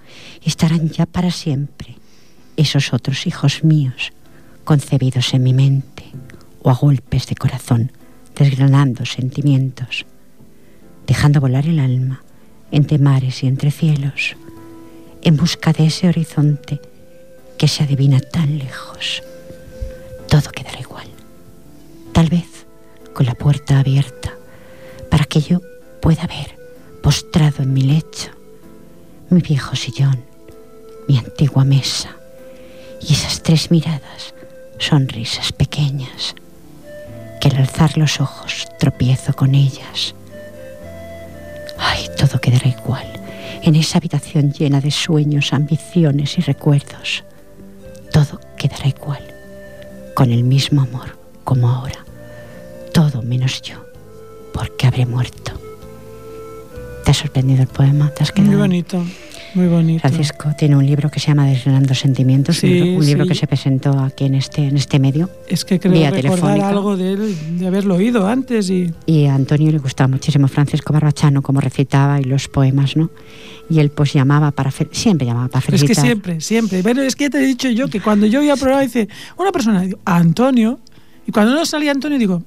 estarán 0.44 0.90
ya 0.90 1.06
para 1.06 1.32
siempre 1.32 1.96
esos 2.56 2.94
otros 2.94 3.28
hijos 3.28 3.64
míos 3.64 4.12
concebidos 4.64 5.34
en 5.34 5.44
mi 5.44 5.54
mente 5.54 6.04
o 6.62 6.70
a 6.70 6.74
golpes 6.74 7.28
de 7.28 7.36
corazón, 7.36 7.92
desgranando 8.36 9.06
sentimientos, 9.06 10.06
dejando 11.06 11.40
volar 11.40 11.68
el 11.68 11.80
alma 11.80 12.24
entre 12.72 12.98
mares 12.98 13.44
y 13.44 13.48
entre 13.48 13.72
cielos, 13.72 14.36
en 15.22 15.38
busca 15.38 15.72
de 15.72 15.86
ese 15.86 16.10
horizonte 16.10 16.82
que 17.58 17.68
se 17.68 17.84
adivina 17.84 18.20
tan 18.20 18.58
lejos. 18.58 19.24
Todo 20.28 20.52
quedará 20.52 20.80
igual, 20.80 21.08
tal 22.12 22.28
vez 22.28 22.57
con 23.18 23.26
la 23.26 23.34
puerta 23.34 23.80
abierta, 23.80 24.32
para 25.10 25.26
que 25.26 25.42
yo 25.42 25.60
pueda 26.04 26.28
ver, 26.28 26.56
postrado 27.02 27.64
en 27.64 27.74
mi 27.74 27.82
lecho, 27.82 28.30
mi 29.32 29.42
viejo 29.42 29.76
sillón, 29.76 30.24
mi 31.08 31.18
antigua 31.18 31.64
mesa 31.64 32.16
y 33.02 33.14
esas 33.14 33.42
tres 33.42 33.72
miradas, 33.72 34.36
sonrisas 34.78 35.52
pequeñas, 35.52 36.36
que 37.42 37.48
al 37.48 37.58
alzar 37.58 37.98
los 37.98 38.22
ojos 38.22 38.68
tropiezo 38.78 39.34
con 39.34 39.56
ellas. 39.56 40.14
Ay, 41.80 42.06
todo 42.20 42.40
quedará 42.40 42.68
igual 42.68 43.08
en 43.64 43.76
esa 43.76 43.98
habitación 43.98 44.54
llena 44.54 44.80
de 44.80 44.92
sueños, 44.92 45.54
ambiciones 45.54 46.38
y 46.38 46.42
recuerdos. 46.42 47.24
Todo 48.12 48.40
quedará 48.60 48.88
igual, 48.88 49.24
con 50.14 50.30
el 50.30 50.44
mismo 50.44 50.84
amor 50.84 51.18
como 51.44 51.68
ahora. 51.68 52.07
Todo 52.98 53.22
menos 53.22 53.62
yo, 53.62 53.76
porque 54.52 54.88
habré 54.88 55.06
muerto. 55.06 55.52
¿Te 57.06 57.12
ha 57.12 57.14
sorprendido 57.14 57.62
el 57.62 57.68
poema? 57.68 58.10
¿Te 58.10 58.24
has 58.24 58.32
quedado? 58.32 58.50
Muy 58.54 58.60
bonito. 58.60 59.06
Muy 59.54 59.68
bonito. 59.68 60.00
Francisco 60.00 60.50
tiene 60.58 60.76
un 60.76 60.84
libro 60.84 61.12
que 61.12 61.20
se 61.20 61.28
llama 61.28 61.46
Desgranando 61.46 61.94
Sentimientos, 61.94 62.58
Sí, 62.58 62.66
un 62.66 62.74
libro, 62.74 62.98
un 63.00 63.06
libro 63.06 63.24
sí. 63.26 63.30
que 63.30 63.36
se 63.36 63.46
presentó 63.46 64.00
aquí 64.00 64.26
en 64.26 64.34
este, 64.34 64.64
en 64.66 64.78
este 64.78 64.98
medio. 64.98 65.30
Es 65.48 65.64
que 65.64 65.80
creo 65.80 65.94
Vía 65.94 66.10
recordar 66.10 66.40
telefónica. 66.40 66.70
algo 66.70 66.98
de 66.98 67.14
él, 67.14 67.60
de 67.60 67.68
haberlo 67.68 67.94
oído 67.98 68.28
antes 68.28 68.68
y 68.72 68.92
Y 69.06 69.28
a 69.28 69.36
Antonio 69.36 69.72
le 69.72 69.78
gustaba 69.78 70.08
muchísimo 70.08 70.48
Francisco 70.48 70.92
Barbachano, 70.92 71.44
como 71.44 71.62
recitaba 71.62 72.20
y 72.20 72.24
los 72.24 72.48
poemas, 72.48 72.98
¿no? 72.98 73.12
Y 73.70 73.80
él 73.80 73.92
pues 73.92 74.14
llamaba 74.14 74.50
para, 74.50 74.72
siempre 74.72 75.28
llamaba 75.28 75.50
para 75.50 75.60
es 75.60 75.66
que 75.66 75.72
felicitar. 75.78 76.04
siempre, 76.04 76.42
siempre. 76.42 76.82
Pero 76.82 77.04
es 77.04 77.16
que 77.16 77.30
te 77.30 77.38
he 77.38 77.46
dicho 77.46 77.70
yo 77.70 77.90
que 77.90 78.02
cuando 78.02 78.26
yo 78.26 78.42
iba 78.42 78.56
a 78.56 78.58
programa 78.58 78.82
dice 78.82 79.08
una 79.38 79.52
persona, 79.52 79.82
digo, 79.84 80.00
Antonio, 80.04 80.80
y 81.28 81.32
cuando 81.32 81.54
no 81.54 81.64
salía 81.64 81.92
Antonio 81.92 82.18
digo, 82.18 82.42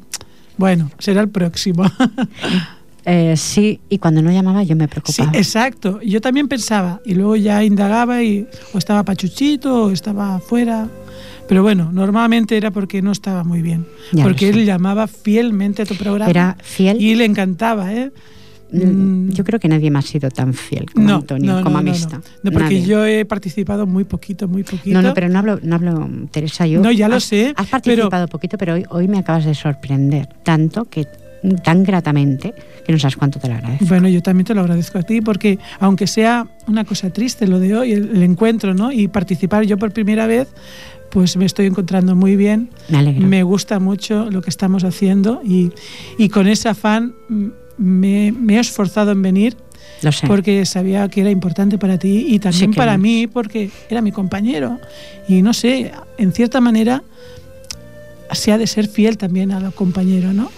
bueno, 0.61 0.91
será 0.99 1.23
el 1.23 1.29
próximo. 1.31 1.85
Eh, 3.07 3.35
sí, 3.39 3.81
y 3.89 3.97
cuando 3.97 4.21
no 4.21 4.31
llamaba 4.31 4.63
yo 4.63 4.77
me 4.77 4.85
sí, 4.85 4.91
preocupaba. 4.91 5.33
exacto. 5.33 6.01
Yo 6.03 6.21
también 6.21 6.49
pensaba 6.49 7.01
y 7.03 7.15
luego 7.15 7.35
ya 7.35 7.65
indagaba 7.65 8.23
y 8.23 8.47
o 8.75 8.79
estaba 8.79 9.03
pachuchito 9.05 9.85
o 9.85 9.91
estaba 9.91 10.35
afuera. 10.37 10.87
Pero 11.49 11.63
bueno, 11.63 11.91
normalmente 11.93 12.59
era 12.59 12.71
porque 12.71 13.01
no 13.01 13.11
estaba 13.11 13.43
muy 13.43 13.63
bien. 13.63 13.87
Ya 14.13 14.23
porque 14.23 14.51
él 14.51 14.67
llamaba 14.67 15.07
fielmente 15.07 15.81
a 15.81 15.87
tu 15.87 15.97
programa. 15.97 16.31
Era 16.31 16.59
fiel. 16.63 17.01
Y 17.01 17.15
le 17.15 17.25
encantaba, 17.25 17.91
¿eh? 17.95 18.13
Mm, 18.73 19.31
Yo 19.31 19.45
creo 19.45 19.59
que 19.61 19.69
nadie 19.69 19.91
más 19.91 20.05
ha 20.05 20.09
sido 20.09 20.31
tan 20.31 20.55
fiel 20.55 20.87
como 20.93 21.07
no, 21.09 21.15
Antonio, 21.17 21.57
no, 21.57 21.63
como 21.63 21.79
amistad. 21.79 22.21
No, 22.43 22.51
porque 22.53 22.75
Nadie. 22.75 22.85
yo 22.87 23.05
he 23.05 23.25
participado 23.25 23.87
muy 23.87 24.05
poquito, 24.05 24.47
muy 24.49 24.63
poquito. 24.63 24.91
No, 24.93 25.03
no, 25.03 25.15
pero 25.15 25.29
no 25.29 25.39
hablo, 25.39 25.59
no 25.63 25.75
hablo, 25.77 26.09
Teresa, 26.31 26.67
yo. 26.67 26.81
No, 26.81 26.91
ya 26.93 27.09
lo 27.09 27.17
has- 27.17 27.25
sé, 27.25 27.49
Has 27.57 27.67
pero- 27.67 27.71
participado 27.71 28.29
poquito, 28.29 28.57
pero 28.59 28.75
hoy, 28.75 28.85
hoy 28.91 29.09
me 29.09 29.19
acabas 29.19 29.45
de 29.45 29.55
sorprender 29.55 30.29
tanto 30.43 30.85
que 30.85 31.07
tan 31.65 31.83
gratamente 31.85 32.53
que 32.85 32.93
no 32.93 32.99
sabes 32.99 33.17
cuánto 33.17 33.39
te 33.41 33.49
lo 33.49 33.55
agradezco. 33.55 33.87
Bueno, 33.87 34.09
yo 34.09 34.21
también 34.23 34.45
te 34.45 34.55
lo 34.55 34.61
agradezco 34.61 34.99
a 34.99 35.03
ti 35.03 35.23
porque 35.23 35.59
aunque 35.79 36.07
sea 36.07 36.47
una 36.67 36.85
cosa 36.85 37.09
triste 37.11 37.47
lo 37.47 37.59
de 37.59 37.75
hoy, 37.75 37.93
el, 37.93 38.11
el 38.11 38.23
encuentro, 38.23 38.75
¿no? 38.75 38.93
Y 38.93 39.09
participar 39.09 39.65
yo 39.65 39.79
por 39.79 39.91
primera 39.93 40.27
vez, 40.27 40.49
pues 41.11 41.37
me 41.39 41.47
estoy 41.47 41.65
encontrando 41.67 42.15
muy 42.15 42.37
bien. 42.37 42.69
Me 42.91 42.99
alegro. 42.99 43.27
Me 43.27 43.43
gusta 43.43 43.81
mucho 43.81 44.31
lo 44.31 44.43
que 44.43 44.51
estamos 44.51 44.85
haciendo 44.85 45.41
y, 45.43 45.73
y 46.19 46.29
con 46.29 46.47
ese 46.47 46.69
afán 46.69 47.15
mm, 47.31 47.47
me, 47.81 48.33
me 48.33 48.57
he 48.57 48.61
esforzado 48.61 49.11
en 49.11 49.23
venir 49.23 49.57
Lo 50.03 50.13
sé. 50.13 50.27
porque 50.27 50.65
sabía 50.67 51.09
que 51.09 51.23
era 51.23 51.31
importante 51.31 51.79
para 51.79 51.99
ti 51.99 52.27
y 52.29 52.39
también 52.39 52.73
Sí 52.73 52.77
para 52.77 52.95
es. 52.95 53.01
mí 53.01 53.27
porque 53.27 53.71
era 53.89 54.01
mi 54.03 54.13
compañero. 54.13 54.79
Y 55.29 55.43
no 55.43 55.53
sé, 55.53 55.91
en 56.19 56.33
cierta 56.33 56.61
manera 56.61 57.03
se 58.33 58.53
ha 58.53 58.59
de 58.59 58.67
ser 58.67 58.87
fiel 58.89 59.17
también 59.19 59.51
al 59.51 59.73
compañero, 59.75 60.33
¿no? 60.33 60.51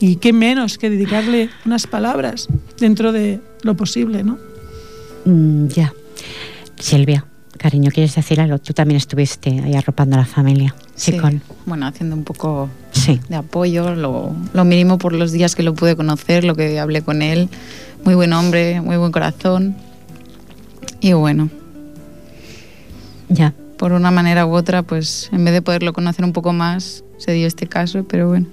Y 0.00 0.16
qué 0.16 0.32
menos 0.32 0.76
que 0.76 0.90
dedicarle 0.90 1.48
unas 1.64 1.86
palabras 1.86 2.48
dentro 2.78 3.12
de 3.12 3.40
lo 3.62 3.76
posible, 3.76 4.22
¿no? 4.24 4.38
Mm, 5.24 5.68
ya. 5.68 5.94
Silvia, 6.78 7.24
cariño, 7.58 7.90
¿quieres 7.92 8.14
decir 8.14 8.40
algo? 8.40 8.58
Tú 8.58 8.72
también 8.72 8.96
estuviste 8.96 9.60
ahí 9.60 9.74
arropando 9.74 10.16
a 10.16 10.20
la 10.20 10.26
familia. 10.26 10.74
Sí, 10.94 11.16
con- 11.16 11.42
bueno, 11.66 11.86
haciendo 11.86 12.14
un 12.16 12.24
poco 12.24 12.68
Sí. 12.92 13.20
de 13.28 13.36
apoyo, 13.36 13.94
lo, 13.94 14.32
lo 14.52 14.64
mínimo 14.64 14.98
por 14.98 15.12
los 15.12 15.32
días 15.32 15.54
que 15.54 15.62
lo 15.62 15.74
pude 15.74 15.96
conocer, 15.96 16.44
lo 16.44 16.54
que 16.54 16.78
hablé 16.78 17.02
con 17.02 17.22
él. 17.22 17.48
Muy 18.04 18.14
buen 18.14 18.32
hombre, 18.32 18.80
muy 18.80 18.96
buen 18.96 19.12
corazón. 19.12 19.76
Y 21.00 21.12
bueno, 21.14 21.48
Ya. 23.28 23.54
por 23.78 23.92
una 23.92 24.10
manera 24.10 24.46
u 24.46 24.54
otra, 24.54 24.82
pues 24.82 25.28
en 25.32 25.44
vez 25.44 25.54
de 25.54 25.62
poderlo 25.62 25.92
conocer 25.92 26.24
un 26.24 26.32
poco 26.32 26.52
más, 26.52 27.04
se 27.18 27.32
dio 27.32 27.46
este 27.46 27.66
caso, 27.66 28.04
pero 28.04 28.28
bueno, 28.28 28.46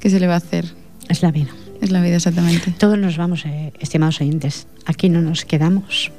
¿qué 0.00 0.10
se 0.10 0.20
le 0.20 0.26
va 0.26 0.34
a 0.34 0.38
hacer? 0.38 0.72
Es 1.08 1.22
la 1.22 1.30
vida. 1.30 1.50
Es 1.80 1.90
la 1.90 2.00
vida 2.00 2.16
exactamente. 2.16 2.72
Todos 2.78 2.96
nos 2.98 3.16
vamos, 3.16 3.44
eh, 3.44 3.72
estimados 3.80 4.20
oyentes. 4.20 4.66
Aquí 4.86 5.08
no 5.08 5.20
nos 5.20 5.44
quedamos. 5.44 6.12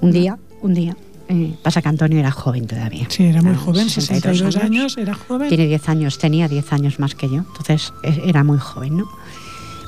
Un 0.00 0.12
día, 0.12 0.38
un 0.60 0.74
día. 0.74 0.96
Eh, 1.32 1.54
pasa 1.62 1.80
que 1.82 1.88
Antonio 1.88 2.18
era 2.18 2.30
joven 2.30 2.66
todavía. 2.66 3.06
Sí, 3.08 3.24
era 3.24 3.40
muy 3.42 3.52
Ah, 3.54 3.58
joven, 3.58 3.88
62 3.88 4.38
62 4.38 4.56
años, 4.64 4.96
era 4.98 5.14
joven. 5.14 5.48
Tiene 5.48 5.66
10 5.66 5.88
años, 5.88 6.18
tenía 6.18 6.46
10 6.48 6.72
años 6.72 6.98
más 6.98 7.14
que 7.14 7.28
yo. 7.28 7.36
Entonces 7.38 7.92
e- 8.02 8.22
era 8.28 8.44
muy 8.44 8.58
joven, 8.58 8.98
¿no? 8.98 9.08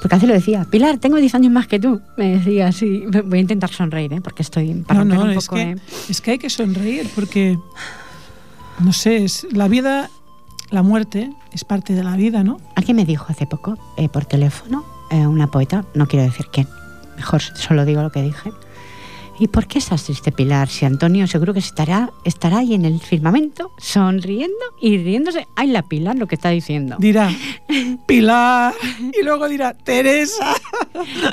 Porque 0.00 0.16
así 0.16 0.26
lo 0.26 0.34
decía, 0.34 0.66
Pilar, 0.70 0.98
tengo 0.98 1.16
10 1.16 1.34
años 1.34 1.52
más 1.52 1.66
que 1.66 1.78
tú. 1.78 2.00
Me 2.16 2.36
decía 2.36 2.68
así. 2.68 3.04
Voy 3.24 3.38
a 3.38 3.40
intentar 3.42 3.70
sonreír, 3.70 4.12
¿eh? 4.12 4.20
Porque 4.20 4.42
estoy 4.42 4.74
para 4.86 5.04
No, 5.04 5.14
no, 5.14 5.22
un 5.24 5.30
es 5.30 5.44
poco, 5.44 5.56
que, 5.56 5.62
¿eh? 5.62 5.76
es 6.08 6.20
que 6.20 6.32
hay 6.32 6.38
que 6.38 6.50
sonreír 6.50 7.08
porque, 7.14 7.58
no 8.80 8.92
sé, 8.92 9.24
es, 9.24 9.46
la 9.52 9.66
vida, 9.68 10.10
la 10.70 10.82
muerte 10.82 11.30
es 11.52 11.64
parte 11.64 11.94
de 11.94 12.04
la 12.04 12.16
vida, 12.16 12.42
¿no? 12.44 12.58
Alguien 12.74 12.96
me 12.96 13.04
dijo 13.06 13.26
hace 13.28 13.46
poco, 13.46 13.78
eh, 13.96 14.08
por 14.08 14.24
teléfono, 14.26 14.84
una 15.10 15.46
poeta, 15.48 15.84
no 15.94 16.06
quiero 16.08 16.24
decir 16.24 16.46
quién, 16.52 16.66
mejor 17.16 17.40
solo 17.40 17.84
digo 17.84 18.02
lo 18.02 18.10
que 18.10 18.20
dije. 18.22 18.50
¿Y 19.40 19.48
por 19.48 19.66
qué 19.66 19.78
estás 19.80 20.04
triste, 20.04 20.30
Pilar? 20.30 20.68
Si 20.68 20.84
Antonio 20.84 21.26
seguro 21.26 21.52
que 21.52 21.58
estará, 21.58 22.12
estará 22.24 22.58
ahí 22.58 22.72
en 22.72 22.84
el 22.84 23.00
firmamento, 23.00 23.72
sonriendo 23.78 24.54
y 24.80 24.96
riéndose. 24.98 25.48
¡Ay, 25.56 25.68
la 25.68 25.82
Pilar 25.82 26.16
lo 26.16 26.28
que 26.28 26.36
está 26.36 26.50
diciendo! 26.50 26.94
Dirá, 27.00 27.30
Pilar, 28.06 28.74
y 29.20 29.24
luego 29.24 29.48
dirá, 29.48 29.74
Teresa. 29.74 30.54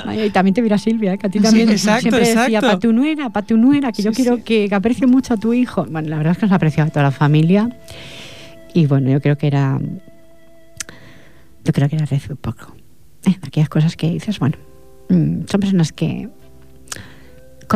Ay, 0.04 0.22
y 0.24 0.30
también 0.30 0.52
te 0.52 0.62
mira 0.62 0.78
Silvia, 0.78 1.12
¿eh? 1.14 1.18
que 1.18 1.28
a 1.28 1.30
ti 1.30 1.38
Sí, 1.38 1.44
también 1.44 1.70
exacto, 1.70 2.00
siempre 2.02 2.20
decía, 2.26 2.42
exacto. 2.44 2.66
para 2.66 2.78
tu 2.80 2.92
nuera, 2.92 3.30
para 3.30 3.46
tu 3.46 3.56
nuera, 3.56 3.92
que 3.92 4.02
yo 4.02 4.10
Sí, 4.12 4.16
quiero 4.22 4.36
sí. 4.38 4.42
que, 4.42 4.68
que 4.68 4.74
aprecio 4.74 5.06
mucho 5.06 5.34
a 5.34 5.36
tu 5.36 5.52
hijo. 5.52 5.86
Bueno, 5.88 6.08
la 6.08 6.16
verdad 6.16 6.32
es 6.32 6.38
que 6.38 6.46
nos 6.46 6.52
apreció 6.54 6.82
a 6.82 6.88
toda 6.88 7.04
la 7.04 7.10
familia. 7.12 7.68
Y 8.74 8.86
bueno, 8.86 9.10
yo 9.10 9.20
creo 9.20 9.38
que 9.38 9.46
era. 9.46 9.78
Yo 11.64 11.72
creo 11.72 11.88
que 11.88 11.94
era 11.96 12.06
recíproco. 12.06 12.74
Eh, 13.26 13.36
aquellas 13.42 13.68
cosas 13.68 13.94
que 13.96 14.10
dices, 14.10 14.40
bueno, 14.40 14.56
mm, 15.08 15.42
son 15.48 15.60
personas 15.60 15.92
que. 15.92 16.28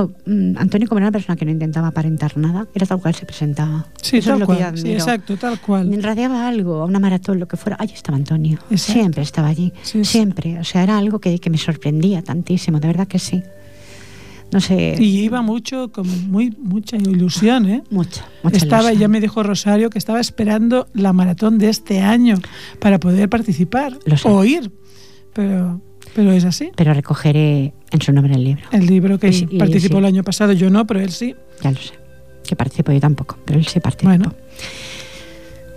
Mm, 0.03 0.57
Antonio, 0.59 0.88
como 0.88 0.99
era 0.99 1.07
una 1.07 1.12
persona 1.12 1.36
que 1.36 1.44
no 1.44 1.51
intentaba 1.51 1.88
aparentar 1.88 2.36
nada, 2.36 2.66
era 2.74 2.86
tal 2.86 3.01
cual 3.01 3.14
se 3.14 3.26
presentaba. 3.26 3.86
Sí, 4.03 4.18
Eso 4.18 4.18
es 4.18 4.24
tal 4.26 4.40
lo 4.40 4.47
que 4.47 4.53
yo 4.53 4.59
cual, 4.59 4.78
sí, 4.78 4.92
exacto, 4.92 5.36
tal 5.36 5.61
cual. 5.61 5.86
Me 5.88 6.01
radiaba 6.01 6.47
algo, 6.49 6.82
a 6.82 6.84
una 6.84 6.99
maratón, 6.99 7.38
lo 7.40 7.49
que 7.49 7.57
fuera. 7.57 7.76
Allí 7.80 7.94
estaba 7.94 8.16
Antonio. 8.16 8.59
Exacto. 8.70 8.92
Siempre 8.92 9.22
estaba 9.22 9.49
allí. 9.49 9.72
Sí, 9.82 10.05
sí. 10.05 10.05
siempre. 10.05 10.59
O 10.59 10.64
sea, 10.64 10.82
era 10.82 10.99
algo 10.99 11.18
que, 11.18 11.38
que 11.38 11.51
me 11.51 11.59
sorprendía 11.59 12.22
tantísimo, 12.22 12.80
de 12.80 12.88
verdad 12.88 13.07
que 13.09 13.18
sí. 13.18 13.42
No 14.53 14.61
sé. 14.61 14.94
Y 14.99 15.20
iba 15.22 15.42
mucho, 15.42 15.90
con 15.90 16.07
muy, 16.30 16.55
mucha 16.59 16.97
ilusión, 16.97 17.68
¿eh? 17.68 17.82
Mucho, 17.90 18.22
mucha 18.42 18.57
Estaba, 18.59 18.84
ilusión. 18.84 19.01
ya 19.01 19.09
me 19.09 19.20
dijo 19.20 19.42
Rosario 19.42 19.90
que 19.90 19.99
estaba 19.99 20.20
esperando 20.20 20.86
la 20.94 21.12
maratón 21.12 21.59
de 21.59 21.68
este 21.68 22.01
año 22.01 22.36
para 22.78 23.01
poder 23.01 23.28
participar 23.28 23.99
o 24.24 24.44
ir. 24.44 24.70
Pero, 25.34 25.80
pero 26.16 26.32
es 26.32 26.46
así. 26.46 26.70
Pero 26.74 26.94
recogeré 26.94 27.74
en 27.90 28.00
su 28.00 28.10
nombre 28.10 28.34
el 28.34 28.42
libro. 28.42 28.64
El 28.72 28.86
libro 28.86 29.18
que 29.18 29.28
y 29.28 29.58
participó 29.58 29.96
sí. 29.96 29.98
el 29.98 30.04
año 30.06 30.24
pasado, 30.24 30.54
yo 30.54 30.70
no, 30.70 30.86
pero 30.86 31.00
él 31.00 31.10
sí. 31.10 31.36
Ya 31.62 31.70
lo 31.70 31.76
sé. 31.76 31.92
Que 32.48 32.56
participo 32.56 32.90
yo 32.90 33.00
tampoco, 33.00 33.36
pero 33.44 33.58
él 33.58 33.66
sí 33.66 33.80
participó. 33.80 34.08
Bueno. 34.08 34.32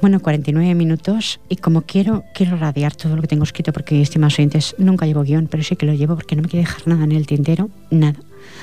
Bueno, 0.01 0.21
49 0.21 0.75
minutos 0.75 1.41
y 1.49 1.57
como 1.57 1.81
quiero, 1.81 2.23
quiero 2.33 2.55
radiar 2.55 2.95
todo 2.95 3.17
lo 3.17 3.21
que 3.21 3.27
tengo 3.27 3.43
escrito 3.43 3.73
porque, 3.73 4.01
estimados 4.01 4.39
oyentes, 4.39 4.75
nunca 4.77 5.05
llevo 5.05 5.23
guion, 5.23 5.47
pero 5.47 5.61
sí 5.61 5.75
que 5.75 5.85
lo 5.85 5.93
llevo 5.93 6.15
porque 6.15 6.37
no 6.37 6.43
me 6.43 6.47
quiero 6.47 6.65
dejar 6.65 6.87
nada 6.87 7.03
en 7.03 7.11
el 7.11 7.27
tintero, 7.27 7.69
nada. 7.91 8.17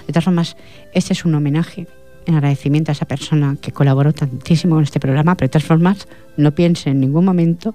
De 0.06 0.14
todas 0.14 0.24
formas, 0.24 0.56
este 0.94 1.12
es 1.12 1.26
un 1.26 1.34
homenaje 1.34 1.86
en 2.24 2.34
agradecimiento 2.36 2.90
a 2.90 2.94
esa 2.94 3.04
persona 3.04 3.58
que 3.60 3.70
colaboró 3.70 4.14
tantísimo 4.14 4.76
con 4.76 4.84
este 4.84 4.98
programa, 4.98 5.34
pero 5.34 5.48
de 5.48 5.52
todas 5.52 5.68
formas, 5.68 6.08
no 6.38 6.54
piense 6.54 6.88
en 6.88 7.00
ningún 7.00 7.26
momento 7.26 7.74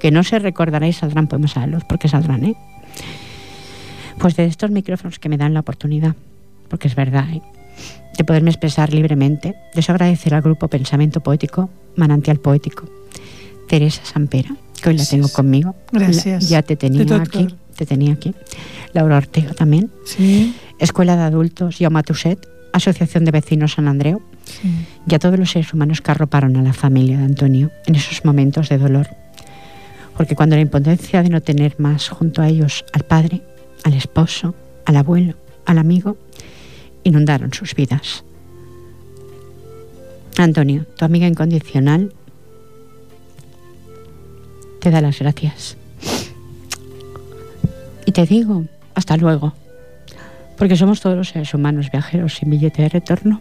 que 0.00 0.10
no 0.10 0.24
se 0.24 0.38
recordará 0.38 0.88
y 0.88 0.94
saldrán 0.94 1.26
poemas 1.26 1.58
a 1.58 1.60
la 1.60 1.66
luz, 1.66 1.84
porque 1.86 2.08
saldrán, 2.08 2.44
¿eh? 2.46 2.56
Pues 4.24 4.36
de 4.36 4.46
estos 4.46 4.70
micrófonos 4.70 5.18
que 5.18 5.28
me 5.28 5.36
dan 5.36 5.52
la 5.52 5.60
oportunidad, 5.60 6.16
porque 6.70 6.88
es 6.88 6.94
verdad, 6.94 7.28
¿eh? 7.30 7.42
de 8.16 8.24
poderme 8.24 8.48
expresar 8.48 8.90
libremente. 8.90 9.54
De 9.74 9.80
eso 9.80 9.92
agradecer 9.92 10.32
al 10.32 10.40
grupo 10.40 10.68
Pensamiento 10.68 11.20
Poético, 11.20 11.68
Manantial 11.94 12.38
Poético, 12.38 12.88
Teresa 13.68 14.02
Sampera, 14.02 14.56
que 14.80 14.88
hoy 14.88 14.96
la 14.96 15.04
tengo 15.04 15.28
conmigo. 15.28 15.76
Gracias. 15.92 16.48
ya 16.48 16.62
te 16.62 16.74
tenía 16.74 17.04
aquí, 17.16 17.48
te 17.76 17.84
tenía 17.84 18.14
aquí. 18.14 18.34
Laura 18.94 19.18
Ortega 19.18 19.52
también. 19.52 19.90
Sí. 20.06 20.56
Escuela 20.78 21.16
de 21.16 21.24
Adultos 21.24 21.76
Jaume 21.78 22.02
Tuset, 22.02 22.48
Asociación 22.72 23.26
de 23.26 23.30
Vecinos 23.30 23.72
San 23.72 23.88
Andreu. 23.88 24.22
sí. 24.44 24.86
Y 25.06 25.14
a 25.14 25.18
todos 25.18 25.38
los 25.38 25.50
seres 25.50 25.74
humanos 25.74 26.00
que 26.00 26.10
arroparon 26.12 26.56
a 26.56 26.62
la 26.62 26.72
familia 26.72 27.18
de 27.18 27.24
Antonio 27.24 27.70
en 27.84 27.94
esos 27.94 28.24
momentos 28.24 28.70
de 28.70 28.78
dolor. 28.78 29.06
Porque 30.16 30.34
cuando 30.34 30.56
la 30.56 30.62
impotencia 30.62 31.22
de 31.22 31.28
no 31.28 31.42
tener 31.42 31.78
más 31.78 32.08
junto 32.08 32.40
a 32.40 32.48
ellos 32.48 32.86
al 32.94 33.02
padre, 33.02 33.42
al 33.84 33.94
esposo, 33.94 34.54
al 34.84 34.96
abuelo, 34.96 35.34
al 35.66 35.78
amigo, 35.78 36.16
inundaron 37.04 37.52
sus 37.52 37.74
vidas. 37.74 38.24
Antonio, 40.36 40.86
tu 40.96 41.04
amiga 41.04 41.28
incondicional, 41.28 42.12
te 44.80 44.90
da 44.90 45.00
las 45.00 45.20
gracias. 45.20 45.76
Y 48.06 48.12
te 48.12 48.26
digo, 48.26 48.64
hasta 48.94 49.16
luego, 49.16 49.54
porque 50.58 50.76
somos 50.76 51.00
todos 51.00 51.16
los 51.16 51.28
seres 51.28 51.54
humanos 51.54 51.90
viajeros 51.90 52.34
sin 52.34 52.50
billete 52.50 52.82
de 52.82 52.88
retorno. 52.88 53.40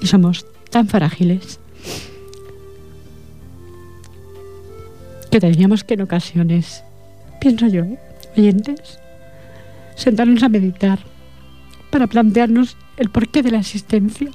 Y 0.00 0.06
somos 0.06 0.46
tan 0.70 0.86
frágiles 0.86 1.58
que 5.34 5.40
tendríamos 5.40 5.82
que 5.82 5.94
en 5.94 6.02
ocasiones, 6.02 6.84
pienso 7.40 7.66
yo, 7.66 7.82
¿eh? 7.82 7.98
oyentes, 8.36 9.00
sentarnos 9.96 10.44
a 10.44 10.48
meditar 10.48 11.00
para 11.90 12.06
plantearnos 12.06 12.76
el 12.98 13.10
porqué 13.10 13.42
de 13.42 13.50
la 13.50 13.58
existencia. 13.58 14.30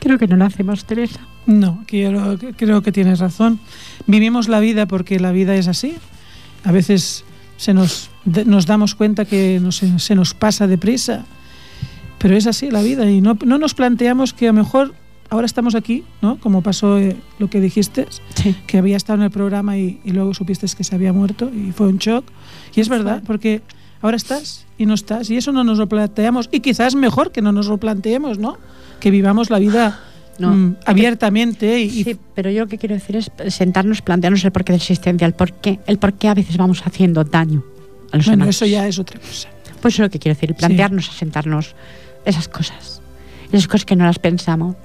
Creo 0.00 0.18
que 0.18 0.26
no 0.26 0.34
lo 0.34 0.44
hacemos, 0.44 0.86
Teresa. 0.86 1.20
No, 1.46 1.84
quiero, 1.86 2.36
creo 2.56 2.82
que 2.82 2.90
tienes 2.90 3.20
razón. 3.20 3.60
Vivimos 4.08 4.48
la 4.48 4.58
vida 4.58 4.86
porque 4.86 5.20
la 5.20 5.30
vida 5.30 5.54
es 5.54 5.68
así. 5.68 5.94
A 6.64 6.72
veces 6.72 7.24
se 7.58 7.74
nos, 7.74 8.10
nos 8.24 8.66
damos 8.66 8.96
cuenta 8.96 9.24
que 9.24 9.60
no 9.62 9.70
se, 9.70 10.00
se 10.00 10.16
nos 10.16 10.34
pasa 10.34 10.66
deprisa, 10.66 11.26
pero 12.18 12.36
es 12.36 12.48
así 12.48 12.72
la 12.72 12.82
vida 12.82 13.08
y 13.08 13.20
no, 13.20 13.38
no 13.46 13.58
nos 13.58 13.74
planteamos 13.74 14.32
que 14.32 14.48
a 14.48 14.52
lo 14.52 14.54
mejor 14.54 14.94
ahora 15.32 15.46
estamos 15.46 15.74
aquí, 15.74 16.04
¿no? 16.20 16.38
Como 16.38 16.62
pasó 16.62 16.98
eh, 16.98 17.16
lo 17.38 17.48
que 17.48 17.60
dijiste, 17.60 18.06
Sí. 18.34 18.54
que 18.66 18.78
había 18.78 18.96
estado 18.96 19.18
en 19.18 19.24
el 19.24 19.30
programa 19.30 19.76
y, 19.78 20.00
y 20.04 20.10
luego 20.12 20.34
supiste 20.34 20.66
que 20.76 20.84
se 20.84 20.94
había 20.94 21.12
muerto 21.12 21.50
y 21.52 21.72
fue 21.72 21.88
un 21.88 21.98
shock. 21.98 22.24
Y 22.74 22.80
es 22.80 22.88
verdad, 22.88 23.22
porque 23.26 23.62
ahora 24.02 24.16
estás 24.16 24.66
y 24.78 24.86
no 24.86 24.94
estás 24.94 25.30
y 25.30 25.36
eso 25.36 25.52
no 25.52 25.64
nos 25.64 25.78
lo 25.78 25.88
planteamos 25.88 26.48
y 26.52 26.60
quizás 26.60 26.94
mejor 26.94 27.32
que 27.32 27.40
no 27.42 27.52
nos 27.52 27.66
lo 27.68 27.78
planteemos, 27.78 28.38
¿no? 28.38 28.58
Que 29.00 29.10
vivamos 29.10 29.48
la 29.50 29.58
vida 29.58 30.00
No. 30.38 30.50
mm, 30.54 30.76
abiertamente 30.86 31.80
y, 31.80 32.04
Sí, 32.04 32.16
pero 32.34 32.50
yo 32.50 32.60
lo 32.64 32.66
que 32.68 32.78
quiero 32.78 32.94
decir 32.94 33.16
es 33.16 33.30
sentarnos, 33.54 34.02
plantearnos 34.02 34.44
el 34.44 34.52
porqué 34.52 34.72
de 34.72 34.78
la 34.78 34.82
existencia, 34.82 35.26
el 35.26 35.34
porqué, 35.34 35.78
el 35.86 35.98
porqué 35.98 36.28
a 36.28 36.34
veces 36.34 36.56
vamos 36.56 36.82
haciendo 36.86 37.24
daño 37.24 37.62
a 38.12 38.16
los 38.18 38.26
bueno, 38.26 38.44
demás. 38.44 38.56
eso 38.56 38.66
ya 38.66 38.86
es 38.86 38.98
otra 38.98 39.18
cosa. 39.20 39.48
Pues 39.80 39.94
eso 39.94 40.02
es 40.02 40.06
lo 40.08 40.10
que 40.10 40.18
quiero 40.18 40.34
decir, 40.34 40.54
plantearnos, 40.54 41.08
a 41.08 41.12
sentarnos 41.12 41.74
esas 42.24 42.48
cosas, 42.48 43.00
esas 43.52 43.66
cosas 43.66 43.84
que 43.84 43.96
no 43.96 44.04
las 44.04 44.18
pensamos. 44.18 44.76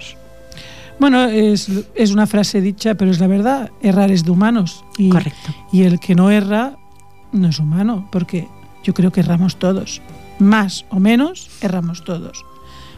Bueno, 1.00 1.26
es, 1.26 1.70
es 1.94 2.12
una 2.12 2.26
frase 2.26 2.62
dicha, 2.62 2.96
pero 2.96 3.12
es 3.12 3.20
la 3.20 3.28
verdad. 3.28 3.72
Errar 3.82 4.12
es 4.12 4.24
de 4.24 4.32
humanos. 4.32 4.84
Y, 4.98 5.10
Correcto. 5.10 5.54
y 5.72 5.84
el 5.84 6.00
que 6.00 6.16
no 6.16 6.32
erra 6.32 6.76
no 7.32 7.50
es 7.50 7.60
humano, 7.60 8.08
porque 8.12 8.48
yo 8.84 8.94
creo 8.94 9.12
que 9.12 9.20
erramos 9.20 9.58
todos. 9.58 10.02
Más 10.40 10.86
o 10.90 11.00
menos, 11.00 11.50
erramos 11.62 12.04
todos. 12.04 12.44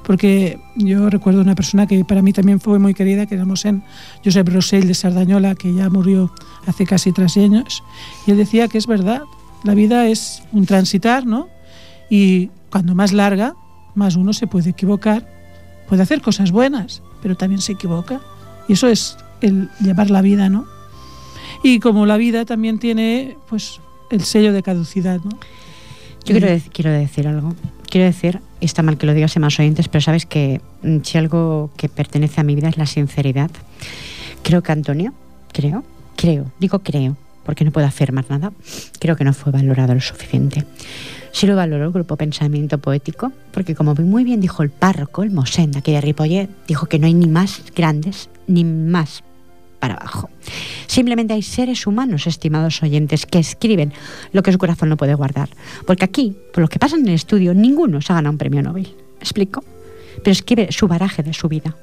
Porque 0.04 0.60
yo 0.76 1.10
recuerdo 1.10 1.41
una 1.41 1.56
persona 1.56 1.86
que 1.86 2.04
para 2.06 2.22
mí 2.22 2.34
también 2.34 2.60
fue 2.60 2.80
muy 2.80 2.93
querida, 2.93 3.26
que 3.26 3.36
éramos 3.36 3.66
en 3.66 3.84
Josep 4.24 4.47
Rosell 4.47 4.88
de 4.88 4.93
Sardañola, 4.93 5.56
que 5.56 5.74
ya 5.74 5.89
murió 5.89 6.34
hace 6.66 6.86
casi 6.86 7.12
tres 7.12 7.38
años, 7.38 7.84
y 8.26 8.32
él 8.32 8.38
decía 8.38 8.68
que 8.68 8.78
es 8.78 8.88
verdad, 8.88 9.22
la 9.64 9.74
vida 9.74 10.08
es 10.08 10.41
un 10.52 10.66
transitar, 10.66 11.26
¿no? 11.26 11.47
Y 12.10 12.50
cuando 12.72 12.95
más 12.95 13.14
larga, 13.14 13.56
más 13.93 14.16
uno 14.16 14.34
se 14.34 14.47
puede 14.47 14.70
equivocar, 14.72 15.28
puede 15.88 16.02
hacer 16.02 16.22
cosas 16.22 16.52
buenas, 16.52 17.04
pero 17.22 17.36
también 17.36 17.61
se 17.61 17.74
equivoca. 17.74 18.22
Y 18.67 18.74
eso 18.74 18.88
es 18.88 19.17
el 19.41 19.70
llevar 19.82 20.09
la 20.09 20.22
vida, 20.22 20.49
¿no? 20.49 20.65
Y 21.63 21.80
como 21.80 22.05
la 22.05 22.17
vida 22.17 22.45
también 22.45 22.80
tiene, 22.80 23.38
pues, 23.49 23.82
el 24.09 24.22
sello 24.24 24.53
de 24.53 24.63
caducidad, 24.63 25.20
¿no? 25.24 25.32
Yo 26.26 26.38
quiero, 26.38 26.61
quiero 26.72 26.91
decir 26.91 27.28
algo. 27.28 27.55
Quiero 27.89 28.05
decir, 28.05 28.39
está 28.61 28.84
mal 28.84 28.97
que 28.97 29.05
lo 29.05 29.13
digas 29.13 29.36
a 29.36 29.39
más 29.39 29.59
oyentes, 29.59 29.88
pero 29.88 30.01
sabes 30.01 30.26
que 30.26 30.61
mm, 30.84 30.97
si 31.03 31.17
algo 31.17 31.72
que 31.76 31.89
pertenece 31.89 32.39
a 32.41 32.43
mi 32.43 32.55
vida 32.55 32.70
es 32.70 32.78
la 32.78 32.86
sinceridad. 32.86 33.49
Creo 34.43 34.61
que 34.61 34.72
Antonio, 34.72 35.13
creo, 35.51 35.84
creo, 36.15 36.51
digo 36.59 36.80
creo, 36.80 37.17
porque 37.45 37.65
no 37.65 37.72
puedo 37.72 37.88
afirmar 37.88 38.26
nada, 38.30 38.51
creo 38.99 39.15
que 39.15 39.24
no 39.24 39.34
fue 39.34 39.51
valorado 39.51 39.93
lo 39.93 40.01
suficiente. 40.01 40.65
Sí 41.32 41.48
lo 41.48 41.56
valoró 41.56 41.86
el 41.86 41.92
grupo 41.92 42.18
Pensamiento 42.18 42.78
Poético, 42.78 43.32
porque 43.52 43.76
como 43.76 43.96
muy 43.96 44.24
bien 44.24 44.42
dijo 44.42 44.64
el 44.64 44.70
párroco, 44.70 45.24
el 45.24 45.32
Mosén 45.32 45.76
aquí 45.78 45.92
de 45.92 46.02
Ripollet, 46.02 46.50
dijo 46.68 46.88
que 46.88 47.00
no 47.00 47.08
hay 47.08 47.14
ni 47.14 47.28
más 47.28 47.64
grandes 47.76 48.30
ni 48.48 48.64
más 48.64 49.24
para 49.80 49.96
abajo. 49.96 50.30
Simplemente 50.88 51.34
hay 51.34 51.42
seres 51.42 51.88
humanos, 51.88 52.28
estimados 52.28 52.84
oyentes, 52.84 53.26
que 53.26 53.40
escriben 53.40 53.94
lo 54.34 54.44
que 54.44 54.52
su 54.52 54.58
corazón 54.58 54.90
no 54.90 54.98
puede 54.98 55.14
guardar. 55.14 55.50
Porque 55.86 56.06
aquí, 56.06 56.36
por 56.54 56.62
lo 56.62 56.68
que 56.68 56.80
pasa 56.80 56.98
en 56.98 57.08
el 57.08 57.14
estudio, 57.14 57.54
ninguno 57.54 58.02
se 58.02 58.12
ha 58.12 58.16
ganado 58.16 58.34
un 58.34 58.38
premio 58.38 58.62
Nobel. 58.62 58.94
¿Me 59.18 59.22
explico? 59.22 59.64
Pero 60.24 60.32
escribe 60.32 60.72
su 60.72 60.88
baraje 60.88 61.24
de 61.24 61.34
su 61.34 61.48
vida. 61.48 61.76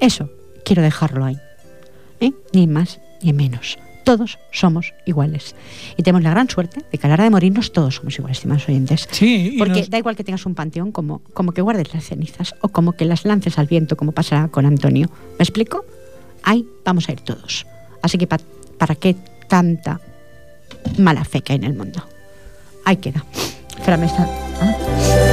Eso, 0.00 0.30
quiero 0.64 0.82
dejarlo 0.82 1.24
ahí. 1.24 1.38
¿Eh? 2.20 2.32
Ni 2.52 2.66
más 2.66 3.00
ni 3.22 3.32
menos. 3.32 3.78
Todos 4.06 4.38
somos 4.52 4.94
iguales. 5.04 5.56
Y 5.96 6.04
tenemos 6.04 6.22
la 6.22 6.30
gran 6.30 6.48
suerte 6.48 6.84
de 6.92 6.96
que 6.96 7.06
a 7.06 7.08
la 7.08 7.14
hora 7.14 7.24
de 7.24 7.30
morirnos 7.30 7.72
todos 7.72 7.96
somos 7.96 8.16
iguales, 8.16 8.38
estimados 8.38 8.68
oyentes. 8.68 9.08
Sí, 9.10 9.56
Porque 9.58 9.80
nos- 9.80 9.90
da 9.90 9.98
igual 9.98 10.14
que 10.14 10.22
tengas 10.22 10.46
un 10.46 10.54
panteón 10.54 10.92
como, 10.92 11.22
como 11.34 11.50
que 11.50 11.60
guardes 11.60 11.92
las 11.92 12.04
cenizas 12.04 12.54
o 12.60 12.68
como 12.68 12.92
que 12.92 13.04
las 13.04 13.24
lances 13.24 13.58
al 13.58 13.66
viento 13.66 13.96
como 13.96 14.12
pasará 14.12 14.46
con 14.46 14.64
Antonio. 14.64 15.10
¿Me 15.38 15.42
explico? 15.42 15.84
Ahí 16.44 16.64
vamos 16.84 17.08
a 17.08 17.12
ir 17.12 17.20
todos. 17.22 17.66
Así 18.00 18.16
que 18.16 18.28
pa- 18.28 18.38
¿para 18.78 18.94
qué 18.94 19.16
tanta 19.48 20.00
mala 20.98 21.24
fe 21.24 21.40
que 21.40 21.54
hay 21.54 21.58
en 21.58 21.64
el 21.64 21.74
mundo? 21.74 22.00
Ahí 22.84 22.98
queda. 22.98 23.24
Fran, 23.82 24.04
está- 24.04 24.28
¿Ah? 24.60 25.32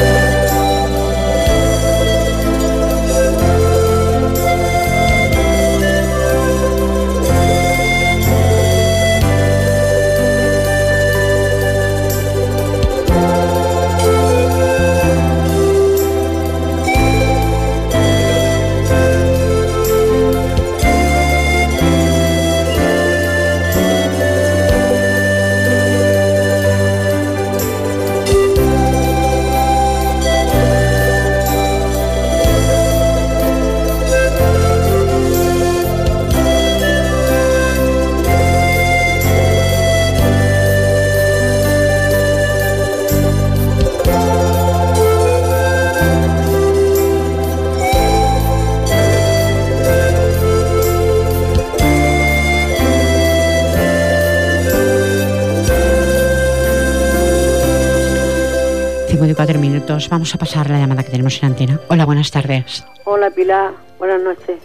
Minutos. 59.83 60.09
Vamos 60.09 60.33
a 60.33 60.37
pasar 60.37 60.69
la 60.69 60.79
llamada 60.79 61.03
que 61.03 61.11
tenemos 61.11 61.37
en 61.43 61.49
antena. 61.49 61.79
Hola, 61.89 62.05
buenas 62.05 62.31
tardes. 62.31 62.85
Hola 63.05 63.29
Pilar, 63.31 63.71
buenas 63.99 64.21
noches. 64.21 64.57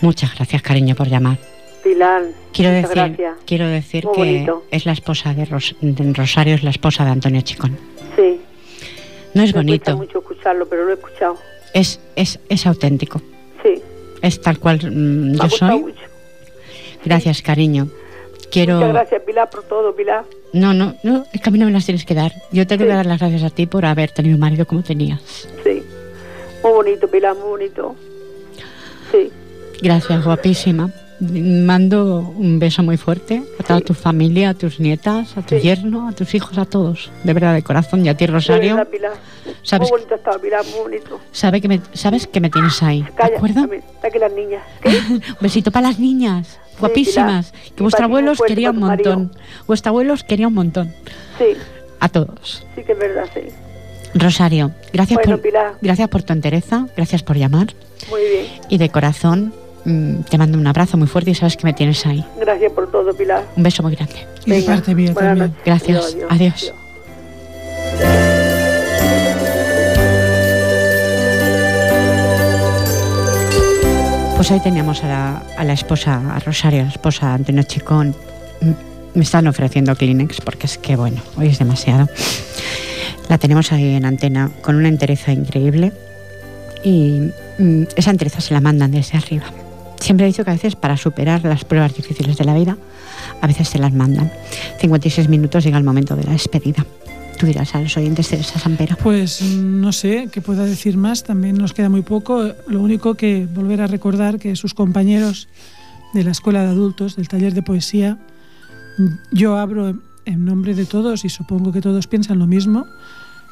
Muchas 0.00 0.34
gracias, 0.34 0.62
cariño, 0.62 0.94
por 0.94 1.08
llamar. 1.08 1.36
Pilar, 1.84 2.22
Quiero 2.52 2.70
decir, 2.72 2.90
gracias. 2.94 3.36
quiero 3.46 3.66
decir 3.66 4.04
Muy 4.06 4.14
que 4.14 4.20
bonito. 4.20 4.64
es 4.70 4.86
la 4.86 4.92
esposa 4.92 5.34
de, 5.34 5.44
Ros- 5.46 5.74
de 5.80 6.12
Rosario, 6.14 6.54
es 6.54 6.62
la 6.62 6.70
esposa 6.70 7.04
de 7.04 7.10
Antonio 7.10 7.40
Chicón. 7.42 7.76
Sí, 8.16 8.40
No 9.34 9.42
es 9.42 9.52
me 9.54 9.60
bonito, 9.60 9.96
mucho 9.96 10.18
escucharlo, 10.20 10.66
pero 10.68 10.84
lo 10.84 10.90
he 10.92 10.94
escuchado. 10.94 11.36
es, 11.74 12.00
es, 12.16 12.38
es 12.48 12.66
auténtico. 12.66 13.20
Sí, 13.62 13.82
Es 14.22 14.40
tal 14.40 14.58
cual 14.58 14.78
mm, 14.78 15.32
me 15.32 15.36
yo 15.38 15.48
soy. 15.50 15.80
mucho. 15.80 16.00
Gracias, 17.04 17.42
cariño. 17.42 17.88
Quiero. 18.52 18.74
Muchas 18.76 18.92
gracias 18.92 19.22
Pilar 19.22 19.50
por 19.50 19.62
todo, 19.64 19.94
Pilar. 19.96 20.24
No, 20.52 20.74
no, 20.74 20.94
no, 21.02 21.24
es 21.32 21.40
que 21.40 21.48
a 21.48 21.52
mí 21.52 21.58
no 21.58 21.66
me 21.66 21.72
las 21.72 21.86
tienes 21.86 22.04
que 22.04 22.14
dar. 22.14 22.32
Yo 22.52 22.66
te 22.66 22.76
Sí. 22.76 22.84
a 22.84 22.96
dar 22.96 23.06
las 23.06 23.18
gracias 23.18 23.42
a 23.42 23.50
ti 23.50 23.66
por 23.66 23.84
haber 23.86 24.10
tenido 24.12 24.34
un 24.34 24.40
marido 24.40 24.66
como 24.66 24.82
tenías. 24.82 25.48
Sí, 25.64 25.82
muy 26.62 26.72
bonito 26.72 27.08
Pilar, 27.08 27.34
muy 27.34 27.48
bonito. 27.48 27.96
Sí, 29.10 29.30
Gracias, 29.80 30.24
guapísima. 30.24 30.90
Mando 31.18 32.18
un 32.36 32.58
beso 32.58 32.82
muy 32.82 32.96
fuerte 32.96 33.42
a 33.58 33.62
toda 33.62 33.80
tu 33.80 33.94
familia, 33.94 34.50
a 34.50 34.54
tus 34.54 34.78
nietas, 34.80 35.36
a 35.36 35.42
tu 35.42 35.56
Sí. 35.56 35.60
yerno, 35.60 36.08
a 36.08 36.12
tus 36.12 36.34
hijos, 36.34 36.56
a 36.58 36.64
todos. 36.64 37.10
De 37.24 37.32
verdad, 37.32 37.54
de 37.54 37.62
corazón. 37.62 38.04
Y 38.04 38.08
a 38.08 38.16
ti, 38.16 38.26
de 38.26 38.32
Rosario. 38.32 38.76
verdad 38.76 38.90
Pilar. 38.90 39.12
¿Sabes 39.62 39.90
Muy 39.90 40.00
bonito 40.00 40.14
estaba 40.16 40.38
Pilar, 40.38 40.64
muy 40.66 40.80
bonito. 40.80 41.20
Sabe 41.32 41.60
que 41.60 41.68
me, 41.68 41.80
sabes 41.94 42.26
que 42.26 42.40
me 42.40 42.50
tienes 42.50 42.82
ahí, 42.82 43.02
¿de 43.02 43.10
Calla, 43.12 43.36
acuerdo? 43.36 43.60
dame, 43.62 43.76
está 43.78 44.08
aquí 44.08 44.18
las 44.18 44.32
niñas. 44.32 44.62
Un 44.84 45.22
besito 45.40 45.70
para 45.70 45.88
las 45.88 45.98
niñas, 45.98 46.58
guapísimas. 46.80 47.52
Que 47.52 47.58
Y 47.78 47.82
vuestro 47.82 47.90
para 47.90 47.96
ti, 47.98 48.02
abuelo 48.04 48.30
os 48.32 48.38
fuerte 48.38 48.54
quería 48.54 48.70
un 48.70 48.78
montón. 48.78 49.32
Vuestro 49.66 49.90
abuelo 49.90 50.14
os 50.14 50.24
quería 50.24 50.48
un 50.48 50.54
montón. 50.54 50.92
Sí, 51.38 51.46
A 52.00 52.08
todos. 52.08 52.64
sí 52.74 52.82
que 52.84 52.92
es 52.92 52.98
verdad, 52.98 53.24
sí. 53.34 53.40
Rosario, 54.14 54.72
gracias 54.92 55.16
Bueno, 55.18 55.36
por, 55.36 55.42
Pilar. 55.42 55.74
gracias 55.80 56.08
por 56.08 56.22
tu 56.22 56.32
entereza, 56.34 56.86
gracias 56.96 57.22
por 57.22 57.36
llamar. 57.38 57.68
Muy 58.10 58.20
bien. 58.20 58.46
Y 58.68 58.76
de 58.78 58.90
corazón 58.90 59.54
mm, 59.86 60.22
te 60.28 60.36
mando 60.36 60.58
un 60.58 60.66
abrazo 60.66 60.96
muy 60.98 61.06
fuerte 61.08 61.30
y 61.30 61.34
sabes 61.34 61.56
que 61.56 61.64
me 61.64 61.72
tienes 61.72 62.04
ahí. 62.04 62.22
Gracias 62.38 62.72
por 62.72 62.90
todo, 62.90 63.14
Pilar. 63.14 63.44
Un 63.56 63.62
beso 63.62 63.82
muy 63.82 63.94
grande. 63.94 64.26
Y 64.44 64.50
de 64.50 64.62
parte 64.62 64.94
mía 64.94 65.12
buenas 65.12 65.30
también. 65.38 65.48
noches. 65.50 65.64
Gracias. 65.64 66.16
Adiós. 66.28 66.72
Pues 74.42 74.50
ahí 74.50 74.58
teníamos 74.58 75.04
a 75.04 75.06
la, 75.06 75.42
a 75.56 75.62
la 75.62 75.72
esposa, 75.72 76.20
a 76.34 76.40
Rosario, 76.40 76.82
la 76.82 76.88
esposa 76.88 77.28
de 77.28 77.34
Antonio 77.34 77.62
Chicón. 77.62 78.12
Mm, 78.60 78.72
Me 79.16 79.22
están 79.22 79.46
ofreciendo 79.46 79.94
Kleenex 79.94 80.40
porque 80.40 80.66
es 80.66 80.78
que, 80.78 80.96
bueno, 80.96 81.22
hoy 81.36 81.46
es 81.46 81.60
demasiado. 81.60 82.08
La 83.28 83.38
tenemos 83.38 83.70
ahí 83.70 83.94
en 83.94 84.04
antena 84.04 84.50
con 84.60 84.74
una 84.74 84.88
entereza 84.88 85.30
increíble 85.30 85.92
y 86.82 87.30
mm, 87.58 87.84
esa 87.94 88.10
entereza 88.10 88.40
se 88.40 88.52
la 88.52 88.60
mandan 88.60 88.90
desde 88.90 89.16
arriba. 89.16 89.44
Siempre 90.00 90.26
he 90.26 90.30
dicho 90.30 90.42
que 90.42 90.50
a 90.50 90.54
veces 90.54 90.74
para 90.74 90.96
superar 90.96 91.44
las 91.44 91.64
pruebas 91.64 91.94
difíciles 91.94 92.36
de 92.36 92.44
la 92.44 92.54
vida, 92.54 92.76
a 93.40 93.46
veces 93.46 93.68
se 93.68 93.78
las 93.78 93.92
mandan. 93.92 94.32
56 94.80 95.28
minutos 95.28 95.62
llega 95.62 95.78
el 95.78 95.84
momento 95.84 96.16
de 96.16 96.24
la 96.24 96.32
despedida. 96.32 96.84
Tú 97.42 97.46
dirás 97.48 97.74
a 97.74 97.80
los 97.80 97.96
oyentes 97.96 98.28
Teresa. 98.28 98.60
Pues 99.02 99.42
no 99.42 99.90
sé 99.90 100.28
qué 100.30 100.40
pueda 100.40 100.64
decir 100.64 100.96
más, 100.96 101.24
también 101.24 101.56
nos 101.58 101.72
queda 101.72 101.88
muy 101.88 102.02
poco. 102.02 102.52
Lo 102.68 102.80
único 102.80 103.16
que 103.16 103.48
volver 103.52 103.80
a 103.80 103.88
recordar 103.88 104.38
que 104.38 104.54
sus 104.54 104.74
compañeros 104.74 105.48
de 106.14 106.22
la 106.22 106.30
Escuela 106.30 106.62
de 106.62 106.68
Adultos, 106.68 107.16
del 107.16 107.26
taller 107.26 107.52
de 107.52 107.64
poesía, 107.64 108.16
yo 109.32 109.58
abro 109.58 109.98
en- 110.24 110.44
nombre 110.44 110.76
de 110.76 110.84
todos 110.84 111.24
y 111.24 111.30
supongo 111.30 111.72
que 111.72 111.80
todos 111.80 112.06
piensan 112.06 112.38
lo 112.38 112.46
mismo, 112.46 112.86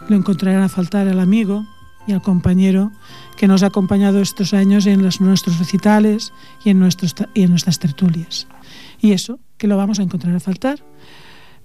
lo 0.08 0.14
encontrarán 0.14 0.62
a 0.62 0.68
faltar 0.68 1.08
al 1.08 1.18
amigo 1.18 1.66
y 2.06 2.12
al 2.12 2.22
compañero 2.22 2.92
que 3.36 3.48
nos 3.48 3.64
ha 3.64 3.66
acompañado 3.66 4.20
estos 4.20 4.54
años 4.54 4.86
en 4.86 5.00
nuestros 5.02 5.58
recitales 5.58 6.32
y 6.64 6.70
en, 6.70 6.88
y 7.34 7.42
en 7.42 7.50
nuestras 7.50 7.78
tertulias. 7.80 8.46
Y 9.00 9.10
eso, 9.10 9.40
que 9.58 9.66
lo 9.66 9.76
vamos 9.76 9.98
a 9.98 10.04
encontrar 10.04 10.36
a 10.36 10.38
faltar 10.38 10.78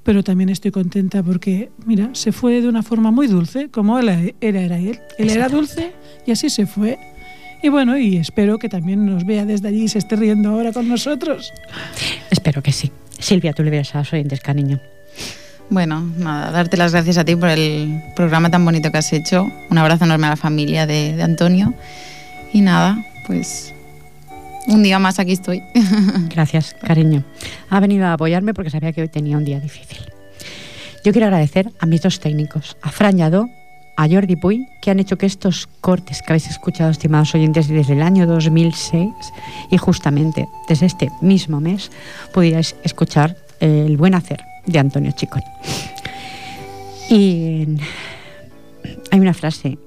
pero 0.06 0.24
también 0.24 0.49
estoy 0.49 0.70
contenta 0.70 1.24
porque, 1.24 1.72
mira, 1.86 2.12
se 2.14 2.32
fue 2.32 2.62
de 2.62 2.70
una 2.70 2.84
forma 2.84 3.10
muy 3.10 3.26
dulce, 3.26 3.70
como 3.70 3.97
él 3.97 4.34
era, 4.39 4.62
era 4.62 4.78
él. 4.78 4.99
Él 5.18 5.30
era 5.32 5.49
dulce 5.49 5.93
y 6.28 6.32
así 6.32 6.51
se 6.51 6.68
fue. 6.68 6.99
Y 7.64 7.70
bueno, 7.70 7.97
y 7.97 8.18
espero 8.18 8.60
que 8.60 8.70
también 8.70 9.03
nos 9.08 9.26
vea 9.26 9.45
desde 9.45 9.68
allí 9.68 9.86
y 9.86 9.88
se 9.88 9.97
esté 9.97 10.16
riendo 10.16 10.51
ahora 10.51 10.72
con 10.72 10.88
nosotros. 10.88 11.51
Espero 12.30 12.62
que 12.62 12.72
sí. 12.72 12.91
Silvia, 13.18 13.53
tú 13.53 13.64
le 13.64 13.72
dirás 13.72 13.95
a 13.95 13.99
los 13.99 14.14
oyentes, 14.14 14.41
cariño. 14.41 14.80
Bueno, 15.72 16.01
nada, 16.20 16.51
darte 16.51 16.78
las 16.78 16.91
gracias 16.91 17.18
a 17.18 17.26
ti 17.26 17.36
por 17.36 17.49
el 17.49 18.03
programa 18.16 18.51
tan 18.51 18.64
bonito 18.64 18.91
que 18.91 18.99
has 18.99 19.12
hecho. 19.12 19.51
Un 19.72 19.78
abrazo 19.80 20.06
enorme 20.06 20.28
a 20.28 20.32
la 20.32 20.38
familia 20.38 20.86
de, 20.86 21.16
de 21.16 21.24
Antonio. 21.24 21.74
Y 22.53 22.62
nada, 22.62 23.03
pues 23.26 23.74
un 24.68 24.84
día 24.84 24.99
más 24.99 25.20
aquí 25.20 25.34
estoy. 25.34 25.63
Gracias, 26.30 26.76
cariño. 26.82 27.24
Ha 27.70 27.80
venido 27.80 28.05
a 28.05 28.13
apoyarme 28.13 28.53
porque 28.53 28.70
sabía 28.70 28.91
que 28.93 29.01
hoy 29.01 29.09
tenía 29.09 29.38
un 29.38 29.45
día 29.45 29.59
difícil. 29.59 29.99
Yo 31.03 31.11
quiero 31.11 31.28
agradecer 31.28 31.72
a 31.80 31.86
mis 31.86 32.01
dos 32.01 32.20
técnicos, 32.20 32.78
a 32.82 32.89
Fran 32.89 33.18
Lladó, 33.18 33.47
a 33.95 34.09
Jordi 34.09 34.36
Puy, 34.36 34.68
que 34.82 34.91
han 34.91 34.99
hecho 34.99 35.18
que 35.18 35.26
estos 35.26 35.68
cortes 35.82 36.22
que 36.22 36.34
habéis 36.34 36.47
escuchado, 36.47 36.89
estimados 36.89 37.34
oyentes, 37.36 37.68
desde 37.68 37.93
el 37.93 38.01
año 38.01 38.26
2006 38.26 39.09
y 39.72 39.78
justamente 39.78 40.47
desde 40.68 40.88
este 40.88 41.09
mismo 41.22 41.61
mes, 41.61 41.91
pudierais 42.34 42.76
escuchar 42.84 43.38
el 43.59 43.97
buen 43.97 44.16
hacer 44.16 44.43
de 44.66 44.80
Antonio 44.80 45.11
Chicón. 45.11 45.43
Y 47.09 47.68
hay 49.11 49.20
una 49.20 49.34
frase 49.34 49.78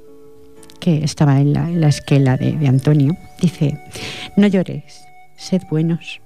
estaba 0.96 1.40
en 1.40 1.52
la, 1.52 1.88
esquela 1.88 2.36
de, 2.36 2.66
Antonio. 2.66 3.16
Dice, 3.40 3.78
no 4.36 4.46
llores, 4.46 5.06
sed 5.36 5.62
buenos. 5.70 6.20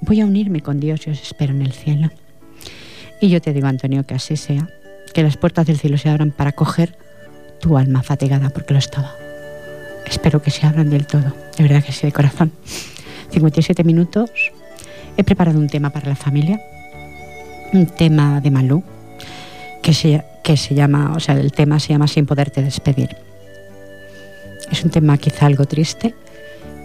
Voy 0.00 0.20
a 0.20 0.26
unirme 0.26 0.60
con 0.60 0.80
Dios 0.80 1.06
y 1.06 1.10
os 1.10 1.22
espero 1.22 1.52
en 1.52 1.62
el 1.62 1.72
cielo. 1.72 2.10
Y 3.20 3.28
yo 3.28 3.40
te 3.40 3.52
digo, 3.52 3.68
Antonio, 3.68 4.04
que 4.04 4.14
así 4.14 4.36
sea, 4.36 4.68
que 5.14 5.22
las 5.22 5.36
puertas 5.36 5.66
del 5.66 5.78
cielo 5.78 5.96
se 5.96 6.08
abran 6.08 6.32
para 6.32 6.52
coger 6.52 6.96
tu 7.60 7.78
alma 7.78 8.02
fatigada, 8.02 8.50
porque 8.50 8.74
lo 8.74 8.78
estaba. 8.78 9.14
Espero 10.06 10.42
que 10.42 10.50
se 10.50 10.66
abran 10.66 10.90
del 10.90 11.06
todo, 11.06 11.32
de 11.56 11.62
verdad 11.62 11.84
que 11.84 11.92
sí, 11.92 12.06
de 12.06 12.12
corazón. 12.12 12.52
57 13.30 13.84
minutos. 13.84 14.30
He 15.16 15.24
preparado 15.24 15.58
un 15.58 15.68
tema 15.68 15.90
para 15.90 16.08
la 16.08 16.16
familia, 16.16 16.60
un 17.72 17.86
tema 17.86 18.40
de 18.40 18.50
Malú, 18.50 18.82
que 19.82 19.94
se, 19.94 20.24
que 20.42 20.56
se 20.56 20.74
llama, 20.74 21.12
o 21.14 21.20
sea, 21.20 21.36
el 21.38 21.52
tema 21.52 21.78
se 21.78 21.88
llama 21.88 22.08
Sin 22.08 22.26
poderte 22.26 22.62
despedir. 22.62 23.16
Es 24.72 24.82
un 24.84 24.90
tema 24.90 25.16
quizá 25.18 25.46
algo 25.46 25.64
triste, 25.66 26.14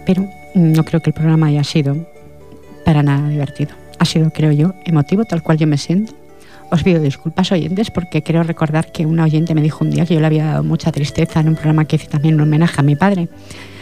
pero 0.06 0.28
no 0.54 0.84
creo 0.84 1.00
que 1.00 1.10
el 1.10 1.14
programa 1.14 1.46
haya 1.48 1.64
sido 1.64 1.96
para 2.84 3.02
nada 3.02 3.28
divertido. 3.28 3.70
Ha 3.98 4.04
sido, 4.04 4.30
creo 4.30 4.52
yo, 4.52 4.74
emotivo, 4.84 5.24
tal 5.24 5.42
cual 5.42 5.58
yo 5.58 5.66
me 5.66 5.76
siento. 5.78 6.12
Os 6.70 6.82
pido 6.82 7.00
disculpas, 7.00 7.50
oyentes, 7.50 7.90
porque 7.90 8.22
creo 8.22 8.42
recordar 8.42 8.92
que 8.92 9.06
una 9.06 9.24
oyente 9.24 9.54
me 9.54 9.62
dijo 9.62 9.84
un 9.84 9.90
día 9.90 10.04
que 10.04 10.14
yo 10.14 10.20
le 10.20 10.26
había 10.26 10.44
dado 10.44 10.62
mucha 10.64 10.92
tristeza 10.92 11.40
en 11.40 11.48
un 11.48 11.54
programa 11.54 11.86
que 11.86 11.96
hice 11.96 12.06
también 12.08 12.34
un 12.34 12.42
homenaje 12.42 12.78
a 12.78 12.82
mi 12.84 12.94
padre. 12.94 13.28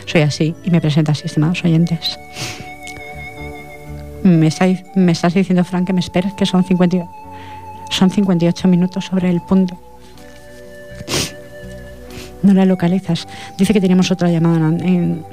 Soy 0.07 0.23
así 0.23 0.55
y 0.65 0.71
me 0.71 0.81
presento 0.81 1.11
así, 1.11 1.23
estimados 1.25 1.65
oyentes. 1.65 2.17
Me, 4.23 4.47
está- 4.47 4.67
estás 4.67 5.35
diciendo, 5.35 5.65
Frank, 5.65 5.87
que 5.89 5.93
me 5.93 6.01
esperes, 6.01 6.33
que 6.35 6.47
son, 6.47 6.63
50, 6.65 6.97
y- 6.97 7.03
son 7.91 8.11
58 8.11 8.69
minutos 8.69 9.05
sobre 9.05 9.31
el 9.31 9.41
punto. 9.41 9.77
No 12.47 12.55
la 12.55 12.65
localizas. 12.65 13.27
Dice 13.59 13.73
que 13.73 13.81
teníamos 13.81 14.13
otra 14.13 14.31
llamada 14.31 14.69
en, 14.69 15.25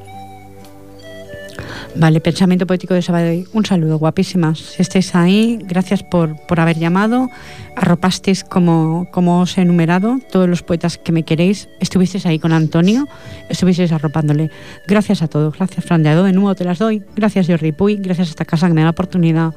Vale, 1.95 2.19
pensamiento 2.21 2.65
poético 2.65 2.95
de 2.95 3.03
Sabadell. 3.03 3.47
Un 3.53 3.65
saludo, 3.65 3.99
guapísimas. 3.99 4.57
Si 4.57 4.81
estáis 4.81 5.13
ahí, 5.13 5.59
gracias 5.61 6.01
por, 6.01 6.35
por 6.47 6.59
haber 6.59 6.79
llamado. 6.79 7.29
Arropasteis, 7.75 8.43
como, 8.43 9.07
como 9.11 9.41
os 9.41 9.55
he 9.59 9.61
enumerado, 9.61 10.19
todos 10.31 10.49
los 10.49 10.63
poetas 10.63 10.97
que 10.97 11.11
me 11.11 11.21
queréis. 11.21 11.69
Estuvisteis 11.79 12.25
ahí 12.25 12.39
con 12.39 12.51
Antonio, 12.51 13.07
estuvisteis 13.47 13.91
arropándole. 13.91 14.49
Gracias 14.87 15.21
a 15.21 15.27
todos. 15.27 15.55
Gracias, 15.55 15.85
Fran. 15.85 16.01
De 16.01 16.15
nuevo 16.15 16.55
te 16.55 16.63
las 16.63 16.79
doy. 16.79 17.03
Gracias, 17.15 17.45
Jordi 17.45 17.71
Puy. 17.71 17.97
Gracias 17.97 18.29
a 18.29 18.31
esta 18.31 18.45
casa 18.45 18.67
que 18.67 18.73
me 18.73 18.81
da 18.81 18.85
la 18.85 18.91
oportunidad 18.91 19.53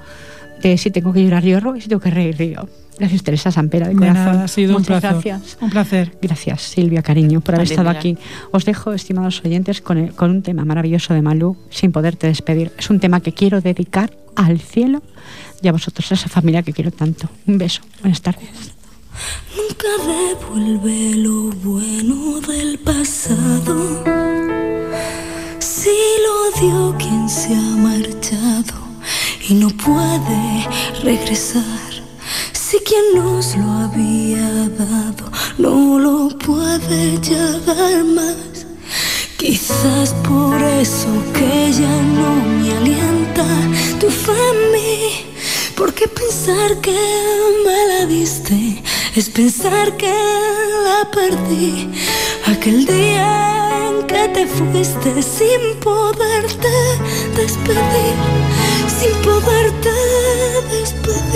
de 0.62 0.78
si 0.78 0.90
tengo 0.90 1.12
que 1.12 1.22
llorar, 1.22 1.44
lloro 1.44 1.76
y 1.76 1.80
si 1.80 1.88
tengo 1.88 2.00
que 2.00 2.10
reír, 2.10 2.36
río. 2.36 2.68
Gracias, 2.98 3.22
Teresa 3.22 3.50
Sampera, 3.52 3.88
de 3.88 3.92
De 3.94 3.98
corazón. 3.98 4.24
nada, 4.24 4.44
ha 4.44 4.48
sido 4.48 4.74
un 4.76 4.80
Muchas 4.82 5.00
placer. 5.02 5.10
gracias. 5.32 5.58
Un 5.60 5.68
placer. 5.70 6.16
Gracias, 6.22 6.62
Silvia, 6.62 7.02
cariño, 7.02 7.42
por 7.42 7.54
haber 7.54 7.70
estado 7.70 7.90
aquí. 7.90 8.16
Os 8.52 8.64
dejo, 8.64 8.94
estimados 8.94 9.42
oyentes, 9.44 9.82
con, 9.82 9.98
el- 9.98 10.12
con 10.14 10.30
un 10.30 10.42
tema 10.42 10.64
maravilloso 10.64 11.12
de 11.12 11.20
Malú, 11.20 11.58
sin 11.68 11.92
poderte 11.92 12.26
despedir. 12.26 12.72
Es 12.78 12.88
un 12.88 12.98
tema 12.98 13.20
que 13.20 13.32
quiero 13.32 13.60
dedicar 13.60 14.16
al 14.34 14.58
cielo 14.60 15.02
y 15.60 15.68
a 15.68 15.72
vosotros, 15.72 16.10
a 16.10 16.14
esa 16.14 16.28
familia 16.30 16.62
que 16.62 16.72
quiero 16.72 16.90
tanto. 16.90 17.28
Un 17.46 17.58
beso. 17.58 17.82
Buenas 18.00 18.22
tardes. 18.22 18.48
Nunca 19.56 19.88
devuelve 20.50 21.16
lo 21.16 21.50
bueno 21.50 22.40
del 22.40 22.78
pasado. 22.78 24.04
Si 25.58 25.90
lo 26.24 26.60
dio 26.60 26.96
quien 26.98 27.28
se 27.28 27.54
ha 27.54 27.60
marchado 27.76 28.85
y 29.48 29.54
no 29.54 29.68
puede 29.68 30.66
regresar. 31.02 31.62
Si 32.52 32.78
quien 32.78 33.04
nos 33.14 33.56
lo 33.56 33.70
había 33.70 34.68
dado 34.70 35.30
no 35.58 35.98
lo 35.98 36.28
puede 36.36 37.20
ya 37.20 37.52
dar 37.60 38.04
más. 38.04 38.66
Quizás 39.36 40.14
por 40.28 40.60
eso 40.62 41.08
que 41.32 41.72
ya 41.72 41.96
no 42.18 42.34
me 42.58 42.72
alienta 42.72 43.46
tu 44.00 44.10
fe 44.10 44.32
en 44.32 44.72
mí. 44.72 45.26
Porque 45.76 46.08
pensar 46.08 46.80
que 46.80 46.98
me 47.64 47.86
la 47.94 48.06
diste 48.06 48.82
es 49.14 49.28
pensar 49.28 49.96
que 49.96 50.12
la 50.86 51.08
perdí. 51.10 51.88
Aquel 52.46 52.84
día 52.84 53.88
en 53.88 54.06
que 54.08 54.28
te 54.28 54.46
fuiste 54.46 55.22
sin 55.22 55.78
poderte 55.80 56.68
despedir 57.36 58.55
sin 58.98 59.12
poderte 59.22 59.90
despedir. 60.70 61.35